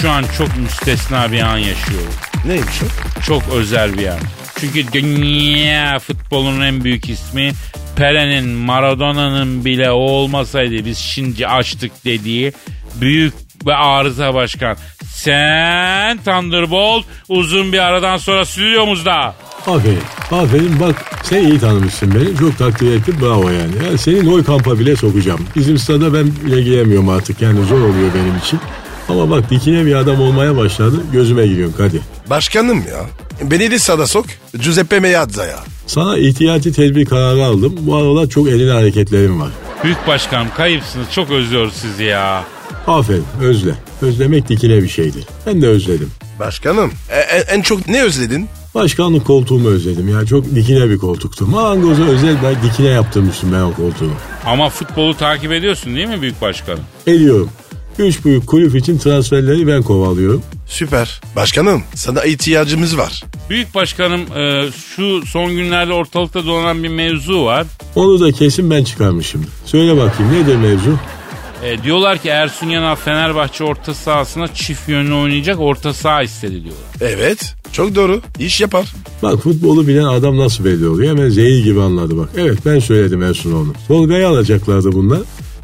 şu 0.00 0.10
an 0.10 0.24
çok 0.38 0.56
müstesna 0.56 1.32
bir 1.32 1.40
an 1.40 1.58
yaşıyoruz. 1.58 2.14
Neymiş 2.46 2.82
o? 2.82 3.20
Çok 3.20 3.42
özel 3.52 3.98
bir 3.98 4.06
an. 4.06 4.18
Çünkü 4.60 4.92
dünya 4.92 5.98
futbolunun 5.98 6.60
en 6.60 6.84
büyük 6.84 7.08
ismi 7.08 7.52
Pere'nin 7.96 8.48
Maradona'nın 8.48 9.64
bile 9.64 9.90
o 9.90 9.96
olmasaydı 9.96 10.84
biz 10.84 10.98
şimdi 10.98 11.46
açtık 11.46 12.04
dediği 12.04 12.52
büyük 13.00 13.34
ve 13.66 13.74
arıza 13.74 14.34
başkan. 14.34 14.76
Sen 15.04 16.18
Thunderbolt 16.18 17.04
uzun 17.28 17.72
bir 17.72 17.78
aradan 17.78 18.16
sonra 18.16 18.44
stüdyomuzda. 18.44 19.34
Aferin. 19.66 19.98
Aferin 20.30 20.80
bak 20.80 20.94
sen 21.22 21.42
iyi 21.44 21.58
tanımışsın 21.60 22.14
beni. 22.14 22.36
Çok 22.36 22.58
takdir 22.58 22.92
ettim 22.96 23.16
bravo 23.20 23.48
yani. 23.50 23.72
yani 23.86 23.98
senin 23.98 24.26
oy 24.32 24.44
kampa 24.44 24.78
bile 24.78 24.96
sokacağım. 24.96 25.40
Bizim 25.56 25.78
stada 25.78 26.14
ben 26.14 26.26
bile 26.46 26.62
giremiyorum 26.62 27.08
artık 27.08 27.42
yani 27.42 27.64
zor 27.66 27.78
oluyor 27.80 28.10
benim 28.14 28.36
için. 28.38 28.60
Ama 29.08 29.30
bak 29.30 29.50
dikine 29.50 29.86
bir 29.86 29.94
adam 29.94 30.20
olmaya 30.20 30.56
başladı. 30.56 31.02
Gözüme 31.12 31.46
giriyorsun 31.46 31.76
hadi. 31.78 32.00
Başkanım 32.30 32.78
ya. 32.78 33.06
Beni 33.50 33.70
de 33.70 33.78
sada 33.78 34.06
sok. 34.06 34.26
Giuseppe 34.62 35.00
Meazza'ya. 35.00 35.58
Sana 35.86 36.18
ihtiyati 36.18 36.72
tedbir 36.72 37.06
kararı 37.06 37.44
aldım. 37.44 37.74
Bu 37.80 37.96
aralar 37.96 38.26
çok 38.28 38.48
elin 38.48 38.68
hareketlerim 38.68 39.40
var. 39.40 39.50
Büyük 39.84 40.06
başkanım 40.06 40.48
kayıpsınız 40.56 41.06
çok 41.10 41.30
özlüyoruz 41.30 41.74
sizi 41.74 42.04
ya. 42.04 42.44
Aferin 42.86 43.24
özle. 43.40 43.74
Özlemek 44.02 44.48
dikine 44.48 44.82
bir 44.82 44.88
şeydir. 44.88 45.24
Ben 45.46 45.62
de 45.62 45.66
özledim. 45.66 46.10
Başkanım 46.40 46.92
e- 47.10 47.36
e- 47.36 47.44
en 47.54 47.62
çok 47.62 47.88
ne 47.88 48.02
özledin? 48.02 48.48
Başkanlık 48.74 49.26
koltuğumu 49.26 49.68
özledim 49.68 50.08
ya. 50.08 50.26
Çok 50.26 50.54
dikine 50.54 50.90
bir 50.90 50.98
koltuktu. 50.98 51.46
Marangoza 51.46 52.02
özel 52.02 52.36
ben 52.42 52.70
dikine 52.70 52.88
yaptırmıştım 52.88 53.52
ben 53.52 53.60
o 53.60 53.74
koltuğu. 53.74 54.10
Ama 54.46 54.70
futbolu 54.70 55.16
takip 55.16 55.52
ediyorsun 55.52 55.94
değil 55.94 56.08
mi 56.08 56.22
büyük 56.22 56.40
başkanım? 56.42 56.80
Ediyorum. 57.06 57.50
Üç 57.98 58.24
büyük 58.24 58.46
kulüp 58.46 58.76
için 58.76 58.98
transferleri 58.98 59.66
ben 59.66 59.82
kovalıyorum. 59.82 60.42
Süper. 60.66 61.20
Başkanım 61.36 61.82
sana 61.94 62.24
ihtiyacımız 62.24 62.98
var. 62.98 63.24
Büyük 63.50 63.74
başkanım 63.74 64.20
e, 64.36 64.70
şu 64.96 65.26
son 65.26 65.50
günlerde 65.56 65.92
ortalıkta 65.92 66.46
dolanan 66.46 66.82
bir 66.82 66.88
mevzu 66.88 67.44
var. 67.44 67.66
Onu 67.94 68.20
da 68.20 68.32
kesin 68.32 68.70
ben 68.70 68.84
çıkarmışım. 68.84 69.46
Söyle 69.64 69.96
bakayım 69.96 70.32
nedir 70.32 70.56
mevzu? 70.56 70.98
E, 71.62 71.82
diyorlar 71.82 72.18
ki 72.18 72.28
Ersun 72.28 72.66
Yanal 72.68 72.94
Fenerbahçe 72.94 73.64
orta 73.64 73.94
sahasına 73.94 74.48
çift 74.48 74.88
yönlü 74.88 75.14
oynayacak 75.14 75.60
orta 75.60 75.92
saha 75.92 76.22
istedi 76.22 76.52
diyorlar. 76.52 76.84
Evet. 77.00 77.54
Çok 77.72 77.94
doğru. 77.94 78.20
İş 78.38 78.60
yapar. 78.60 78.92
Bak 79.22 79.42
futbolu 79.42 79.86
bilen 79.86 80.04
adam 80.04 80.38
nasıl 80.38 80.64
belli 80.64 80.88
oluyor? 80.88 81.10
Hemen 81.10 81.28
zehir 81.28 81.64
gibi 81.64 81.80
anladı 81.82 82.18
bak. 82.18 82.28
Evet 82.36 82.58
ben 82.66 82.78
söyledim 82.78 83.22
Ersun 83.22 83.52
onu. 83.52 83.72
Tolga'yı 83.88 84.28
alacaklardı 84.28 84.92
bunlar. 84.92 85.20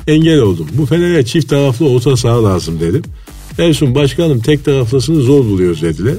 Engel 0.06 0.38
oldum. 0.38 0.66
Bu 0.72 0.86
Fener'e 0.86 1.24
çift 1.24 1.48
taraflı 1.48 1.88
orta 1.88 2.16
saha 2.16 2.44
lazım 2.44 2.80
dedim. 2.80 3.02
Ersun 3.58 3.94
başkanım 3.94 4.40
tek 4.40 4.64
taraflısını 4.64 5.20
zor 5.20 5.44
buluyoruz 5.44 5.82
dediler. 5.82 6.14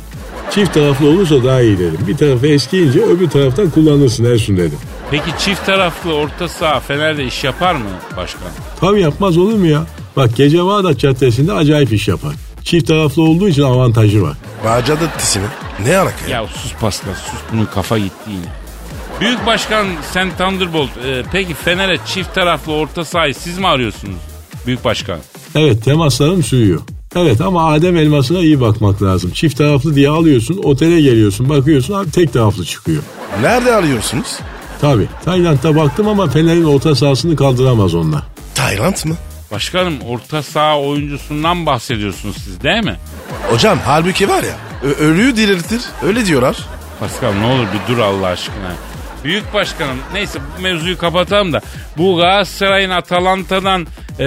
Çift 0.52 0.74
taraflı 0.74 1.08
olursa 1.08 1.44
daha 1.44 1.62
iyi 1.62 1.80
dedim. 1.80 2.00
Bir 2.08 2.18
tarafı 2.18 2.48
eskiyince 2.48 3.02
öbür 3.02 3.30
taraftan 3.30 3.70
kullanırsın 3.70 4.26
Ersun 4.26 4.58
dedim. 4.58 4.78
Peki 5.12 5.32
çift 5.40 5.66
taraflı 5.66 6.14
orta 6.14 6.48
saha 6.48 6.80
Fener'de 6.80 7.26
iş 7.26 7.44
yapar 7.44 7.76
mı 7.76 7.90
başkan? 8.18 8.42
Tabii 8.80 9.02
yapmaz 9.02 9.38
olur 9.38 9.54
mu 9.54 9.66
ya? 9.66 9.84
Bak 10.16 10.36
gece 10.36 10.66
Bağdat 10.66 11.00
Caddesi'nde 11.00 11.54
acayip 11.54 11.94
iş 11.94 12.08
yapar. 12.08 12.34
Çift 12.64 12.88
taraflı 12.88 13.22
olduğu 13.24 13.50
için 13.50 13.62
avantajı 13.64 14.22
var. 14.24 14.38
Bağcada 14.66 15.00
dizisi 15.18 15.40
mi? 15.40 15.46
Ne 15.86 15.98
alaka 15.98 16.28
ya? 16.30 16.42
Ya 16.42 16.48
sus 16.48 16.74
Pascal 16.82 17.14
sus 17.14 17.40
bunun 17.54 17.66
kafa 17.66 17.98
gitti 17.98 18.30
yine. 18.30 18.46
Büyük 19.22 19.46
başkan 19.46 19.88
sen 20.12 20.30
Thunderbolt 20.38 20.90
e, 21.06 21.24
peki 21.32 21.54
Fener'e 21.54 21.98
çift 22.06 22.36
taraflı 22.36 22.74
orta 22.74 23.06
sahayı 23.06 23.36
siz 23.36 23.58
mi 23.58 23.68
arıyorsunuz? 23.68 24.16
Büyük 24.68 24.86
başkan. 24.86 25.20
Evet 25.56 25.84
temaslarım 25.86 26.44
sürüyor. 26.44 26.80
Evet 27.16 27.42
ama 27.42 27.68
Adem 27.74 27.98
elmasına 27.98 28.40
iyi 28.40 28.62
bakmak 28.62 29.04
lazım. 29.04 29.32
Çift 29.32 29.58
taraflı 29.58 29.96
diye 29.96 30.10
alıyorsun, 30.10 30.62
otele 30.64 31.02
geliyorsun, 31.02 31.50
bakıyorsun 31.50 31.94
abi 31.94 32.12
tek 32.12 32.34
taraflı 32.34 32.66
çıkıyor. 32.66 33.04
Nerede 33.42 33.76
arıyorsunuz? 33.76 34.40
Tabi 34.82 35.08
Tayland'da 35.26 35.76
baktım 35.76 36.08
ama 36.08 36.28
Fener'in 36.30 36.64
orta 36.64 36.96
sahasını 36.96 37.36
kaldıramaz 37.36 37.96
onlar. 37.96 38.22
Tayland 38.56 38.96
mı? 39.06 39.16
Başkanım 39.52 39.94
orta 40.08 40.44
saha 40.44 40.80
oyuncusundan 40.80 41.66
bahsediyorsunuz 41.66 42.36
siz 42.44 42.64
değil 42.64 42.84
mi? 42.84 42.96
Hocam 43.52 43.80
halbuki 43.86 44.30
var 44.30 44.44
ya 44.44 44.56
ö- 44.84 44.96
ölüyü 45.06 45.36
diriltir. 45.36 45.82
Öyle 46.04 46.26
diyorlar. 46.26 46.58
Pascal 47.00 47.34
ne 47.34 47.46
olur 47.46 47.66
bir 47.74 47.94
dur 47.94 48.00
Allah 48.00 48.28
aşkına. 48.28 48.72
Büyük 49.24 49.54
başkanım 49.54 49.98
neyse 50.14 50.40
bu 50.58 50.62
mevzuyu 50.62 50.98
kapatalım 50.98 51.54
da 51.54 51.62
bu 51.98 52.16
Galatasaray'ın 52.18 52.90
Atalanta'dan 52.90 53.88
e, 54.20 54.26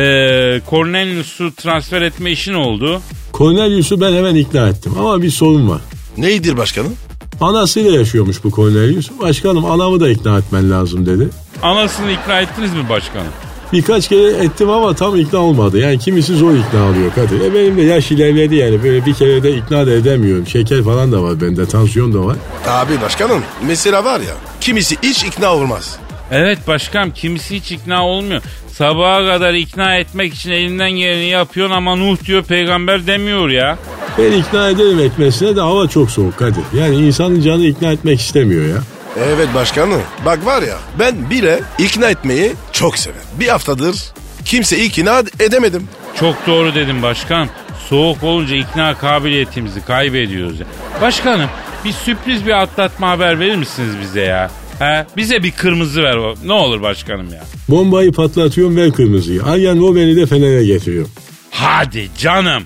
Cornelius'u 0.70 1.54
transfer 1.54 2.02
etme 2.02 2.30
işi 2.30 2.52
ne 2.52 2.56
oldu? 2.56 3.00
Cornelius'u 3.34 4.00
ben 4.00 4.12
hemen 4.12 4.34
ikna 4.34 4.68
ettim 4.68 4.92
ama 4.98 5.22
bir 5.22 5.30
sorun 5.30 5.68
var. 5.70 5.80
Neydir 6.16 6.56
başkanım? 6.56 6.96
Anasıyla 7.42 7.92
yaşıyormuş 7.92 8.44
bu 8.44 8.50
Cornelius. 8.50 9.10
Başkanım 9.20 9.64
anamı 9.64 10.00
da 10.00 10.08
ikna 10.10 10.38
etmen 10.38 10.70
lazım 10.70 11.06
dedi. 11.06 11.28
Anasını 11.62 12.10
ikna 12.10 12.40
ettiniz 12.40 12.72
mi 12.74 12.88
başkanım? 12.88 13.26
Birkaç 13.72 14.08
kere 14.08 14.28
ettim 14.30 14.70
ama 14.70 14.94
tam 14.94 15.16
ikna 15.16 15.38
olmadı. 15.38 15.78
Yani 15.78 15.98
kimisi 15.98 16.36
zor 16.36 16.54
ikna 16.54 16.88
oluyor 16.90 17.14
Kadir. 17.14 17.40
E 17.40 17.54
benim 17.54 17.76
de 17.76 17.82
yaş 17.82 18.10
ilerledi 18.10 18.54
yani. 18.54 18.82
Böyle 18.82 19.06
bir 19.06 19.14
kere 19.14 19.42
de 19.42 19.56
ikna 19.56 19.86
da 19.86 19.90
edemiyorum. 19.92 20.46
Şeker 20.46 20.82
falan 20.84 21.12
da 21.12 21.22
var 21.22 21.40
bende. 21.40 21.66
Tansiyon 21.66 22.12
da 22.14 22.26
var. 22.26 22.36
Abi 22.68 23.00
başkanım 23.00 23.42
mesela 23.66 24.04
var 24.04 24.20
ya 24.20 24.34
kimisi 24.60 24.96
hiç 25.02 25.24
ikna 25.24 25.54
olmaz. 25.54 25.98
Evet 26.32 26.58
başkanım 26.66 27.10
kimisi 27.10 27.56
hiç 27.56 27.72
ikna 27.72 28.06
olmuyor. 28.06 28.42
Sabaha 28.72 29.26
kadar 29.26 29.54
ikna 29.54 29.96
etmek 29.96 30.34
için 30.34 30.50
elinden 30.50 30.90
geleni 30.90 31.26
yapıyorsun 31.26 31.76
ama 31.76 31.96
Nuh 31.96 32.24
diyor 32.24 32.42
peygamber 32.44 33.06
demiyor 33.06 33.48
ya. 33.48 33.78
Ben 34.18 34.32
ikna 34.32 34.68
ederim 34.68 35.00
etmesine 35.00 35.56
de 35.56 35.60
hava 35.60 35.88
çok 35.88 36.10
soğuk 36.10 36.38
Kadir. 36.38 36.64
Yani 36.78 36.96
insanın 36.96 37.40
canı 37.40 37.64
ikna 37.64 37.92
etmek 37.92 38.20
istemiyor 38.20 38.64
ya. 38.68 38.82
Evet 39.18 39.48
başkanım. 39.54 40.02
Bak 40.24 40.46
var 40.46 40.62
ya 40.62 40.78
ben 40.98 41.30
bile 41.30 41.60
ikna 41.78 42.10
etmeyi 42.10 42.52
çok 42.72 42.98
severim. 42.98 43.22
Bir 43.40 43.48
haftadır 43.48 43.96
kimse 44.44 44.84
ikna 44.84 45.22
edemedim. 45.40 45.88
Çok 46.20 46.46
doğru 46.46 46.74
dedim 46.74 47.02
başkanım. 47.02 47.48
Soğuk 47.88 48.22
olunca 48.22 48.56
ikna 48.56 48.98
kabiliyetimizi 48.98 49.84
kaybediyoruz. 49.84 50.60
ya. 50.60 50.66
Başkanım 51.02 51.50
bir 51.84 51.92
sürpriz 51.92 52.46
bir 52.46 52.62
atlatma 52.62 53.10
haber 53.10 53.40
verir 53.40 53.56
misiniz 53.56 53.94
bize 54.02 54.20
ya? 54.20 54.50
He? 54.82 55.06
Bize 55.16 55.42
bir 55.42 55.50
kırmızı 55.50 56.02
ver. 56.02 56.16
o- 56.16 56.34
Ne 56.44 56.52
olur 56.52 56.82
başkanım 56.82 57.26
ya. 57.32 57.44
Bombayı 57.68 58.12
patlatıyorum 58.12 58.76
ver 58.76 58.90
kırmızıyı. 58.92 59.42
Aryan 59.42 59.78
Robben'i 59.80 60.16
de 60.16 60.26
Fener'e 60.26 60.64
getiriyor. 60.64 61.06
Hadi 61.50 62.08
canım. 62.18 62.62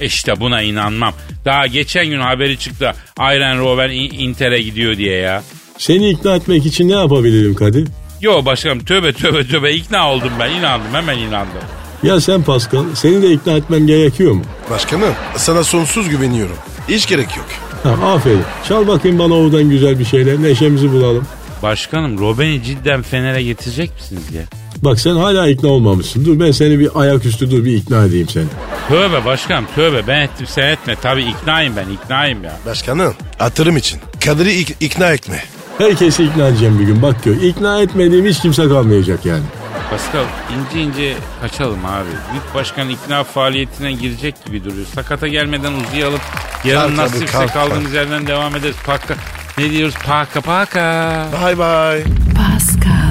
İşte 0.00 0.40
buna 0.40 0.62
inanmam. 0.62 1.12
Daha 1.44 1.66
geçen 1.66 2.06
gün 2.06 2.20
haberi 2.20 2.58
çıktı. 2.58 2.92
Ayren 3.16 3.58
Robben 3.60 3.90
Inter'e 3.90 4.62
gidiyor 4.62 4.96
diye 4.96 5.16
ya. 5.16 5.42
Seni 5.78 6.10
ikna 6.10 6.36
etmek 6.36 6.66
için 6.66 6.88
ne 6.88 6.92
yapabilirim 6.92 7.54
Kadir? 7.54 7.88
Yo 8.20 8.44
başkanım 8.44 8.84
tövbe 8.84 9.12
tövbe 9.12 9.46
tövbe 9.48 9.72
ikna 9.74 10.10
oldum 10.12 10.30
ben 10.40 10.50
inandım 10.50 10.94
hemen 10.94 11.18
inandım. 11.18 11.60
Ya 12.02 12.20
sen 12.20 12.42
Pascal 12.42 12.84
seni 12.94 13.22
de 13.22 13.32
ikna 13.32 13.52
etmem 13.52 13.86
gerekiyor 13.86 14.32
mu? 14.32 14.42
Başkanım 14.70 15.14
sana 15.36 15.64
sonsuz 15.64 16.08
güveniyorum. 16.08 16.56
Hiç 16.88 17.06
gerek 17.08 17.36
yok. 17.36 17.46
Ha, 17.82 17.90
aferin. 18.12 18.42
Çal 18.68 18.86
bakayım 18.86 19.18
bana 19.18 19.34
oradan 19.34 19.70
güzel 19.70 19.98
bir 19.98 20.04
şeyler. 20.04 20.42
Neşemizi 20.42 20.92
bulalım. 20.92 21.26
Başkanım 21.68 22.18
Robben'i 22.18 22.62
cidden 22.62 23.02
Fener'e 23.02 23.42
getirecek 23.42 23.94
misiniz 23.94 24.22
ya? 24.34 24.42
Bak 24.82 25.00
sen 25.00 25.16
hala 25.16 25.48
ikna 25.48 25.68
olmamışsın. 25.68 26.24
Dur 26.24 26.40
ben 26.40 26.50
seni 26.50 26.78
bir 26.78 26.88
ayaküstü 26.94 27.50
dur 27.50 27.64
bir 27.64 27.76
ikna 27.76 28.04
edeyim 28.04 28.28
seni. 28.28 28.44
Tövbe 28.88 29.24
başkanım 29.24 29.64
tövbe 29.74 30.06
ben 30.06 30.20
ettim 30.20 30.46
sen 30.46 30.66
etme. 30.66 30.96
Tabii 31.02 31.22
iknayım 31.24 31.76
ben 31.76 31.88
iknayım 31.88 32.44
ya. 32.44 32.56
Başkanım 32.66 33.14
hatırım 33.38 33.76
için 33.76 34.00
Kadir'i 34.24 34.50
ik- 34.62 34.74
ikna 34.80 35.12
etme. 35.12 35.42
Herkesi 35.78 36.24
ikna 36.24 36.48
edeceğim 36.48 36.78
bir 36.80 36.84
gün. 36.84 37.02
Bak 37.02 37.24
gör. 37.24 37.36
İkna 37.36 37.80
etmediğim 37.80 38.26
hiç 38.26 38.40
kimse 38.40 38.68
kalmayacak 38.68 39.26
yani. 39.26 39.42
Pascal 39.90 40.24
ince 40.58 40.80
ince 40.82 41.14
kaçalım 41.40 41.84
abi. 41.86 42.08
Büyük 42.32 42.54
başkan 42.54 42.88
ikna 42.88 43.24
faaliyetine 43.24 43.92
girecek 43.92 44.44
gibi 44.46 44.64
duruyor. 44.64 44.86
Sakata 44.94 45.28
gelmeden 45.28 45.72
uzayalım. 45.72 46.20
Yarın 46.64 46.80
Kalk 46.80 46.90
abi, 46.90 46.96
nasipse 46.96 47.26
kalk, 47.26 47.52
kaldığımız 47.52 47.92
yerden 47.92 48.26
devam 48.26 48.56
ederiz. 48.56 48.76
Paka. 48.86 49.14
Ne 49.58 49.70
diyoruz? 49.70 49.94
Paka 50.06 50.40
paka. 50.40 51.26
Bye 51.32 51.56
bye. 51.58 52.04
Pascal, 52.34 53.10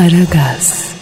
Aragaz. 0.00 0.99